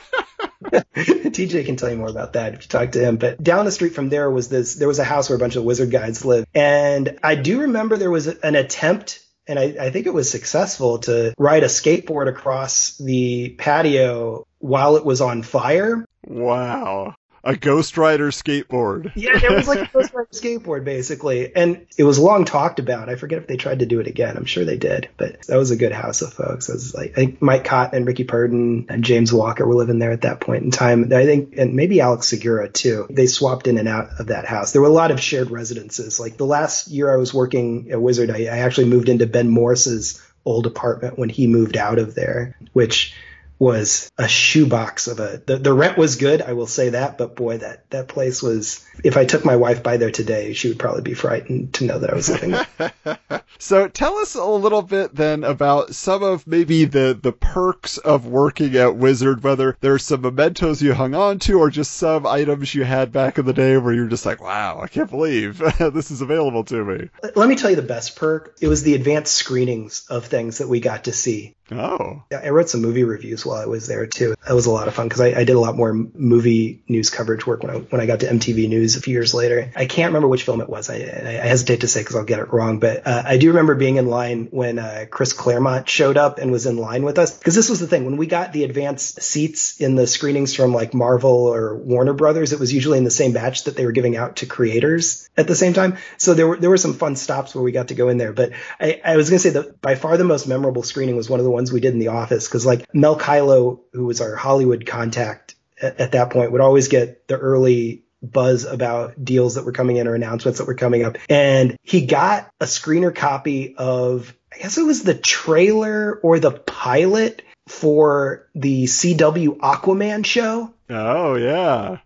TJ 0.94 1.66
can 1.66 1.76
tell 1.76 1.90
you 1.90 1.96
more 1.96 2.08
about 2.08 2.34
that 2.34 2.54
if 2.54 2.62
you 2.62 2.68
talk 2.68 2.92
to 2.92 3.00
him. 3.00 3.16
But 3.16 3.42
down 3.42 3.64
the 3.64 3.72
street 3.72 3.94
from 3.94 4.08
there 4.08 4.30
was 4.30 4.48
this, 4.48 4.74
there 4.74 4.88
was 4.88 4.98
a 4.98 5.04
house 5.04 5.28
where 5.28 5.36
a 5.36 5.40
bunch 5.40 5.56
of 5.56 5.64
wizard 5.64 5.90
guides 5.90 6.24
lived. 6.24 6.48
And 6.54 7.18
I 7.22 7.34
do 7.34 7.62
remember 7.62 7.96
there 7.96 8.10
was 8.10 8.26
an 8.26 8.54
attempt 8.54 9.24
and 9.46 9.58
I, 9.58 9.74
I, 9.80 9.90
think 9.90 10.06
it 10.06 10.14
was 10.14 10.30
successful 10.30 10.98
to 11.00 11.34
ride 11.36 11.64
a 11.64 11.66
skateboard 11.66 12.28
across 12.28 12.96
the 12.98 13.56
patio 13.58 14.46
while 14.58 14.96
it 14.96 15.04
was 15.04 15.20
on 15.20 15.42
fire. 15.42 16.04
Wow 16.24 17.16
a 17.42 17.56
Ghost 17.56 17.96
Rider 17.96 18.30
skateboard. 18.30 19.12
Yeah, 19.20 19.38
it 19.42 19.54
was 19.54 19.68
like 19.68 19.80
a 19.80 19.86
Ghost 19.92 20.14
Rider 20.14 20.28
skateboard 20.32 20.84
basically, 20.84 21.54
and 21.54 21.86
it 21.98 22.04
was 22.04 22.18
long 22.18 22.44
talked 22.44 22.78
about. 22.78 23.08
I 23.08 23.16
forget 23.16 23.38
if 23.38 23.46
they 23.46 23.56
tried 23.56 23.80
to 23.80 23.86
do 23.86 24.00
it 24.00 24.06
again. 24.06 24.36
I'm 24.36 24.46
sure 24.46 24.64
they 24.64 24.78
did, 24.78 25.08
but 25.16 25.42
that 25.42 25.56
was 25.56 25.70
a 25.70 25.76
good 25.76 25.92
house 25.92 26.22
of 26.22 26.32
folks. 26.32 26.68
It 26.68 26.74
was 26.74 26.94
like 26.94 27.12
I 27.12 27.14
think 27.14 27.42
Mike 27.42 27.64
Cotton 27.64 27.96
and 27.96 28.06
Rickey 28.06 28.24
Purdin 28.24 28.86
and 28.88 29.04
James 29.04 29.32
Walker 29.32 29.66
were 29.66 29.74
living 29.74 29.98
there 29.98 30.12
at 30.12 30.22
that 30.22 30.40
point 30.40 30.64
in 30.64 30.70
time. 30.70 31.12
I 31.12 31.24
think, 31.24 31.56
and 31.58 31.74
maybe 31.74 32.00
Alex 32.00 32.28
Segura 32.28 32.68
too. 32.68 33.06
They 33.10 33.26
swapped 33.26 33.66
in 33.66 33.78
and 33.78 33.88
out 33.88 34.08
of 34.18 34.28
that 34.28 34.46
house. 34.46 34.72
There 34.72 34.82
were 34.82 34.88
a 34.88 34.92
lot 34.92 35.10
of 35.10 35.20
shared 35.20 35.50
residences. 35.50 36.18
Like 36.18 36.36
the 36.36 36.46
last 36.46 36.88
year 36.88 37.12
I 37.12 37.16
was 37.16 37.34
working 37.34 37.90
at 37.90 38.00
Wizard, 38.00 38.30
I, 38.30 38.44
I 38.44 38.58
actually 38.58 38.88
moved 38.88 39.08
into 39.08 39.26
Ben 39.26 39.48
Morse's 39.48 40.22
old 40.44 40.66
apartment 40.66 41.18
when 41.18 41.28
he 41.28 41.46
moved 41.46 41.76
out 41.76 41.98
of 41.98 42.14
there, 42.14 42.56
which 42.72 43.14
was 43.60 44.10
a 44.16 44.26
shoebox 44.26 45.06
of 45.06 45.20
a 45.20 45.42
the, 45.44 45.58
the 45.58 45.72
rent 45.72 45.98
was 45.98 46.16
good 46.16 46.40
i 46.40 46.54
will 46.54 46.66
say 46.66 46.88
that 46.88 47.18
but 47.18 47.36
boy 47.36 47.58
that 47.58 47.88
that 47.90 48.08
place 48.08 48.42
was 48.42 48.84
if 49.04 49.18
i 49.18 49.26
took 49.26 49.44
my 49.44 49.54
wife 49.54 49.82
by 49.82 49.98
there 49.98 50.10
today 50.10 50.54
she 50.54 50.68
would 50.68 50.78
probably 50.78 51.02
be 51.02 51.12
frightened 51.12 51.72
to 51.74 51.84
know 51.84 51.98
that 51.98 52.10
i 52.10 52.14
was 52.14 52.30
living 52.30 52.56
there. 52.78 53.18
So 53.58 53.88
tell 53.88 54.16
us 54.16 54.36
a 54.36 54.44
little 54.44 54.80
bit 54.80 55.14
then 55.14 55.44
about 55.44 55.94
some 55.94 56.22
of 56.22 56.46
maybe 56.46 56.86
the 56.86 57.18
the 57.20 57.32
perks 57.32 57.98
of 57.98 58.24
working 58.24 58.74
at 58.76 58.96
wizard 58.96 59.42
whether 59.42 59.76
there's 59.80 60.02
some 60.02 60.22
mementos 60.22 60.80
you 60.80 60.94
hung 60.94 61.14
on 61.14 61.38
to 61.40 61.58
or 61.58 61.68
just 61.68 61.92
some 61.92 62.26
items 62.26 62.74
you 62.74 62.84
had 62.84 63.12
back 63.12 63.36
in 63.36 63.44
the 63.44 63.52
day 63.52 63.76
where 63.76 63.92
you're 63.92 64.06
just 64.06 64.24
like 64.24 64.42
wow 64.42 64.80
i 64.80 64.86
can't 64.86 65.10
believe 65.10 65.58
this 65.78 66.10
is 66.10 66.22
available 66.22 66.64
to 66.64 66.82
me. 66.82 67.10
Let 67.36 67.48
me 67.48 67.56
tell 67.56 67.68
you 67.68 67.76
the 67.76 67.82
best 67.82 68.16
perk. 68.16 68.56
It 68.62 68.68
was 68.68 68.82
the 68.82 68.94
advanced 68.94 69.34
screenings 69.34 70.06
of 70.08 70.24
things 70.24 70.58
that 70.58 70.68
we 70.68 70.80
got 70.80 71.04
to 71.04 71.12
see 71.12 71.54
Oh. 71.72 72.22
Yeah, 72.30 72.40
I 72.42 72.48
wrote 72.50 72.68
some 72.68 72.82
movie 72.82 73.04
reviews 73.04 73.46
while 73.46 73.60
I 73.60 73.66
was 73.66 73.86
there 73.86 74.06
too. 74.06 74.34
That 74.46 74.54
was 74.54 74.66
a 74.66 74.70
lot 74.70 74.88
of 74.88 74.94
fun 74.94 75.08
because 75.08 75.20
I, 75.20 75.28
I, 75.28 75.44
did 75.44 75.50
a 75.50 75.60
lot 75.60 75.76
more 75.76 75.92
movie 75.92 76.82
news 76.88 77.10
coverage 77.10 77.46
work 77.46 77.62
when 77.62 77.70
I 77.70 77.78
when 77.78 78.00
I 78.00 78.06
got 78.06 78.20
to 78.20 78.26
MTV 78.26 78.68
News 78.68 78.96
a 78.96 79.00
few 79.00 79.12
years 79.12 79.34
later. 79.34 79.70
I 79.76 79.86
can't 79.86 80.08
remember 80.08 80.28
which 80.28 80.42
film 80.42 80.60
it 80.60 80.68
was. 80.68 80.90
I, 80.90 80.96
I 80.96 81.46
hesitate 81.46 81.80
to 81.82 81.88
say 81.88 82.00
because 82.00 82.16
I'll 82.16 82.24
get 82.24 82.40
it 82.40 82.52
wrong, 82.52 82.80
but 82.80 83.06
uh, 83.06 83.22
I 83.24 83.36
do 83.36 83.48
remember 83.48 83.74
being 83.74 83.96
in 83.96 84.06
line 84.06 84.48
when 84.50 84.78
uh, 84.78 85.06
Chris 85.10 85.32
Claremont 85.32 85.88
showed 85.88 86.16
up 86.16 86.38
and 86.38 86.50
was 86.50 86.66
in 86.66 86.76
line 86.76 87.04
with 87.04 87.18
us 87.18 87.36
because 87.36 87.54
this 87.54 87.68
was 87.68 87.80
the 87.80 87.86
thing 87.86 88.04
when 88.04 88.16
we 88.16 88.26
got 88.26 88.52
the 88.52 88.64
advanced 88.64 89.22
seats 89.22 89.80
in 89.80 89.94
the 89.94 90.06
screenings 90.06 90.54
from 90.54 90.74
like 90.74 90.94
Marvel 90.94 91.46
or 91.46 91.76
Warner 91.76 92.14
Brothers, 92.14 92.52
it 92.52 92.60
was 92.60 92.72
usually 92.72 92.98
in 92.98 93.04
the 93.04 93.10
same 93.10 93.32
batch 93.32 93.64
that 93.64 93.76
they 93.76 93.86
were 93.86 93.92
giving 93.92 94.16
out 94.16 94.36
to 94.36 94.46
creators 94.46 95.28
at 95.36 95.46
the 95.46 95.54
same 95.54 95.72
time. 95.72 95.98
So 96.16 96.34
there 96.34 96.48
were 96.48 96.56
there 96.56 96.70
were 96.70 96.76
some 96.76 96.94
fun 96.94 97.16
stops 97.16 97.54
where 97.54 97.62
we 97.62 97.72
got 97.72 97.88
to 97.88 97.94
go 97.94 98.08
in 98.08 98.18
there. 98.18 98.32
But 98.32 98.52
I, 98.80 99.00
I 99.04 99.16
was 99.16 99.30
going 99.30 99.38
to 99.38 99.42
say 99.42 99.50
that 99.50 99.80
by 99.80 99.94
far 99.94 100.16
the 100.16 100.24
most 100.24 100.46
memorable 100.46 100.82
screening 100.82 101.16
was 101.16 101.30
one 101.30 101.40
of 101.40 101.44
the 101.44 101.50
ones 101.50 101.59
we 101.72 101.80
did 101.80 101.92
in 101.92 101.98
the 101.98 102.08
office 102.08 102.46
because 102.46 102.64
like 102.64 102.86
Mel 102.94 103.18
Caylo, 103.18 103.80
who 103.92 104.06
was 104.06 104.20
our 104.20 104.36
Hollywood 104.36 104.86
contact 104.86 105.54
at, 105.80 106.00
at 106.00 106.12
that 106.12 106.30
point, 106.30 106.52
would 106.52 106.60
always 106.60 106.88
get 106.88 107.26
the 107.28 107.36
early 107.36 108.02
buzz 108.22 108.64
about 108.64 109.22
deals 109.22 109.54
that 109.54 109.64
were 109.64 109.72
coming 109.72 109.96
in 109.96 110.06
or 110.06 110.14
announcements 110.14 110.58
that 110.58 110.66
were 110.66 110.74
coming 110.74 111.04
up. 111.04 111.16
And 111.28 111.76
he 111.82 112.06
got 112.06 112.50
a 112.60 112.66
screener 112.66 113.14
copy 113.14 113.74
of, 113.76 114.34
I 114.52 114.58
guess 114.58 114.78
it 114.78 114.84
was 114.84 115.02
the 115.02 115.14
trailer 115.14 116.18
or 116.22 116.38
the 116.38 116.50
pilot 116.50 117.42
for 117.68 118.48
the 118.54 118.84
CW 118.84 119.58
Aquaman 119.58 120.24
show. 120.24 120.72
Oh, 120.88 121.34
yeah. 121.36 121.98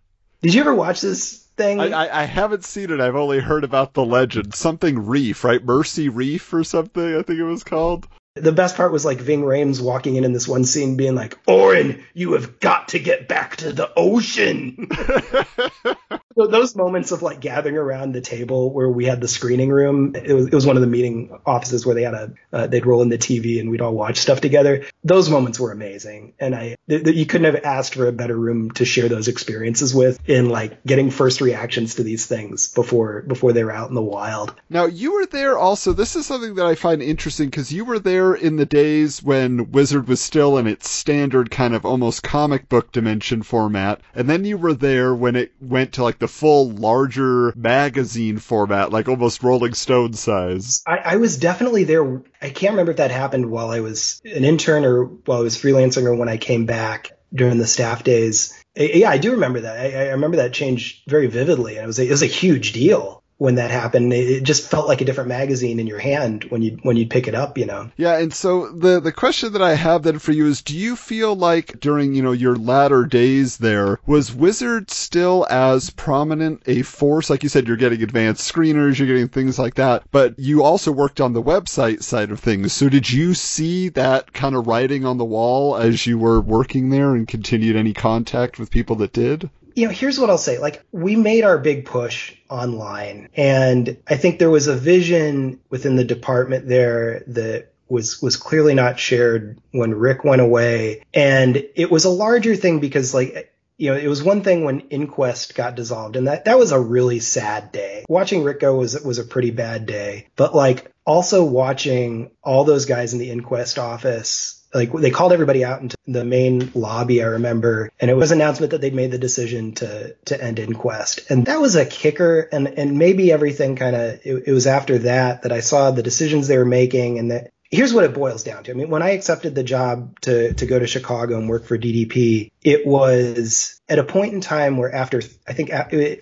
Did 0.42 0.54
you 0.54 0.60
ever 0.60 0.74
watch 0.74 1.00
this 1.00 1.38
thing? 1.56 1.80
I, 1.80 1.86
I, 1.86 2.22
I, 2.22 2.24
haven't 2.24 2.64
seen 2.64 2.90
it. 2.90 3.00
I've 3.00 3.16
only 3.16 3.40
heard 3.40 3.64
about 3.64 3.94
the 3.94 4.04
legend. 4.04 4.54
Something 4.54 5.06
Reef, 5.06 5.42
right? 5.42 5.64
Mercy 5.64 6.10
Reef 6.10 6.52
or 6.52 6.64
something, 6.64 7.16
I 7.16 7.22
think 7.22 7.38
it 7.38 7.44
was 7.44 7.64
called. 7.64 8.06
The 8.36 8.50
best 8.50 8.74
part 8.74 8.90
was 8.90 9.04
like 9.04 9.20
Ving 9.20 9.42
Rhames 9.42 9.80
walking 9.80 10.16
in 10.16 10.24
in 10.24 10.32
this 10.32 10.48
one 10.48 10.64
scene 10.64 10.96
being 10.96 11.14
like, 11.14 11.38
Orin, 11.46 12.02
you 12.14 12.32
have 12.32 12.58
got 12.58 12.88
to 12.88 12.98
get 12.98 13.28
back 13.28 13.58
to 13.58 13.70
the 13.72 13.88
ocean. 13.96 14.88
so 16.34 16.48
those 16.48 16.74
moments 16.74 17.12
of 17.12 17.22
like 17.22 17.38
gathering 17.38 17.76
around 17.76 18.10
the 18.10 18.20
table 18.20 18.72
where 18.72 18.88
we 18.88 19.04
had 19.04 19.20
the 19.20 19.28
screening 19.28 19.68
room, 19.68 20.16
it 20.16 20.32
was, 20.32 20.48
it 20.48 20.52
was 20.52 20.66
one 20.66 20.74
of 20.74 20.80
the 20.80 20.88
meeting 20.88 21.38
offices 21.46 21.86
where 21.86 21.94
they 21.94 22.02
had 22.02 22.14
a, 22.14 22.32
uh, 22.52 22.66
they'd 22.66 22.86
roll 22.86 23.02
in 23.02 23.08
the 23.08 23.18
TV 23.18 23.60
and 23.60 23.70
we'd 23.70 23.80
all 23.80 23.94
watch 23.94 24.16
stuff 24.16 24.40
together. 24.40 24.84
Those 25.04 25.30
moments 25.30 25.60
were 25.60 25.70
amazing. 25.70 26.34
And 26.40 26.56
I, 26.56 26.74
th- 26.88 27.04
th- 27.04 27.16
you 27.16 27.26
couldn't 27.26 27.54
have 27.54 27.64
asked 27.64 27.94
for 27.94 28.08
a 28.08 28.12
better 28.12 28.36
room 28.36 28.72
to 28.72 28.84
share 28.84 29.08
those 29.08 29.28
experiences 29.28 29.94
with 29.94 30.18
in 30.28 30.48
like 30.48 30.82
getting 30.82 31.10
first 31.10 31.40
reactions 31.40 31.94
to 31.96 32.02
these 32.02 32.26
things 32.26 32.66
before, 32.66 33.22
before 33.22 33.52
they 33.52 33.62
were 33.62 33.70
out 33.70 33.90
in 33.90 33.94
the 33.94 34.02
wild. 34.02 34.60
Now 34.68 34.86
you 34.86 35.14
were 35.14 35.26
there 35.26 35.56
also. 35.56 35.92
This 35.92 36.16
is 36.16 36.26
something 36.26 36.56
that 36.56 36.66
I 36.66 36.74
find 36.74 37.00
interesting 37.00 37.48
because 37.48 37.72
you 37.72 37.84
were 37.84 38.00
there 38.00 38.23
there 38.24 38.34
in 38.34 38.56
the 38.56 38.66
days 38.66 39.22
when 39.22 39.70
Wizard 39.72 40.08
was 40.08 40.20
still 40.20 40.56
in 40.58 40.66
its 40.66 40.88
standard 40.88 41.50
kind 41.50 41.74
of 41.74 41.84
almost 41.84 42.22
comic 42.22 42.68
book 42.68 42.92
dimension 42.92 43.42
format, 43.42 44.00
and 44.14 44.28
then 44.28 44.44
you 44.44 44.56
were 44.56 44.74
there 44.74 45.14
when 45.14 45.36
it 45.36 45.52
went 45.60 45.92
to 45.92 46.02
like 46.02 46.18
the 46.18 46.28
full 46.28 46.70
larger 46.70 47.52
magazine 47.56 48.38
format, 48.38 48.92
like 48.92 49.08
almost 49.08 49.42
Rolling 49.42 49.74
Stone 49.74 50.14
size. 50.14 50.82
I, 50.86 50.98
I 50.98 51.16
was 51.16 51.36
definitely 51.36 51.84
there. 51.84 52.22
I 52.40 52.50
can't 52.50 52.72
remember 52.72 52.92
if 52.92 52.98
that 52.98 53.10
happened 53.10 53.50
while 53.50 53.70
I 53.70 53.80
was 53.80 54.20
an 54.24 54.44
intern 54.44 54.84
or 54.84 55.04
while 55.04 55.38
I 55.38 55.42
was 55.42 55.56
freelancing 55.56 56.04
or 56.04 56.14
when 56.14 56.28
I 56.28 56.36
came 56.36 56.66
back 56.66 57.12
during 57.32 57.58
the 57.58 57.66
staff 57.66 58.04
days. 58.04 58.54
Yeah, 58.76 59.10
I 59.10 59.18
do 59.18 59.32
remember 59.32 59.62
that. 59.62 59.78
I, 59.78 60.06
I 60.06 60.10
remember 60.10 60.38
that 60.38 60.52
change 60.52 61.02
very 61.06 61.26
vividly. 61.26 61.76
And 61.76 61.84
it 61.84 61.86
was 61.86 61.98
a, 61.98 62.06
it 62.06 62.10
was 62.10 62.22
a 62.22 62.26
huge 62.26 62.72
deal 62.72 63.23
when 63.38 63.56
that 63.56 63.70
happened. 63.70 64.12
It 64.12 64.42
just 64.44 64.70
felt 64.70 64.86
like 64.86 65.00
a 65.00 65.04
different 65.04 65.28
magazine 65.28 65.80
in 65.80 65.86
your 65.86 65.98
hand 65.98 66.44
when 66.44 66.62
you 66.62 66.78
when 66.82 66.96
you 66.96 67.06
pick 67.06 67.26
it 67.26 67.34
up, 67.34 67.58
you 67.58 67.66
know. 67.66 67.90
Yeah, 67.96 68.18
and 68.18 68.32
so 68.32 68.70
the 68.70 69.00
the 69.00 69.12
question 69.12 69.52
that 69.52 69.62
I 69.62 69.74
have 69.74 70.02
then 70.02 70.18
for 70.18 70.32
you 70.32 70.46
is 70.46 70.62
do 70.62 70.76
you 70.76 70.96
feel 70.96 71.34
like 71.34 71.80
during, 71.80 72.14
you 72.14 72.22
know, 72.22 72.32
your 72.32 72.56
latter 72.56 73.04
days 73.04 73.58
there 73.58 73.98
was 74.06 74.34
Wizard 74.34 74.90
still 74.90 75.46
as 75.50 75.90
prominent 75.90 76.62
a 76.66 76.82
force 76.82 77.30
like 77.30 77.42
you 77.42 77.48
said 77.48 77.66
you're 77.66 77.76
getting 77.76 78.02
advanced 78.02 78.52
screeners, 78.52 78.98
you're 78.98 79.08
getting 79.08 79.28
things 79.28 79.58
like 79.58 79.74
that, 79.74 80.04
but 80.10 80.38
you 80.38 80.62
also 80.62 80.92
worked 80.92 81.20
on 81.20 81.32
the 81.32 81.42
website 81.42 82.02
side 82.02 82.30
of 82.30 82.40
things. 82.40 82.72
So 82.72 82.88
did 82.88 83.10
you 83.10 83.34
see 83.34 83.88
that 83.90 84.32
kind 84.32 84.54
of 84.54 84.66
writing 84.66 85.04
on 85.04 85.18
the 85.18 85.24
wall 85.24 85.76
as 85.76 86.06
you 86.06 86.18
were 86.18 86.40
working 86.40 86.90
there 86.90 87.14
and 87.14 87.26
continued 87.26 87.76
any 87.76 87.92
contact 87.92 88.58
with 88.58 88.70
people 88.70 88.96
that 88.96 89.12
did? 89.12 89.50
You 89.74 89.86
know, 89.86 89.92
here's 89.92 90.18
what 90.18 90.30
I'll 90.30 90.38
say. 90.38 90.58
Like, 90.58 90.82
we 90.92 91.16
made 91.16 91.44
our 91.44 91.58
big 91.58 91.84
push 91.84 92.34
online, 92.48 93.28
and 93.36 93.96
I 94.06 94.16
think 94.16 94.38
there 94.38 94.50
was 94.50 94.66
a 94.66 94.76
vision 94.76 95.60
within 95.70 95.96
the 95.96 96.04
department 96.04 96.68
there 96.68 97.24
that 97.28 97.72
was 97.88 98.22
was 98.22 98.36
clearly 98.36 98.74
not 98.74 98.98
shared 98.98 99.58
when 99.72 99.94
Rick 99.94 100.24
went 100.24 100.42
away, 100.42 101.02
and 101.12 101.56
it 101.74 101.90
was 101.90 102.04
a 102.04 102.10
larger 102.10 102.56
thing 102.56 102.80
because 102.80 103.14
like. 103.14 103.50
You 103.76 103.90
know, 103.90 103.96
it 103.96 104.06
was 104.06 104.22
one 104.22 104.42
thing 104.44 104.62
when 104.62 104.82
Inquest 104.90 105.56
got 105.56 105.74
dissolved, 105.74 106.14
and 106.14 106.28
that, 106.28 106.44
that 106.44 106.60
was 106.60 106.70
a 106.70 106.78
really 106.78 107.18
sad 107.18 107.72
day. 107.72 108.04
Watching 108.08 108.44
Rick 108.44 108.60
go 108.60 108.76
was 108.76 108.94
was 109.02 109.18
a 109.18 109.24
pretty 109.24 109.50
bad 109.50 109.84
day. 109.84 110.28
But 110.36 110.54
like 110.54 110.92
also 111.04 111.42
watching 111.42 112.30
all 112.40 112.62
those 112.62 112.86
guys 112.86 113.14
in 113.14 113.18
the 113.18 113.32
Inquest 113.32 113.80
office 113.80 114.53
like 114.74 114.92
they 114.92 115.10
called 115.10 115.32
everybody 115.32 115.64
out 115.64 115.80
into 115.80 115.96
the 116.06 116.24
main 116.24 116.70
lobby 116.74 117.22
i 117.22 117.26
remember 117.26 117.90
and 118.00 118.10
it 118.10 118.16
was 118.16 118.32
an 118.32 118.40
announcement 118.40 118.72
that 118.72 118.80
they'd 118.80 118.94
made 118.94 119.10
the 119.10 119.18
decision 119.18 119.72
to 119.72 120.14
to 120.26 120.42
end 120.42 120.58
inquest. 120.58 121.30
And 121.30 121.46
that 121.46 121.60
was 121.60 121.76
a 121.76 121.86
kicker 121.86 122.40
and 122.40 122.66
and 122.68 122.98
maybe 122.98 123.32
everything 123.32 123.76
kind 123.76 123.96
of 123.96 124.20
it, 124.24 124.44
it, 124.46 124.52
was 124.52 124.66
after 124.66 124.98
that 124.98 125.42
that 125.42 125.52
i 125.52 125.60
saw 125.60 125.90
the 125.90 126.02
decisions 126.02 126.48
they 126.48 126.58
were 126.58 126.64
making 126.64 127.18
and 127.18 127.30
that 127.30 127.50
here's 127.70 127.92
what 127.92 128.04
it 128.04 128.14
boils 128.14 128.44
down 128.44 128.64
to. 128.64 128.70
I 128.70 128.74
mean 128.74 128.90
when 128.90 129.02
i 129.02 129.10
accepted 129.10 129.54
the 129.54 129.62
job 129.62 130.20
to 130.20 130.54
to 130.54 130.66
go 130.66 130.78
to 130.78 130.86
chicago 130.86 131.38
and 131.38 131.48
work 131.48 131.64
for 131.64 131.78
ddp 131.78 132.50
it 132.62 132.86
was 132.86 133.80
at 133.88 133.98
a 133.98 134.04
point 134.04 134.34
in 134.34 134.40
time 134.40 134.76
where 134.76 134.94
after 134.94 135.20
i 135.46 135.52
think 135.52 135.70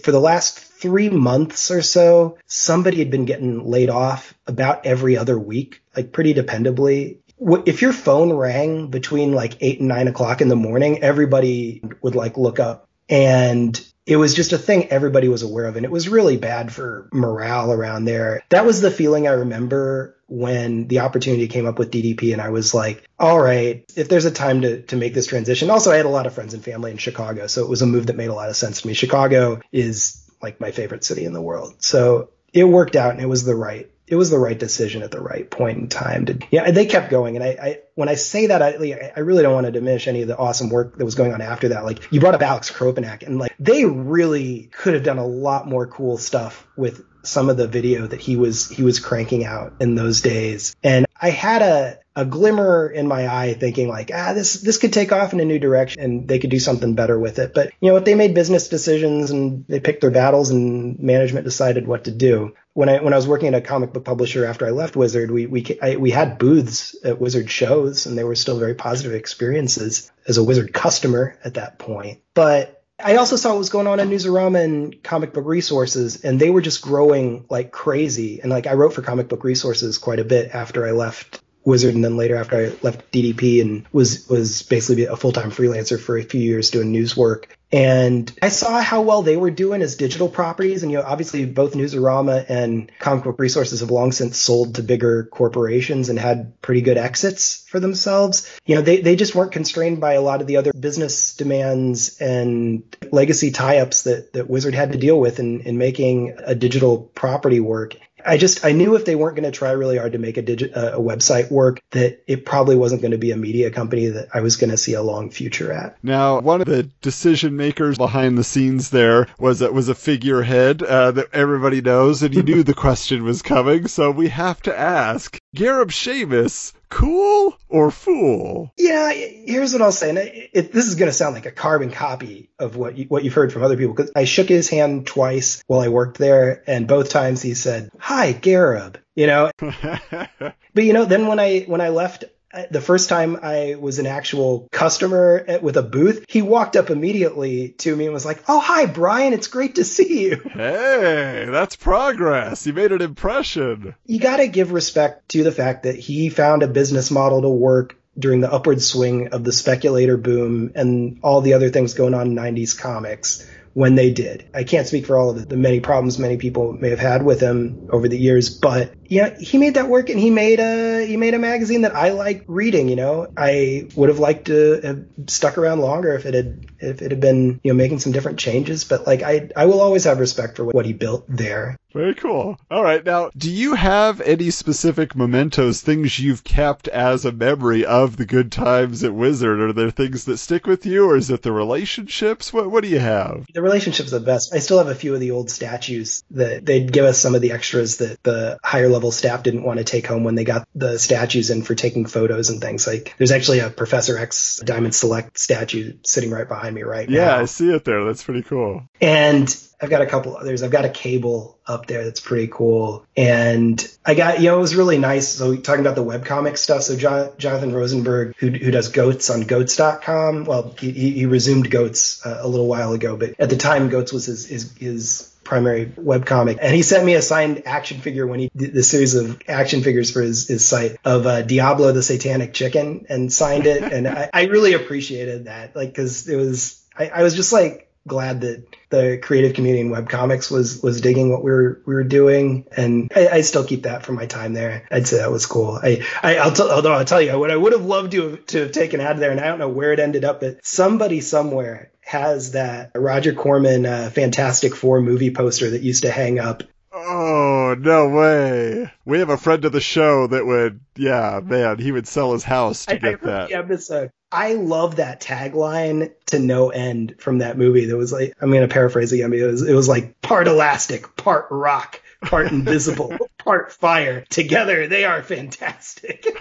for 0.03 0.13
the 0.13 0.21
last 0.21 0.59
three 0.59 1.11
months 1.11 1.71
or 1.71 1.83
so 1.83 2.39
somebody 2.47 2.99
had 2.99 3.11
been 3.11 3.25
getting 3.25 3.65
laid 3.65 3.91
off 3.91 4.35
about 4.47 4.85
every 4.87 5.17
other 5.17 5.39
week 5.39 5.81
like 5.97 6.13
pretty 6.13 6.35
dependably 6.35 7.19
if 7.67 7.83
your 7.83 7.93
phone 7.93 8.33
rang 8.33 8.89
between 8.89 9.33
like 9.33 9.57
eight 9.61 9.81
and 9.81 9.89
nine 9.89 10.09
o'clock 10.09 10.41
in 10.41 10.49
the 10.49 10.57
morning, 10.57 11.03
everybody 11.03 11.83
would 12.03 12.15
like 12.15 12.37
look 12.37 12.61
up. 12.61 12.89
And 13.09 13.79
it 14.07 14.17
was 14.17 14.35
just 14.35 14.53
a 14.53 14.59
thing 14.59 14.89
everybody 14.89 15.29
was 15.29 15.43
aware 15.43 15.67
of. 15.67 15.77
And 15.77 15.85
it 15.85 15.91
was 15.91 16.09
really 16.09 16.37
bad 16.37 16.73
for 16.73 17.09
morale 17.13 17.73
around 17.73 18.05
there. 18.05 18.43
That 18.49 18.65
was 18.65 18.81
the 18.81 18.91
feeling 18.91 19.29
I 19.29 19.33
remember 19.33 20.17
when 20.27 20.89
the 20.89 21.01
opportunity 21.01 21.47
came 21.47 21.67
up 21.67 21.79
with 21.79 21.91
DDP. 21.91 22.33
And 22.33 22.41
I 22.41 22.51
was 22.51 22.75
like, 22.75 23.07
all 23.19 23.41
right, 23.41 23.85
if 23.95 24.09
there's 24.09 24.25
a 24.25 24.31
time 24.31 24.63
to, 24.63 24.83
to 24.83 24.97
make 24.97 25.15
this 25.15 25.27
transition. 25.27 25.71
Also, 25.71 25.93
I 25.93 25.97
had 25.97 26.07
a 26.07 26.11
lot 26.11 26.27
of 26.27 26.35
friends 26.35 26.55
and 26.55 26.65
family 26.65 26.91
in 26.91 26.97
Chicago. 26.97 27.47
So 27.47 27.63
it 27.63 27.69
was 27.69 27.83
a 27.83 27.87
move 27.87 28.07
that 28.07 28.17
made 28.17 28.31
a 28.31 28.35
lot 28.35 28.49
of 28.49 28.57
sense 28.57 28.81
to 28.81 28.89
me. 28.89 28.95
Chicago 28.95 29.61
is 29.71 30.29
like 30.41 30.61
my 30.61 30.73
favorite 30.73 31.05
city 31.05 31.25
in 31.25 31.33
the 31.33 31.43
world. 31.43 31.75
So 31.79 32.31
it 32.53 32.65
worked 32.65 32.97
out 32.97 33.13
and 33.13 33.21
it 33.21 33.29
was 33.29 33.45
the 33.45 33.55
right 33.55 33.91
it 34.13 34.17
was 34.17 34.29
the 34.29 34.39
right 34.39 34.59
decision 34.59 35.03
at 35.03 35.11
the 35.11 35.23
right 35.23 35.51
point 35.51 35.79
in 35.79 35.89
time 35.89 36.27
to 36.27 36.39
yeah 36.51 36.71
they 36.71 36.85
kept 36.85 37.11
going. 37.11 37.37
And 37.37 37.43
I, 37.43 37.49
I 37.49 37.79
when 37.95 38.11
I 38.11 38.15
say 38.17 38.49
that 38.49 38.61
I 38.61 39.13
I 39.17 39.21
really 39.21 39.43
don't 39.43 39.55
want 39.55 39.65
to 39.65 39.73
diminish 39.73 40.07
any 40.07 40.21
of 40.21 40.29
the 40.29 40.37
awesome 40.37 40.69
work 40.69 40.99
that 40.99 41.05
was 41.07 41.15
going 41.15 41.33
on 41.33 41.41
after 41.41 41.69
that. 41.69 41.83
Like 41.87 42.13
you 42.13 42.21
brought 42.21 42.35
up 42.35 42.43
Alex 42.43 42.71
Kropanak 42.71 43.23
and 43.27 43.39
like 43.39 43.55
they 43.59 43.87
really 43.87 44.69
could 44.71 44.93
have 44.93 45.03
done 45.03 45.17
a 45.17 45.27
lot 45.27 45.67
more 45.67 45.87
cool 45.87 46.19
stuff 46.19 46.67
with 46.77 47.03
some 47.23 47.49
of 47.49 47.57
the 47.57 47.67
video 47.67 48.07
that 48.07 48.21
he 48.21 48.37
was 48.37 48.69
he 48.69 48.83
was 48.83 49.01
cranking 49.01 49.47
out 49.47 49.73
in 49.81 49.95
those 49.95 50.21
days. 50.21 50.77
And 50.85 51.07
I 51.19 51.31
had 51.31 51.63
a 51.63 51.99
a 52.15 52.27
glimmer 52.27 52.91
in 52.91 53.09
my 53.09 53.27
eye 53.27 53.55
thinking 53.55 53.89
like 53.89 54.11
ah 54.13 54.35
this 54.35 54.61
this 54.61 54.77
could 54.77 54.93
take 54.93 55.11
off 55.11 55.33
in 55.33 55.41
a 55.41 55.45
new 55.47 55.59
direction 55.59 56.03
and 56.03 56.29
they 56.29 56.39
could 56.39 56.51
do 56.51 56.59
something 56.59 56.95
better 56.95 57.19
with 57.19 57.39
it. 57.39 57.55
But 57.55 57.73
you 57.81 57.89
know 57.89 57.95
what? 57.95 58.05
They 58.05 58.15
made 58.15 58.35
business 58.35 58.69
decisions 58.69 59.31
and 59.31 59.65
they 59.69 59.81
picked 59.81 60.03
their 60.03 60.11
battles 60.11 60.51
and 60.51 60.99
management 61.01 61.45
decided 61.45 61.87
what 61.87 62.05
to 62.05 62.11
do 62.11 62.53
when 62.75 62.89
I 62.89 63.01
when 63.01 63.13
I 63.13 63.17
was 63.17 63.29
working 63.29 63.49
at 63.49 63.55
a 63.55 63.61
comic 63.61 63.93
book 63.93 64.05
publisher 64.05 64.45
after 64.45 64.67
I 64.67 64.71
left 64.71 64.97
Wizard 64.97 65.31
we 65.31 65.47
we 65.47 65.79
I, 65.83 65.97
we 65.97 66.11
had 66.11 66.39
booths 66.39 66.97
at 67.05 67.21
Wizard 67.21 67.51
shows 67.51 68.07
and 68.07 68.17
they 68.17 68.25
were 68.25 68.35
still 68.35 68.59
very 68.59 68.75
positive 68.75 69.15
experiences 69.15 70.11
as 70.27 70.39
a 70.39 70.45
Wizard 70.45 70.73
customer 70.73 71.39
at 71.45 71.55
that 71.55 71.79
point 71.79 72.21
but 72.35 72.83
I 73.05 73.17
also 73.17 73.37
saw 73.37 73.51
what 73.51 73.59
was 73.59 73.71
going 73.71 73.87
on 73.87 73.99
in 74.01 74.11
Newsarama 74.11 74.63
and 74.63 75.03
comic 75.03 75.33
book 75.33 75.47
resources, 75.47 76.23
and 76.25 76.39
they 76.39 76.51
were 76.51 76.61
just 76.61 76.83
growing 76.83 77.47
like 77.51 77.73
crazy. 77.73 78.41
And 78.41 78.51
like 78.51 78.69
I 78.69 78.75
wrote 78.75 78.93
for 78.93 79.03
comic 79.03 79.29
book 79.29 79.43
resources 79.43 79.99
quite 79.99 80.21
a 80.21 80.25
bit 80.25 80.55
after 80.55 80.87
I 80.87 80.93
left 80.93 81.41
Wizard, 81.65 81.95
and 81.95 82.05
then 82.05 82.17
later 82.17 82.37
after 82.37 82.57
I 82.57 82.73
left 82.83 83.11
DDP 83.13 83.61
and 83.61 83.87
was 83.93 84.29
was 84.29 84.63
basically 84.63 85.05
a 85.05 85.17
full 85.17 85.33
time 85.33 85.51
freelancer 85.51 86.01
for 86.01 86.17
a 86.17 86.25
few 86.25 86.41
years 86.41 86.71
doing 86.71 86.93
news 86.93 87.17
work. 87.17 87.57
And 87.73 88.31
I 88.43 88.51
saw 88.51 88.83
how 88.83 89.01
well 89.01 89.23
they 89.23 89.39
were 89.39 89.51
doing 89.51 89.81
as 89.81 89.97
digital 89.97 90.29
properties. 90.29 90.83
And, 90.83 90.93
you 90.93 90.99
know, 90.99 91.05
obviously 91.05 91.47
both 91.47 91.73
Newsarama 91.73 92.45
and 92.47 92.93
Comic 92.99 93.25
Book 93.25 93.39
Resources 93.39 93.81
have 93.81 93.91
long 93.91 94.13
since 94.13 94.37
sold 94.37 94.75
to 94.75 94.83
bigger 94.83 95.25
corporations 95.25 96.11
and 96.11 96.19
had 96.19 96.61
pretty 96.61 96.83
good 96.83 96.99
exits 96.99 97.65
for 97.69 97.81
themselves. 97.81 98.59
You 98.67 98.75
know, 98.75 98.83
they, 98.83 99.01
they 99.01 99.17
just 99.17 99.35
weren't 99.35 99.53
constrained 99.53 100.03
by 100.03 100.15
a 100.15 100.21
lot 100.21 100.43
of 100.43 100.47
the 100.47 100.59
other 100.59 100.73
business 100.75 101.35
demands 101.35 102.21
and 102.21 102.83
legacy 103.11 103.51
tie-ups 103.51 104.03
that, 104.03 104.35
that 104.35 104.51
Wizard 104.51 104.75
had 104.75 104.93
to 104.93 104.99
deal 104.99 105.19
with 105.19 105.39
in, 105.39 105.63
in 105.63 105.79
making 105.79 106.37
a 106.45 106.55
digital 106.55 106.99
property 106.99 107.61
work. 107.61 107.97
I 108.25 108.37
just 108.37 108.65
I 108.65 108.73
knew 108.73 108.95
if 108.95 109.05
they 109.05 109.15
weren't 109.15 109.37
going 109.37 109.51
to 109.51 109.57
try 109.57 109.71
really 109.73 109.99
hard 109.99 110.13
to 110.13 110.19
make 110.19 110.37
a 110.37 110.43
digit 110.43 110.73
a 110.75 110.99
website 110.99 111.51
work 111.51 111.81
that 111.91 112.23
it 112.27 112.45
probably 112.45 112.77
wasn't 112.77 113.03
going 113.03 113.13
to 113.13 113.19
be 113.19 113.31
a 113.31 113.37
media 113.37 113.71
company 113.71 114.07
that 114.07 114.29
I 114.35 114.41
was 114.41 114.57
going 114.57 114.71
to 114.71 114.77
see 114.77 114.95
a 114.95 115.03
long 115.03 115.31
future 115.31 115.73
at. 115.73 115.97
Now, 116.03 116.41
one 116.41 116.61
of 116.61 116.67
the 116.67 116.85
decision 117.01 117.57
makers 117.57 117.99
behind 117.99 118.39
the 118.39 118.45
scenes 118.45 118.91
there 118.91 119.27
was 119.39 119.61
was 119.61 119.89
a 119.89 119.95
figurehead 119.95 120.83
uh, 120.83 121.13
that 121.13 121.29
everybody 121.33 121.81
knows, 121.81 122.23
and 122.23 122.35
you 122.35 122.43
knew 122.43 122.63
the 122.63 122.75
question 122.75 123.25
was 123.25 123.43
coming, 123.43 123.89
so 123.89 124.11
we 124.11 124.29
have 124.29 124.61
to 124.63 124.79
ask: 124.79 125.39
Gareb 125.55 125.91
Shamus, 125.91 126.73
cool 126.89 127.55
or 127.69 127.91
fool? 127.91 128.73
Yeah, 128.79 129.13
here's 129.13 129.75
what 129.75 129.83
I'll 129.83 129.93
say. 129.93 130.09
And 130.09 130.19
it, 130.19 130.51
it, 130.55 130.73
this 130.73 130.87
is 130.87 130.95
going 130.95 131.11
to 131.11 131.13
sound 131.13 131.35
like 131.35 131.45
a 131.45 131.51
carbon 131.51 131.91
copy 131.91 132.49
of 132.59 132.77
what 132.77 132.97
you, 132.97 133.05
what 133.05 133.23
you've 133.23 133.35
heard 133.35 133.53
from 133.53 133.63
other 133.63 133.77
people 133.77 133.95
because 133.95 134.13
I 134.17 134.25
shook 134.25 134.49
his 134.49 134.71
hand 134.71 135.07
twice 135.07 135.63
while 135.67 135.81
I 135.81 135.89
worked 135.89 136.17
there, 136.17 136.63
and 136.67 136.89
both 136.89 137.11
times 137.11 137.43
he 137.43 137.53
said, 137.53 137.91
"Hi, 137.99 138.33
Gareb." 138.33 138.97
You 139.15 139.27
know, 139.27 139.51
but 139.59 140.55
you 140.75 140.95
know, 140.95 141.05
then 141.05 141.27
when 141.27 141.39
I 141.39 141.61
when 141.61 141.83
I 141.83 141.91
left 141.91 142.25
the 142.71 142.81
first 142.81 143.09
time 143.09 143.39
I 143.43 143.77
was 143.79 143.99
an 143.99 144.07
actual 144.07 144.69
customer 144.71 145.45
at, 145.47 145.63
with 145.63 145.77
a 145.77 145.83
booth, 145.83 146.25
he 146.29 146.43
walked 146.43 146.77
up 146.77 146.91
immediately 146.91 147.71
to 147.79 147.95
me 147.95 148.05
and 148.05 148.15
was 148.15 148.27
like, 148.27 148.43
"Oh, 148.49 148.61
hi, 148.61 148.87
Brian. 148.87 149.33
It's 149.33 149.49
great 149.49 149.77
to 149.77 149.85
see 149.85 150.29
you." 150.29 150.43
Hey, 150.63 151.47
that's 151.51 151.77
progress. 151.77 152.67
You 152.67 152.73
made 152.73 152.93
an 152.93 153.01
impression. 153.01 153.95
You 154.07 154.21
got 154.21 154.37
to 154.37 154.47
give 154.47 154.71
respect 154.71 155.31
to 155.31 155.43
the 155.43 155.51
fact 155.51 155.85
that 155.85 155.97
he 155.97 156.29
found 156.29 156.63
a 156.63 156.69
business 156.69 157.11
model 157.11 157.43
to 157.43 157.49
work 157.49 157.97
during 158.19 158.41
the 158.41 158.53
upward 158.53 158.83
swing 158.83 159.29
of 159.29 159.45
the 159.45 159.53
speculator 159.53 160.17
boom 160.17 160.73
and 160.75 161.19
all 161.23 161.41
the 161.41 161.55
other 161.55 161.71
things 161.71 161.95
going 161.95 162.15
on 162.15 162.29
in 162.29 162.37
90s 162.37 162.79
comics 162.79 163.47
when 163.75 163.95
they 163.95 164.11
did. 164.11 164.49
I 164.55 164.65
can't 164.65 164.87
speak 164.87 165.07
for 165.07 165.17
all 165.17 165.31
of 165.31 165.39
the, 165.39 165.47
the, 165.47 165.57
many 165.57 165.81
problems 165.81 166.19
many 166.19 166.37
people 166.37 166.73
may 166.73 166.91
have 166.91 166.99
had 166.99 167.23
with 167.23 167.41
him 167.41 167.89
over 167.91 168.09
the 168.09 168.19
years, 168.19 168.51
but 168.51 168.93
yeah, 169.13 169.39
he 169.39 169.59
made 169.59 169.75
that 169.75 169.91
work 169.91 170.09
and 170.09 170.19
he 170.19 170.31
made 170.31 170.59
a 170.59 171.05
he 171.05 171.19
made 171.19 171.35
a 171.35 171.39
magazine 171.39 171.83
that 171.83 171.95
I 171.95 172.13
like 172.13 172.45
reading. 172.47 172.89
You 172.89 172.97
know, 172.97 173.31
I 173.37 173.87
would 173.95 174.09
have 174.09 174.19
liked 174.19 174.47
to 174.47 174.81
have 174.83 175.05
stuck 175.27 175.59
around 175.59 175.81
longer 175.81 176.15
if 176.15 176.25
it 176.25 176.33
had 176.33 176.67
if 176.79 177.03
it 177.03 177.11
had 177.11 177.21
been 177.21 177.61
you 177.63 177.73
know 177.73 177.77
making 177.77 177.99
some 177.99 178.13
different 178.13 178.39
changes. 178.39 178.85
But 178.85 179.07
like 179.07 179.23
I 179.23 179.51
I 179.55 179.67
will 179.67 179.83
always 179.83 180.05
have 180.05 180.19
respect 180.19 180.57
for 180.57 180.65
what 180.65 180.87
he 180.87 180.95
built 180.95 181.27
there. 181.29 181.77
Very 181.93 182.15
cool. 182.15 182.59
All 182.71 182.83
right, 182.83 183.05
now 183.05 183.31
do 183.37 183.51
you 183.51 183.75
have 183.75 184.23
any 184.23 184.51
specific 184.51 185.15
mementos, 185.15 185.83
things 185.83 186.19
you've 186.19 186.43
kept 186.43 186.89
as 186.89 187.27
a 187.27 187.33
memory 187.33 187.85
of 187.85 188.17
the 188.17 188.25
good 188.25 188.51
times 188.51 189.05
at 189.05 189.13
Wizard? 189.13 189.61
Are 189.61 189.75
there 189.75 189.91
things 189.91 190.25
that 190.25 190.39
stick 190.39 190.67
with 190.67 190.87
you, 190.87 191.05
or 191.05 191.19
is 191.19 191.29
it 191.29 191.43
the 191.43 191.53
relationships? 191.53 192.51
What 192.51 192.71
what 192.71 192.83
do 192.83 192.89
you 192.89 192.99
have? 192.99 193.45
The 193.53 193.61
relationships 193.61 194.11
are 194.15 194.21
the 194.21 194.25
best. 194.25 194.55
I 194.55 194.61
still 194.61 194.79
have 194.79 194.89
a 194.89 194.95
few 194.95 195.13
of 195.13 195.21
the 195.21 195.33
old 195.33 195.51
statues 195.51 196.25
that 196.31 196.65
they'd 196.65 196.91
give 196.91 197.05
us 197.05 197.19
some 197.19 197.35
of 197.35 197.43
the 197.43 197.53
extras 197.53 197.99
that 197.99 198.23
the 198.23 198.59
higher 198.65 198.89
level 198.89 199.02
level 199.03 199.11
staff 199.11 199.43
didn't 199.43 199.65
want 199.65 199.79
to 199.79 199.85
take 199.85 200.07
home 200.07 200.23
when 200.23 200.37
they 200.37 200.45
got 200.45 200.69
the 200.77 200.97
statues 200.97 201.51
in 201.51 201.63
for 201.63 201.75
taking 201.75 202.07
photos 202.07 202.51
and 202.51 202.61
things. 202.61 202.87
Like 202.87 203.17
there's 203.19 203.33
actually 203.33 203.59
a 203.59 203.69
Professor 203.69 204.17
X 204.17 204.61
Diamond 204.65 204.95
Select 204.95 205.37
statue 205.37 205.95
sitting 206.05 206.31
right 206.31 206.47
behind 206.47 206.73
me 206.77 206.83
right 206.83 207.11
yeah, 207.11 207.19
now. 207.19 207.37
Yeah, 207.37 207.43
I 207.43 207.45
see 207.47 207.69
it 207.75 207.85
there. 207.85 208.05
That's 208.05 208.23
pretty 208.23 208.43
cool. 208.43 208.85
And 209.01 209.53
I've 209.81 209.91
got 209.91 210.03
a 210.03 210.07
couple 210.07 210.37
others. 210.37 210.63
I've 210.63 210.71
got 210.71 210.85
a 210.85 210.89
cable 210.89 211.59
up 211.67 211.87
there 211.87 212.05
that's 212.05 212.21
pretty 212.21 212.47
cool. 212.47 213.05
And 213.17 213.85
I 214.07 214.15
got, 214.15 214.39
you 214.39 214.47
know, 214.47 214.59
it 214.59 214.61
was 214.61 214.77
really 214.77 214.99
nice. 214.99 215.27
So 215.27 215.57
talking 215.57 215.85
about 215.85 215.97
the 215.97 216.05
webcomic 216.05 216.57
stuff. 216.57 216.83
So 216.83 216.97
John, 216.97 217.31
Jonathan 217.39 217.73
Rosenberg, 217.73 218.37
who, 218.39 218.51
who 218.51 218.71
does 218.71 218.91
Goats 218.91 219.31
on 219.31 219.41
goats.com. 219.41 220.45
Well, 220.45 220.77
he, 220.79 220.93
he 220.93 221.27
resumed 221.27 221.69
Goats 221.69 222.25
uh, 222.25 222.39
a 222.41 222.47
little 222.47 222.69
while 222.69 222.93
ago, 222.93 223.17
but 223.17 223.35
at 223.41 223.51
the 223.51 223.57
time 223.57 223.89
Goats 223.89 224.13
was 224.13 224.27
his, 224.27 224.47
his, 224.47 224.77
his 224.77 225.33
primary 225.53 225.85
webcomic. 225.85 226.59
And 226.63 226.75
he 226.75 226.81
sent 226.81 227.05
me 227.05 227.13
a 227.13 227.21
signed 227.21 227.65
action 227.67 228.01
figure 228.01 228.27
when 228.27 228.41
he 228.41 228.51
did 228.57 228.73
the 228.73 228.83
series 228.83 229.15
of 229.15 229.43
action 229.47 229.83
figures 229.83 230.11
for 230.11 230.23
his, 230.23 230.49
his 230.49 230.67
site 230.67 230.97
of 231.05 231.27
uh, 231.27 231.43
Diablo 231.43 231.93
the 231.93 232.03
Satanic 232.03 232.55
Chicken 232.55 233.05
and 233.11 233.31
signed 233.31 233.67
it. 233.67 233.83
and 233.83 234.09
I, 234.09 234.31
I 234.33 234.45
really 234.45 234.73
appreciated 234.73 235.45
that. 235.45 235.77
Like, 235.77 235.95
cause 235.95 236.27
it 236.27 236.37
was, 236.37 236.83
I, 236.97 237.09
I 237.09 237.23
was 237.23 237.35
just 237.35 237.53
like, 237.53 237.91
glad 238.07 238.41
that 238.41 238.65
the 238.89 239.19
creative 239.23 239.55
community 239.55 239.81
in 239.81 239.91
webcomics 239.91 240.51
was 240.51 240.83
was 240.83 241.01
digging 241.01 241.31
what 241.31 241.45
we 241.45 241.53
were 241.53 241.81
we 241.87 241.95
were 241.95 242.03
doing, 242.03 242.67
and 242.77 243.13
I, 243.15 243.29
I, 243.29 243.41
still 243.43 243.65
keep 243.65 243.85
that 243.85 244.05
from 244.05 244.17
my 244.17 244.27
time 244.27 244.55
there. 244.55 244.89
I'd 244.91 245.07
say 245.07 245.19
that 245.19 245.31
was 245.31 245.47
cool. 245.47 245.79
I, 245.81 246.05
I 246.21 246.45
will 246.45 246.53
t- 246.53 246.63
although 246.65 246.93
I'll 246.93 247.05
tell 247.05 247.23
you 247.23 247.39
what 247.39 247.53
I 247.53 247.57
would 247.57 247.73
have 247.73 247.85
loved 247.85 248.11
to 248.11 248.31
have, 248.31 248.47
to 248.47 248.61
have 248.63 248.73
taken 248.73 249.01
out 249.01 249.13
of 249.13 249.19
there, 249.21 249.31
and 249.31 249.39
I 249.39 249.47
don't 249.47 249.61
know 249.61 249.69
where 249.69 249.93
it 249.93 250.01
ended 250.01 250.25
up, 250.25 250.41
but 250.41 250.67
somebody 250.67 251.21
somewhere 251.21 251.92
has 252.03 252.53
that 252.53 252.93
Roger 252.95 253.33
Corman 253.33 253.87
uh, 253.87 254.11
Fantastic 254.11 254.75
Four 254.75 255.01
movie 255.01 255.33
poster 255.33 255.71
that 255.71 255.83
used 255.83 256.03
to 256.03 256.11
hang 256.11 256.39
up. 256.39 256.63
Oh, 256.95 257.75
no 257.79 258.09
way. 258.11 258.93
We 259.05 259.19
have 259.21 259.31
a 259.31 259.37
friend 259.39 259.65
of 259.65 259.73
the 259.73 259.81
show 259.81 260.27
that 260.27 260.45
would, 260.45 260.81
yeah, 260.97 261.41
man, 261.43 261.79
he 261.79 261.91
would 261.91 262.07
sell 262.07 262.33
his 262.33 262.45
house 262.45 262.87
to 262.87 262.95
I, 262.95 262.99
get 262.99 263.23
I 263.23 263.27
that. 263.27 263.49
The 263.49 263.55
episode. 263.55 264.11
I 264.31 264.55
love 264.55 264.97
that 264.97 265.21
tagline 265.21 266.13
to 266.27 266.39
no 266.39 266.71
end 266.71 267.17
from 267.19 267.39
that 267.39 267.59
movie. 267.59 267.87
That 267.87 267.97
was 267.97 268.13
like, 268.13 268.35
I'm 268.41 268.51
going 268.51 268.67
to 268.67 268.73
paraphrase 268.73 269.13
again. 269.13 269.31
but 269.31 269.39
It 269.39 269.47
was, 269.47 269.63
it 269.63 269.75
was 269.75 269.89
like 269.89 270.21
part 270.23 270.49
elastic, 270.49 271.17
part 271.17 271.47
rock, 271.51 272.01
part 272.23 272.51
invisible, 272.51 273.17
part 273.39 273.73
fire. 273.73 274.25
Together, 274.31 274.87
they 274.87 275.05
are 275.05 275.23
fantastic. 275.23 276.27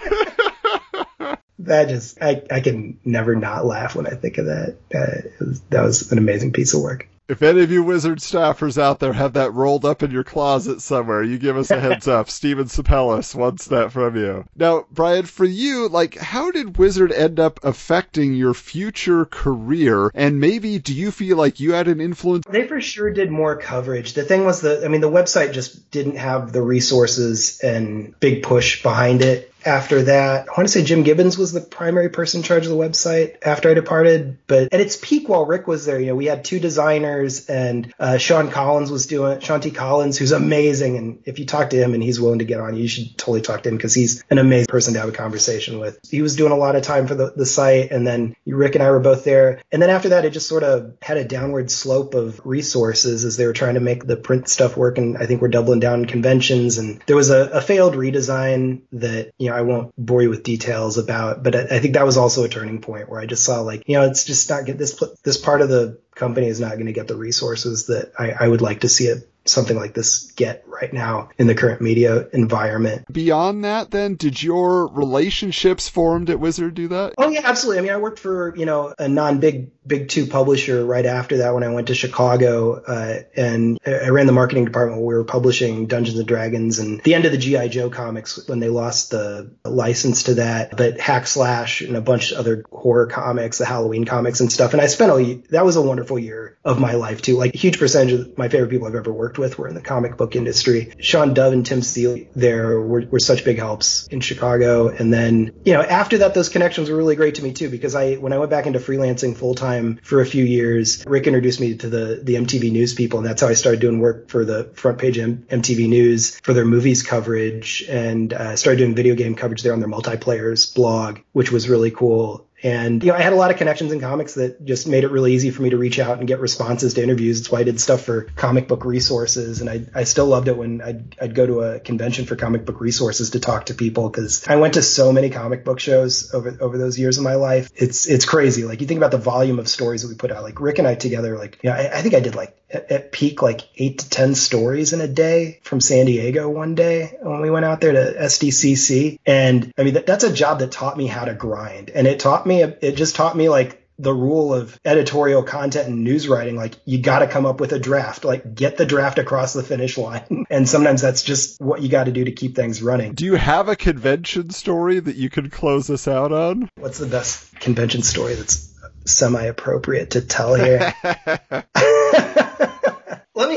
that 1.62 1.88
just 1.88 2.20
I, 2.20 2.42
I 2.50 2.60
can 2.60 2.98
never 3.04 3.34
not 3.34 3.64
laugh 3.64 3.94
when 3.94 4.06
I 4.06 4.14
think 4.14 4.38
of 4.38 4.46
that. 4.46 4.76
Uh, 4.94 5.44
was, 5.44 5.60
that 5.70 5.82
was 5.82 6.12
an 6.12 6.18
amazing 6.18 6.52
piece 6.52 6.74
of 6.74 6.82
work. 6.82 7.08
If 7.28 7.40
any 7.40 7.62
of 7.62 7.70
you 7.70 7.82
wizard 7.82 8.18
staffers 8.18 8.76
out 8.76 8.98
there 8.98 9.12
have 9.12 9.34
that 9.34 9.54
rolled 9.54 9.84
up 9.84 10.02
in 10.02 10.10
your 10.10 10.24
closet 10.24 10.82
somewhere, 10.82 11.22
you 11.22 11.38
give 11.38 11.56
us 11.56 11.70
a 11.70 11.80
heads 11.80 12.08
up. 12.08 12.28
Steven 12.30 12.66
Sapellis 12.66 13.34
wants 13.34 13.66
that 13.68 13.92
from 13.92 14.16
you. 14.16 14.44
Now, 14.56 14.86
Brian, 14.90 15.24
for 15.24 15.44
you, 15.44 15.88
like, 15.88 16.18
how 16.18 16.50
did 16.50 16.76
Wizard 16.76 17.12
end 17.12 17.38
up 17.38 17.60
affecting 17.62 18.34
your 18.34 18.54
future 18.54 19.24
career? 19.24 20.10
And 20.14 20.40
maybe 20.40 20.78
do 20.78 20.92
you 20.92 21.10
feel 21.10 21.36
like 21.36 21.60
you 21.60 21.72
had 21.72 21.88
an 21.88 22.00
influence? 22.00 22.44
They 22.46 22.66
for 22.66 22.80
sure 22.80 23.10
did 23.10 23.30
more 23.30 23.56
coverage. 23.56 24.14
The 24.14 24.24
thing 24.24 24.44
was 24.44 24.62
that, 24.62 24.84
I 24.84 24.88
mean, 24.88 25.00
the 25.00 25.10
website 25.10 25.52
just 25.52 25.90
didn't 25.90 26.16
have 26.16 26.52
the 26.52 26.62
resources 26.62 27.60
and 27.60 28.18
big 28.18 28.42
push 28.42 28.82
behind 28.82 29.22
it 29.22 29.51
after 29.64 30.02
that. 30.02 30.48
I 30.48 30.52
want 30.52 30.68
to 30.68 30.68
say 30.68 30.84
Jim 30.84 31.02
Gibbons 31.02 31.38
was 31.38 31.52
the 31.52 31.60
primary 31.60 32.08
person 32.08 32.40
in 32.40 32.44
charge 32.44 32.64
of 32.64 32.70
the 32.70 32.76
website 32.76 33.36
after 33.44 33.70
I 33.70 33.74
departed. 33.74 34.38
But 34.46 34.72
at 34.72 34.80
its 34.80 34.96
peak, 34.96 35.28
while 35.28 35.46
Rick 35.46 35.66
was 35.66 35.84
there, 35.84 36.00
you 36.00 36.06
know, 36.06 36.14
we 36.14 36.26
had 36.26 36.44
two 36.44 36.60
designers 36.60 37.48
and 37.48 37.92
uh, 37.98 38.18
Sean 38.18 38.50
Collins 38.50 38.90
was 38.90 39.06
doing 39.06 39.40
Sean 39.40 39.60
T. 39.60 39.70
Collins, 39.70 40.18
who's 40.18 40.32
amazing. 40.32 40.96
And 40.96 41.22
if 41.24 41.38
you 41.38 41.46
talk 41.46 41.70
to 41.70 41.76
him 41.76 41.94
and 41.94 42.02
he's 42.02 42.20
willing 42.20 42.40
to 42.40 42.44
get 42.44 42.60
on, 42.60 42.76
you 42.76 42.88
should 42.88 43.16
totally 43.16 43.40
talk 43.40 43.62
to 43.62 43.68
him 43.68 43.76
because 43.76 43.94
he's 43.94 44.24
an 44.30 44.38
amazing 44.38 44.66
person 44.66 44.94
to 44.94 45.00
have 45.00 45.08
a 45.08 45.12
conversation 45.12 45.78
with. 45.78 45.98
He 46.08 46.22
was 46.22 46.36
doing 46.36 46.52
a 46.52 46.56
lot 46.56 46.76
of 46.76 46.82
time 46.82 47.06
for 47.06 47.14
the, 47.14 47.32
the 47.34 47.46
site, 47.46 47.90
and 47.90 48.06
then 48.06 48.34
Rick 48.46 48.74
and 48.74 48.82
I 48.82 48.90
were 48.90 49.00
both 49.00 49.24
there. 49.24 49.60
And 49.70 49.80
then 49.80 49.90
after 49.90 50.10
that, 50.10 50.24
it 50.24 50.30
just 50.30 50.48
sort 50.48 50.62
of 50.62 50.94
had 51.00 51.16
a 51.16 51.24
downward 51.24 51.70
slope 51.70 52.14
of 52.14 52.40
resources 52.44 53.24
as 53.24 53.36
they 53.36 53.46
were 53.46 53.52
trying 53.52 53.74
to 53.74 53.80
make 53.80 54.06
the 54.06 54.16
print 54.16 54.48
stuff 54.48 54.76
work. 54.76 54.98
And 54.98 55.16
I 55.18 55.26
think 55.26 55.40
we're 55.40 55.48
doubling 55.48 55.80
down 55.80 56.06
conventions. 56.06 56.78
And 56.78 57.02
there 57.06 57.16
was 57.16 57.30
a, 57.30 57.48
a 57.50 57.60
failed 57.60 57.94
redesign 57.94 58.82
that 58.92 59.32
you 59.38 59.50
know 59.50 59.51
know, 59.52 59.58
I 59.58 59.62
won't 59.62 59.92
bore 59.96 60.22
you 60.22 60.30
with 60.30 60.42
details 60.42 60.98
about, 60.98 61.42
but 61.42 61.54
I, 61.54 61.76
I 61.76 61.78
think 61.78 61.94
that 61.94 62.06
was 62.06 62.16
also 62.16 62.44
a 62.44 62.48
turning 62.48 62.80
point 62.80 63.08
where 63.08 63.20
I 63.20 63.26
just 63.26 63.44
saw 63.44 63.60
like, 63.60 63.84
you 63.86 63.96
know, 63.96 64.06
it's 64.06 64.24
just 64.24 64.50
not 64.50 64.64
get 64.64 64.78
this, 64.78 65.02
this 65.22 65.36
part 65.36 65.60
of 65.60 65.68
the 65.68 65.98
company 66.14 66.48
is 66.48 66.60
not 66.60 66.72
going 66.72 66.86
to 66.86 66.92
get 66.92 67.08
the 67.08 67.16
resources 67.16 67.86
that 67.86 68.12
I, 68.18 68.32
I 68.32 68.48
would 68.48 68.60
like 68.60 68.80
to 68.80 68.88
see 68.88 69.04
it 69.04 69.28
something 69.44 69.76
like 69.76 69.94
this 69.94 70.30
get 70.32 70.64
right 70.66 70.92
now 70.92 71.30
in 71.38 71.46
the 71.46 71.54
current 71.54 71.80
media 71.80 72.28
environment. 72.32 73.12
Beyond 73.12 73.64
that, 73.64 73.90
then, 73.90 74.14
did 74.14 74.42
your 74.42 74.86
relationships 74.88 75.88
formed 75.88 76.30
at 76.30 76.40
Wizard 76.40 76.74
do 76.74 76.88
that? 76.88 77.14
Oh 77.18 77.28
yeah, 77.28 77.42
absolutely. 77.44 77.80
I 77.80 77.82
mean, 77.82 77.92
I 77.92 77.96
worked 77.96 78.18
for 78.18 78.54
you 78.56 78.66
know 78.66 78.94
a 78.98 79.08
non-big 79.08 79.70
big 79.86 80.08
two 80.08 80.26
publisher 80.26 80.84
right 80.84 81.06
after 81.06 81.38
that 81.38 81.54
when 81.54 81.64
I 81.64 81.68
went 81.68 81.88
to 81.88 81.94
Chicago, 81.94 82.74
uh, 82.74 83.20
and 83.36 83.78
I 83.84 84.08
ran 84.08 84.26
the 84.26 84.32
marketing 84.32 84.64
department 84.64 85.00
where 85.00 85.08
we 85.08 85.14
were 85.14 85.24
publishing 85.24 85.86
Dungeons 85.86 86.18
and 86.18 86.26
Dragons 86.26 86.78
and 86.78 87.00
the 87.02 87.14
end 87.14 87.24
of 87.24 87.32
the 87.32 87.38
GI 87.38 87.68
Joe 87.70 87.90
comics 87.90 88.46
when 88.48 88.60
they 88.60 88.68
lost 88.68 89.10
the 89.10 89.50
license 89.64 90.24
to 90.24 90.34
that, 90.34 90.76
but 90.76 91.00
Hack 91.00 91.26
Slash 91.26 91.80
and 91.80 91.96
a 91.96 92.00
bunch 92.00 92.32
of 92.32 92.38
other 92.38 92.64
horror 92.70 93.06
comics, 93.06 93.58
the 93.58 93.66
Halloween 93.66 94.04
comics 94.04 94.40
and 94.40 94.52
stuff. 94.52 94.72
And 94.72 94.80
I 94.80 94.86
spent 94.86 95.10
a 95.12 95.42
that 95.50 95.64
was 95.64 95.76
a 95.76 95.82
wonderful 95.82 96.18
year 96.18 96.58
of 96.64 96.78
my 96.78 96.94
life 96.94 97.22
too. 97.22 97.36
Like 97.36 97.54
a 97.54 97.58
huge 97.58 97.78
percentage 97.78 98.12
of 98.12 98.38
my 98.38 98.48
favorite 98.48 98.70
people 98.70 98.86
I've 98.86 98.94
ever 98.94 99.12
worked 99.12 99.38
with 99.38 99.58
were 99.58 99.68
in 99.68 99.74
the 99.74 99.80
comic 99.80 100.16
book 100.16 100.36
industry. 100.36 100.92
Sean 101.00 101.34
Dove 101.34 101.52
and 101.52 101.66
Tim 101.66 101.82
Seeley 101.82 102.28
there 102.34 102.80
were, 102.80 103.02
were 103.02 103.18
such 103.18 103.44
big 103.44 103.58
helps 103.58 104.06
in 104.08 104.20
Chicago. 104.20 104.88
And 104.88 105.12
then, 105.12 105.52
you 105.64 105.72
know, 105.72 105.82
after 105.82 106.18
that, 106.18 106.34
those 106.34 106.48
connections 106.48 106.88
were 106.88 106.96
really 106.96 107.16
great 107.16 107.36
to 107.36 107.42
me 107.42 107.52
too, 107.52 107.68
because 107.68 107.94
I, 107.94 108.14
when 108.14 108.32
I 108.32 108.38
went 108.38 108.50
back 108.50 108.66
into 108.66 108.78
freelancing 108.78 109.36
full 109.36 109.54
time 109.54 109.71
for 110.02 110.20
a 110.20 110.26
few 110.26 110.44
years, 110.44 111.04
Rick 111.06 111.26
introduced 111.26 111.60
me 111.60 111.76
to 111.76 111.88
the, 111.88 112.20
the 112.22 112.34
MTV 112.34 112.72
News 112.72 112.94
people. 112.94 113.18
And 113.18 113.28
that's 113.28 113.42
how 113.42 113.48
I 113.48 113.54
started 113.54 113.80
doing 113.80 114.00
work 114.00 114.28
for 114.28 114.44
the 114.44 114.64
front 114.74 114.98
page 114.98 115.18
M- 115.18 115.46
MTV 115.50 115.88
News 115.88 116.38
for 116.40 116.52
their 116.52 116.64
movies 116.64 117.02
coverage 117.02 117.84
and 117.88 118.32
uh, 118.32 118.56
started 118.56 118.78
doing 118.78 118.94
video 118.94 119.14
game 119.14 119.34
coverage 119.34 119.62
there 119.62 119.72
on 119.72 119.80
their 119.80 119.88
multiplayers 119.88 120.74
blog, 120.74 121.20
which 121.32 121.52
was 121.52 121.68
really 121.68 121.90
cool. 121.90 122.46
And, 122.62 123.02
you 123.02 123.10
know, 123.10 123.16
I 123.16 123.22
had 123.22 123.32
a 123.32 123.36
lot 123.36 123.50
of 123.50 123.56
connections 123.56 123.90
in 123.92 124.00
comics 124.00 124.34
that 124.34 124.64
just 124.64 124.86
made 124.86 125.04
it 125.04 125.10
really 125.10 125.34
easy 125.34 125.50
for 125.50 125.62
me 125.62 125.70
to 125.70 125.76
reach 125.76 125.98
out 125.98 126.18
and 126.18 126.28
get 126.28 126.40
responses 126.40 126.94
to 126.94 127.02
interviews. 127.02 127.40
That's 127.40 127.50
why 127.50 127.60
I 127.60 127.64
did 127.64 127.80
stuff 127.80 128.02
for 128.02 128.22
comic 128.36 128.68
book 128.68 128.84
resources. 128.84 129.60
And 129.60 129.68
I, 129.68 129.86
I 129.94 130.04
still 130.04 130.26
loved 130.26 130.48
it 130.48 130.56
when 130.56 130.80
I'd, 130.80 131.16
I'd 131.20 131.34
go 131.34 131.46
to 131.46 131.60
a 131.62 131.80
convention 131.80 132.24
for 132.24 132.36
comic 132.36 132.64
book 132.64 132.80
resources 132.80 133.30
to 133.30 133.40
talk 133.40 133.66
to 133.66 133.74
people 133.74 134.08
because 134.08 134.46
I 134.46 134.56
went 134.56 134.74
to 134.74 134.82
so 134.82 135.12
many 135.12 135.30
comic 135.30 135.64
book 135.64 135.80
shows 135.80 136.32
over, 136.32 136.56
over 136.60 136.78
those 136.78 136.98
years 136.98 137.18
of 137.18 137.24
my 137.24 137.34
life. 137.34 137.70
It's, 137.74 138.06
it's 138.06 138.24
crazy. 138.24 138.64
Like 138.64 138.80
you 138.80 138.86
think 138.86 138.98
about 138.98 139.10
the 139.10 139.18
volume 139.18 139.58
of 139.58 139.68
stories 139.68 140.02
that 140.02 140.08
we 140.08 140.14
put 140.14 140.30
out, 140.30 140.44
like 140.44 140.60
Rick 140.60 140.78
and 140.78 140.86
I 140.86 140.94
together, 140.94 141.36
like, 141.36 141.58
you 141.62 141.70
know, 141.70 141.76
I, 141.76 141.98
I 141.98 142.02
think 142.02 142.14
I 142.14 142.20
did 142.20 142.36
like 142.36 142.56
at, 142.72 142.90
at 142.90 143.12
peak, 143.12 143.42
like 143.42 143.62
eight 143.76 143.98
to 144.00 144.08
10 144.08 144.34
stories 144.34 144.92
in 144.92 145.00
a 145.00 145.08
day 145.08 145.60
from 145.62 145.80
San 145.80 146.06
Diego 146.06 146.48
one 146.48 146.74
day 146.74 147.16
when 147.20 147.40
we 147.40 147.50
went 147.50 147.64
out 147.64 147.80
there 147.80 147.92
to 147.92 148.18
SDCC. 148.20 149.18
And 149.26 149.72
I 149.78 149.84
mean, 149.84 149.94
that, 149.94 150.06
that's 150.06 150.24
a 150.24 150.32
job 150.32 150.60
that 150.60 150.72
taught 150.72 150.96
me 150.96 151.06
how 151.06 151.24
to 151.24 151.34
grind. 151.34 151.90
And 151.90 152.06
it 152.06 152.20
taught 152.20 152.46
me 152.46 152.62
it 152.62 152.96
just 152.96 153.16
taught 153.16 153.36
me 153.36 153.48
like 153.48 153.78
the 153.98 154.12
rule 154.12 154.52
of 154.52 154.80
editorial 154.84 155.42
content 155.42 155.86
and 155.86 156.02
news 156.02 156.26
writing. 156.26 156.56
Like 156.56 156.74
you 156.84 156.98
got 156.98 157.20
to 157.20 157.28
come 157.28 157.46
up 157.46 157.60
with 157.60 157.72
a 157.72 157.78
draft 157.78 158.24
like 158.24 158.54
get 158.54 158.76
the 158.76 158.86
draft 158.86 159.18
across 159.18 159.52
the 159.52 159.62
finish 159.62 159.96
line. 159.98 160.46
And 160.52 160.68
sometimes 160.68 161.00
that's 161.00 161.22
just 161.22 161.60
what 161.60 161.80
you 161.80 161.88
got 161.88 162.04
to 162.04 162.12
do 162.12 162.24
to 162.24 162.32
keep 162.32 162.54
things 162.54 162.82
running. 162.82 163.14
Do 163.14 163.24
you 163.24 163.36
have 163.36 163.68
a 163.68 163.76
convention 163.76 164.50
story 164.50 165.00
that 165.00 165.16
you 165.16 165.30
could 165.30 165.50
close 165.50 165.88
us 165.88 166.06
out 166.06 166.30
on? 166.30 166.68
What's 166.76 166.98
the 166.98 167.06
best 167.06 167.58
convention 167.58 168.02
story 168.02 168.34
that's 168.34 168.70
semi 169.06 169.44
appropriate 169.44 170.10
to 170.10 170.20
tell 170.20 170.54
here 170.54 170.94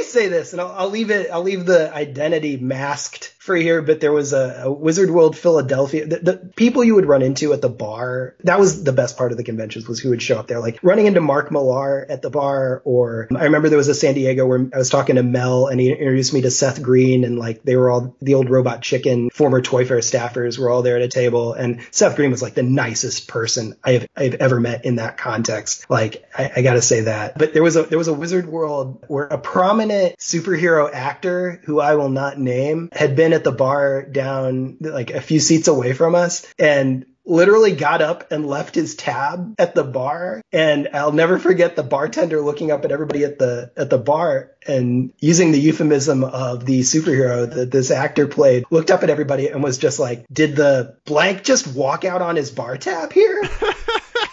say 0.05 0.27
this 0.27 0.53
and 0.53 0.61
I'll, 0.61 0.71
I'll 0.71 0.89
leave 0.89 1.11
it 1.11 1.29
i'll 1.31 1.43
leave 1.43 1.65
the 1.65 1.93
identity 1.93 2.57
masked 2.57 3.34
for 3.45 3.55
here, 3.55 3.81
but 3.81 3.99
there 3.99 4.11
was 4.11 4.33
a, 4.33 4.63
a 4.65 4.71
Wizard 4.71 5.11
World 5.11 5.37
Philadelphia. 5.37 6.07
The, 6.07 6.17
the, 6.17 6.51
people 6.55 6.83
you 6.83 6.95
would 6.95 7.05
run 7.05 7.21
into 7.21 7.53
at 7.53 7.61
the 7.61 7.69
bar, 7.69 8.35
that 8.43 8.59
was 8.59 8.83
the 8.83 8.91
best 8.91 9.17
part 9.17 9.31
of 9.31 9.37
the 9.37 9.43
conventions 9.43 9.87
was 9.87 9.99
who 9.99 10.09
would 10.09 10.21
show 10.21 10.39
up 10.39 10.47
there. 10.47 10.59
Like 10.59 10.79
running 10.81 11.05
into 11.05 11.21
Mark 11.21 11.51
Millar 11.51 12.05
at 12.09 12.21
the 12.21 12.29
bar, 12.29 12.81
or 12.85 13.27
I 13.35 13.43
remember 13.43 13.69
there 13.69 13.77
was 13.77 13.87
a 13.87 13.93
San 13.93 14.15
Diego 14.15 14.45
where 14.47 14.67
I 14.73 14.77
was 14.77 14.89
talking 14.89 15.15
to 15.15 15.23
Mel 15.23 15.67
and 15.67 15.79
he 15.79 15.91
introduced 15.91 16.33
me 16.33 16.41
to 16.41 16.51
Seth 16.51 16.81
Green 16.81 17.23
and 17.23 17.37
like 17.37 17.63
they 17.63 17.75
were 17.75 17.91
all 17.91 18.15
the 18.21 18.33
old 18.33 18.49
Robot 18.49 18.81
Chicken 18.81 19.29
former 19.29 19.61
Toy 19.61 19.85
Fair 19.85 19.99
staffers 19.99 20.57
were 20.57 20.69
all 20.69 20.81
there 20.81 20.95
at 20.95 21.03
a 21.03 21.07
table 21.07 21.53
and 21.53 21.85
Seth 21.91 22.15
Green 22.15 22.31
was 22.31 22.41
like 22.41 22.55
the 22.55 22.63
nicest 22.63 23.27
person 23.27 23.75
I 23.83 23.91
have 23.91 24.07
I've 24.15 24.35
ever 24.35 24.59
met 24.59 24.85
in 24.85 24.95
that 24.95 25.17
context. 25.17 25.89
Like 25.89 26.27
I, 26.35 26.51
I 26.57 26.61
gotta 26.61 26.81
say 26.81 27.01
that. 27.01 27.37
But 27.37 27.53
there 27.53 27.63
was 27.63 27.75
a 27.75 27.83
there 27.83 27.99
was 27.99 28.07
a 28.07 28.13
Wizard 28.13 28.47
World 28.47 29.03
where 29.07 29.25
a 29.25 29.37
prominent 29.37 30.17
superhero 30.17 30.91
actor 30.91 31.61
who 31.65 31.79
I 31.79 31.95
will 31.95 32.09
not 32.09 32.39
name 32.39 32.89
had 32.91 33.15
been 33.15 33.34
at 33.35 33.43
the 33.43 33.51
bar 33.51 34.03
down 34.03 34.77
like 34.79 35.11
a 35.11 35.21
few 35.21 35.39
seats 35.39 35.67
away 35.67 35.93
from 35.93 36.15
us 36.15 36.45
and 36.57 37.05
literally 37.25 37.73
got 37.75 38.01
up 38.01 38.31
and 38.31 38.45
left 38.45 38.75
his 38.75 38.95
tab 38.95 39.55
at 39.57 39.75
the 39.75 39.83
bar. 39.83 40.41
And 40.51 40.89
I'll 40.93 41.11
never 41.11 41.39
forget 41.39 41.75
the 41.75 41.83
bartender 41.83 42.41
looking 42.41 42.71
up 42.71 42.85
at 42.85 42.91
everybody 42.91 43.23
at 43.23 43.39
the 43.39 43.71
at 43.75 43.89
the 43.89 43.97
bar 43.97 44.51
and 44.67 45.11
using 45.19 45.51
the 45.51 45.59
euphemism 45.59 46.23
of 46.23 46.65
the 46.65 46.81
superhero 46.81 47.51
that 47.53 47.71
this 47.71 47.91
actor 47.91 48.27
played 48.27 48.65
looked 48.69 48.91
up 48.91 49.03
at 49.03 49.09
everybody 49.09 49.47
and 49.49 49.63
was 49.63 49.77
just 49.77 49.99
like 49.99 50.25
did 50.31 50.55
the 50.55 50.97
blank 51.05 51.43
just 51.43 51.67
walk 51.67 52.05
out 52.05 52.21
on 52.21 52.35
his 52.35 52.51
bar 52.51 52.77
tab 52.77 53.11
here? 53.11 53.41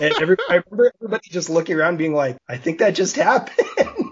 And 0.00 0.14
every, 0.20 0.36
I 0.48 0.54
remember 0.54 0.90
everybody 0.96 1.28
just 1.28 1.50
looking 1.50 1.76
around 1.76 1.96
being 1.96 2.14
like 2.14 2.36
I 2.48 2.56
think 2.56 2.78
that 2.78 2.94
just 2.94 3.14
happened 3.14 4.11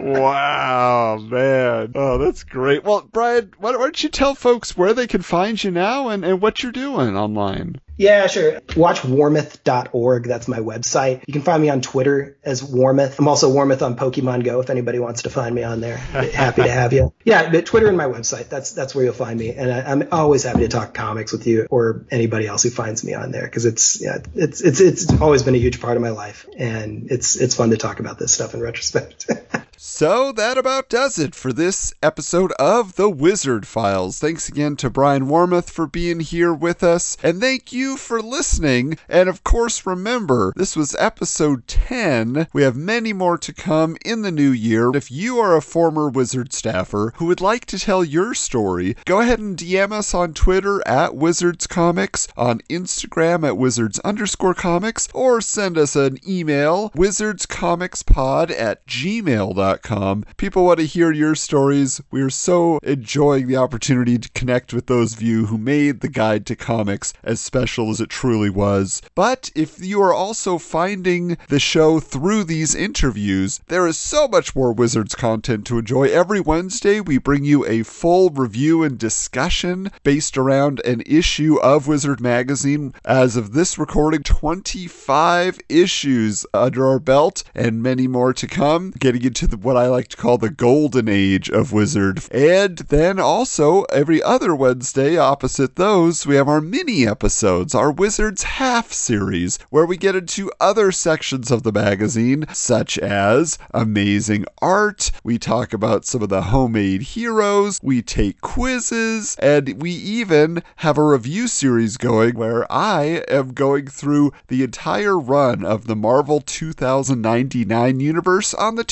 wow, 0.00 1.18
man. 1.18 1.92
Oh, 1.94 2.18
that's 2.18 2.44
great. 2.44 2.84
Well, 2.84 3.08
Brian, 3.12 3.52
why 3.58 3.72
don't 3.72 4.02
you 4.02 4.08
tell 4.08 4.34
folks 4.34 4.76
where 4.76 4.94
they 4.94 5.06
can 5.06 5.22
find 5.22 5.62
you 5.62 5.70
now 5.70 6.08
and, 6.08 6.24
and 6.24 6.40
what 6.40 6.62
you're 6.62 6.72
doing 6.72 7.16
online? 7.16 7.80
Yeah, 7.98 8.28
sure. 8.28 8.60
Watch 8.76 9.00
warmoth.org. 9.00 10.24
That's 10.24 10.46
my 10.46 10.60
website. 10.60 11.24
You 11.26 11.32
can 11.32 11.42
find 11.42 11.60
me 11.60 11.68
on 11.68 11.80
Twitter 11.80 12.38
as 12.44 12.62
Warmoth. 12.62 13.18
I'm 13.18 13.26
also 13.26 13.52
Warmoth 13.52 13.82
on 13.82 13.96
Pokemon 13.96 14.44
Go 14.44 14.60
if 14.60 14.70
anybody 14.70 15.00
wants 15.00 15.22
to 15.22 15.30
find 15.30 15.52
me 15.52 15.64
on 15.64 15.80
there. 15.80 15.96
happy 16.32 16.62
to 16.62 16.70
have 16.70 16.92
you. 16.92 17.12
Yeah, 17.24 17.50
but 17.50 17.66
Twitter 17.66 17.88
and 17.88 17.96
my 17.96 18.04
website. 18.04 18.48
That's 18.48 18.70
that's 18.70 18.94
where 18.94 19.04
you'll 19.04 19.14
find 19.14 19.38
me. 19.38 19.50
And 19.50 19.72
I, 19.72 19.90
am 19.90 20.08
always 20.12 20.44
happy 20.44 20.60
to 20.60 20.68
talk 20.68 20.94
comics 20.94 21.32
with 21.32 21.48
you 21.48 21.66
or 21.70 22.06
anybody 22.08 22.46
else 22.46 22.62
who 22.62 22.70
finds 22.70 23.02
me 23.04 23.14
on 23.14 23.32
there 23.32 23.42
because 23.42 23.64
it's 23.64 24.00
yeah, 24.00 24.18
it's 24.36 24.60
it's 24.60 24.80
it's 24.80 25.20
always 25.20 25.42
been 25.42 25.56
a 25.56 25.58
huge 25.58 25.80
part 25.80 25.96
of 25.96 26.02
my 26.02 26.10
life 26.10 26.46
and 26.56 27.10
it's 27.10 27.34
it's 27.34 27.56
fun 27.56 27.70
to 27.70 27.76
talk 27.76 27.98
about 27.98 28.18
this 28.18 28.32
stuff 28.32 28.54
in 28.54 28.60
retrospect. 28.60 29.28
So 29.80 30.32
that 30.32 30.58
about 30.58 30.88
does 30.88 31.20
it 31.20 31.36
for 31.36 31.52
this 31.52 31.94
episode 32.02 32.50
of 32.58 32.96
The 32.96 33.08
Wizard 33.08 33.64
Files. 33.64 34.18
Thanks 34.18 34.48
again 34.48 34.74
to 34.74 34.90
Brian 34.90 35.28
Warmoth 35.28 35.70
for 35.70 35.86
being 35.86 36.18
here 36.18 36.52
with 36.52 36.82
us, 36.82 37.16
and 37.22 37.40
thank 37.40 37.72
you 37.72 37.96
for 37.96 38.20
listening. 38.20 38.98
And 39.08 39.28
of 39.28 39.44
course, 39.44 39.86
remember, 39.86 40.52
this 40.56 40.74
was 40.74 40.96
episode 40.98 41.68
10. 41.68 42.48
We 42.52 42.64
have 42.64 42.74
many 42.74 43.12
more 43.12 43.38
to 43.38 43.54
come 43.54 43.96
in 44.04 44.22
the 44.22 44.32
new 44.32 44.50
year. 44.50 44.90
If 44.96 45.12
you 45.12 45.38
are 45.38 45.56
a 45.56 45.62
former 45.62 46.08
Wizard 46.08 46.52
staffer 46.52 47.12
who 47.18 47.26
would 47.26 47.40
like 47.40 47.64
to 47.66 47.78
tell 47.78 48.02
your 48.02 48.34
story, 48.34 48.96
go 49.04 49.20
ahead 49.20 49.38
and 49.38 49.56
DM 49.56 49.92
us 49.92 50.12
on 50.12 50.34
Twitter 50.34 50.82
at 50.88 51.14
Wizards 51.14 51.68
Comics, 51.68 52.26
on 52.36 52.62
Instagram 52.68 53.46
at 53.46 53.56
Wizards 53.56 54.00
underscore 54.00 54.54
comics, 54.54 55.06
or 55.14 55.40
send 55.40 55.78
us 55.78 55.94
an 55.94 56.18
email, 56.28 56.90
wizardscomicspod 56.96 58.50
at 58.50 58.84
gmail.com 58.84 59.67
retronetwork.com. 59.68 60.24
People 60.36 60.64
want 60.64 60.80
to 60.80 60.86
hear 60.86 61.12
your 61.12 61.34
stories. 61.34 62.00
We 62.10 62.22
are 62.22 62.30
so 62.30 62.78
enjoying 62.82 63.46
the 63.46 63.56
opportunity 63.56 64.18
to 64.18 64.28
connect 64.30 64.72
with 64.72 64.86
those 64.86 65.14
of 65.14 65.22
you 65.22 65.46
who 65.46 65.58
made 65.58 66.00
the 66.00 66.08
guide 66.08 66.46
to 66.46 66.56
comics 66.56 67.12
as 67.22 67.40
special 67.40 67.90
as 67.90 68.00
it 68.00 68.10
truly 68.10 68.50
was. 68.50 69.02
But 69.14 69.50
if 69.54 69.84
you 69.84 70.00
are 70.02 70.14
also 70.14 70.58
finding 70.58 71.36
the 71.48 71.60
show 71.60 72.00
through 72.00 72.44
these 72.44 72.74
interviews, 72.74 73.60
there 73.68 73.86
is 73.86 73.98
so 73.98 74.28
much 74.28 74.54
more 74.54 74.72
Wizards 74.72 75.14
content 75.14 75.66
to 75.66 75.78
enjoy. 75.78 76.04
Every 76.04 76.40
Wednesday, 76.40 77.00
we 77.00 77.18
bring 77.18 77.44
you 77.44 77.66
a 77.66 77.82
full 77.82 78.30
review 78.30 78.82
and 78.82 78.98
discussion 78.98 79.90
based 80.02 80.36
around 80.36 80.80
an 80.84 81.02
issue 81.06 81.58
of 81.60 81.86
Wizard 81.86 82.20
Magazine. 82.20 82.94
As 83.04 83.36
of 83.36 83.52
this 83.52 83.78
recording, 83.78 84.22
25 84.22 85.58
issues 85.68 86.46
under 86.54 86.86
our 86.86 86.98
belt 86.98 87.42
and 87.54 87.82
many 87.82 88.06
more 88.06 88.32
to 88.32 88.46
come, 88.46 88.92
getting 88.98 89.24
into 89.24 89.46
the, 89.46 89.57
what 89.62 89.76
I 89.76 89.86
like 89.86 90.08
to 90.08 90.16
call 90.16 90.38
the 90.38 90.50
golden 90.50 91.08
age 91.08 91.50
of 91.50 91.72
Wizard. 91.72 92.22
And 92.30 92.78
then 92.78 93.18
also, 93.18 93.82
every 93.84 94.22
other 94.22 94.54
Wednesday, 94.54 95.16
opposite 95.16 95.76
those, 95.76 96.26
we 96.26 96.36
have 96.36 96.48
our 96.48 96.60
mini 96.60 97.06
episodes, 97.06 97.74
our 97.74 97.90
Wizards 97.90 98.42
Half 98.42 98.92
series, 98.92 99.58
where 99.70 99.86
we 99.86 99.96
get 99.96 100.14
into 100.14 100.52
other 100.60 100.92
sections 100.92 101.50
of 101.50 101.62
the 101.62 101.72
magazine, 101.72 102.46
such 102.52 102.98
as 102.98 103.58
amazing 103.72 104.44
art. 104.60 105.10
We 105.24 105.38
talk 105.38 105.72
about 105.72 106.04
some 106.04 106.22
of 106.22 106.28
the 106.28 106.42
homemade 106.42 107.02
heroes. 107.02 107.78
We 107.82 108.02
take 108.02 108.40
quizzes. 108.40 109.36
And 109.38 109.80
we 109.80 109.90
even 109.90 110.62
have 110.76 110.98
a 110.98 111.04
review 111.04 111.48
series 111.48 111.96
going 111.96 112.36
where 112.36 112.70
I 112.72 113.22
am 113.28 113.52
going 113.52 113.86
through 113.86 114.32
the 114.48 114.62
entire 114.62 115.18
run 115.18 115.64
of 115.64 115.86
the 115.86 115.96
Marvel 115.96 116.40
2099 116.40 118.00
universe 118.00 118.54
on 118.54 118.74
the 118.76 118.84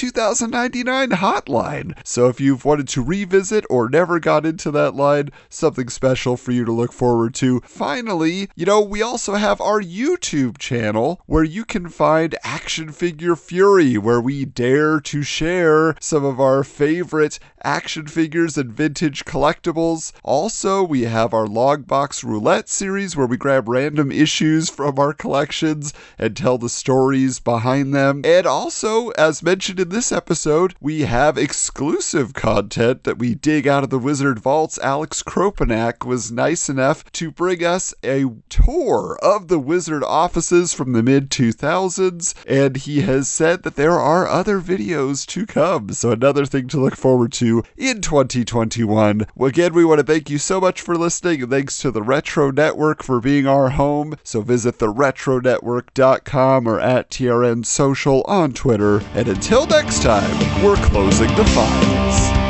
2099 0.56 1.18
hotline. 1.18 1.94
So 2.02 2.28
if 2.28 2.40
you've 2.40 2.64
wanted 2.64 2.88
to 2.88 3.04
revisit 3.04 3.66
or 3.68 3.90
never 3.90 4.18
got 4.18 4.46
into 4.46 4.70
that 4.70 4.94
line, 4.94 5.28
something 5.50 5.90
special 5.90 6.38
for 6.38 6.50
you 6.50 6.64
to 6.64 6.72
look 6.72 6.92
forward 6.92 7.34
to. 7.34 7.60
Finally, 7.66 8.48
you 8.56 8.64
know, 8.64 8.80
we 8.80 9.02
also 9.02 9.34
have 9.34 9.60
our 9.60 9.82
YouTube 9.82 10.56
channel 10.56 11.20
where 11.26 11.44
you 11.44 11.66
can 11.66 11.90
find 11.90 12.36
Action 12.42 12.90
Figure 12.90 13.36
Fury, 13.36 13.98
where 13.98 14.20
we 14.20 14.46
dare 14.46 14.98
to 15.00 15.22
share 15.22 15.94
some 16.00 16.24
of 16.24 16.40
our 16.40 16.64
favorite 16.64 17.38
action 17.62 18.06
figures 18.06 18.56
and 18.56 18.72
vintage 18.72 19.24
collectibles. 19.26 20.12
Also, 20.22 20.82
we 20.82 21.02
have 21.02 21.34
our 21.34 21.46
Longbox 21.46 22.24
Roulette 22.24 22.70
series 22.70 23.14
where 23.14 23.26
we 23.26 23.36
grab 23.36 23.68
random 23.68 24.10
issues 24.10 24.70
from 24.70 24.98
our 24.98 25.12
collections 25.12 25.92
and 26.18 26.34
tell 26.34 26.56
the 26.56 26.68
stories 26.70 27.40
behind 27.40 27.94
them. 27.94 28.22
And 28.24 28.46
also, 28.46 29.10
as 29.10 29.42
mentioned 29.42 29.80
in 29.80 29.90
this 29.90 30.12
episode, 30.12 30.45
we 30.80 31.00
have 31.00 31.36
exclusive 31.36 32.32
content 32.32 33.02
that 33.02 33.18
we 33.18 33.34
dig 33.34 33.66
out 33.66 33.82
of 33.82 33.90
the 33.90 33.98
Wizard 33.98 34.38
Vaults. 34.38 34.78
Alex 34.78 35.20
Kropanak 35.24 36.06
was 36.06 36.30
nice 36.30 36.68
enough 36.68 37.10
to 37.12 37.32
bring 37.32 37.64
us 37.64 37.92
a 38.04 38.26
tour 38.48 39.18
of 39.22 39.48
the 39.48 39.58
Wizard 39.58 40.04
offices 40.04 40.72
from 40.72 40.92
the 40.92 41.02
mid 41.02 41.30
2000s, 41.30 42.34
and 42.46 42.76
he 42.76 43.00
has 43.00 43.26
said 43.28 43.64
that 43.64 43.74
there 43.74 43.98
are 43.98 44.28
other 44.28 44.60
videos 44.60 45.26
to 45.26 45.46
come. 45.46 45.90
So, 45.92 46.12
another 46.12 46.46
thing 46.46 46.68
to 46.68 46.80
look 46.80 46.94
forward 46.94 47.32
to 47.34 47.64
in 47.76 48.00
2021. 48.00 49.26
Again, 49.40 49.74
we 49.74 49.84
want 49.84 49.98
to 49.98 50.06
thank 50.06 50.30
you 50.30 50.38
so 50.38 50.60
much 50.60 50.80
for 50.80 50.96
listening, 50.96 51.48
thanks 51.48 51.78
to 51.78 51.90
the 51.90 52.02
Retro 52.02 52.52
Network 52.52 53.02
for 53.02 53.20
being 53.20 53.48
our 53.48 53.70
home. 53.70 54.14
So, 54.22 54.42
visit 54.42 54.78
theretronetwork.com 54.78 56.68
or 56.68 56.78
at 56.78 57.10
TRN 57.10 57.66
Social 57.66 58.22
on 58.28 58.52
Twitter. 58.52 59.02
And 59.14 59.26
until 59.26 59.66
next 59.66 60.02
time, 60.04 60.35
we're 60.62 60.76
closing 60.76 61.28
the 61.36 61.44
files. 61.44 62.46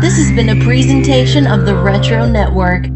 This 0.00 0.16
has 0.16 0.32
been 0.34 0.48
a 0.48 0.64
presentation 0.64 1.46
of 1.46 1.66
the 1.66 1.74
Retro 1.74 2.26
Network. 2.26 2.86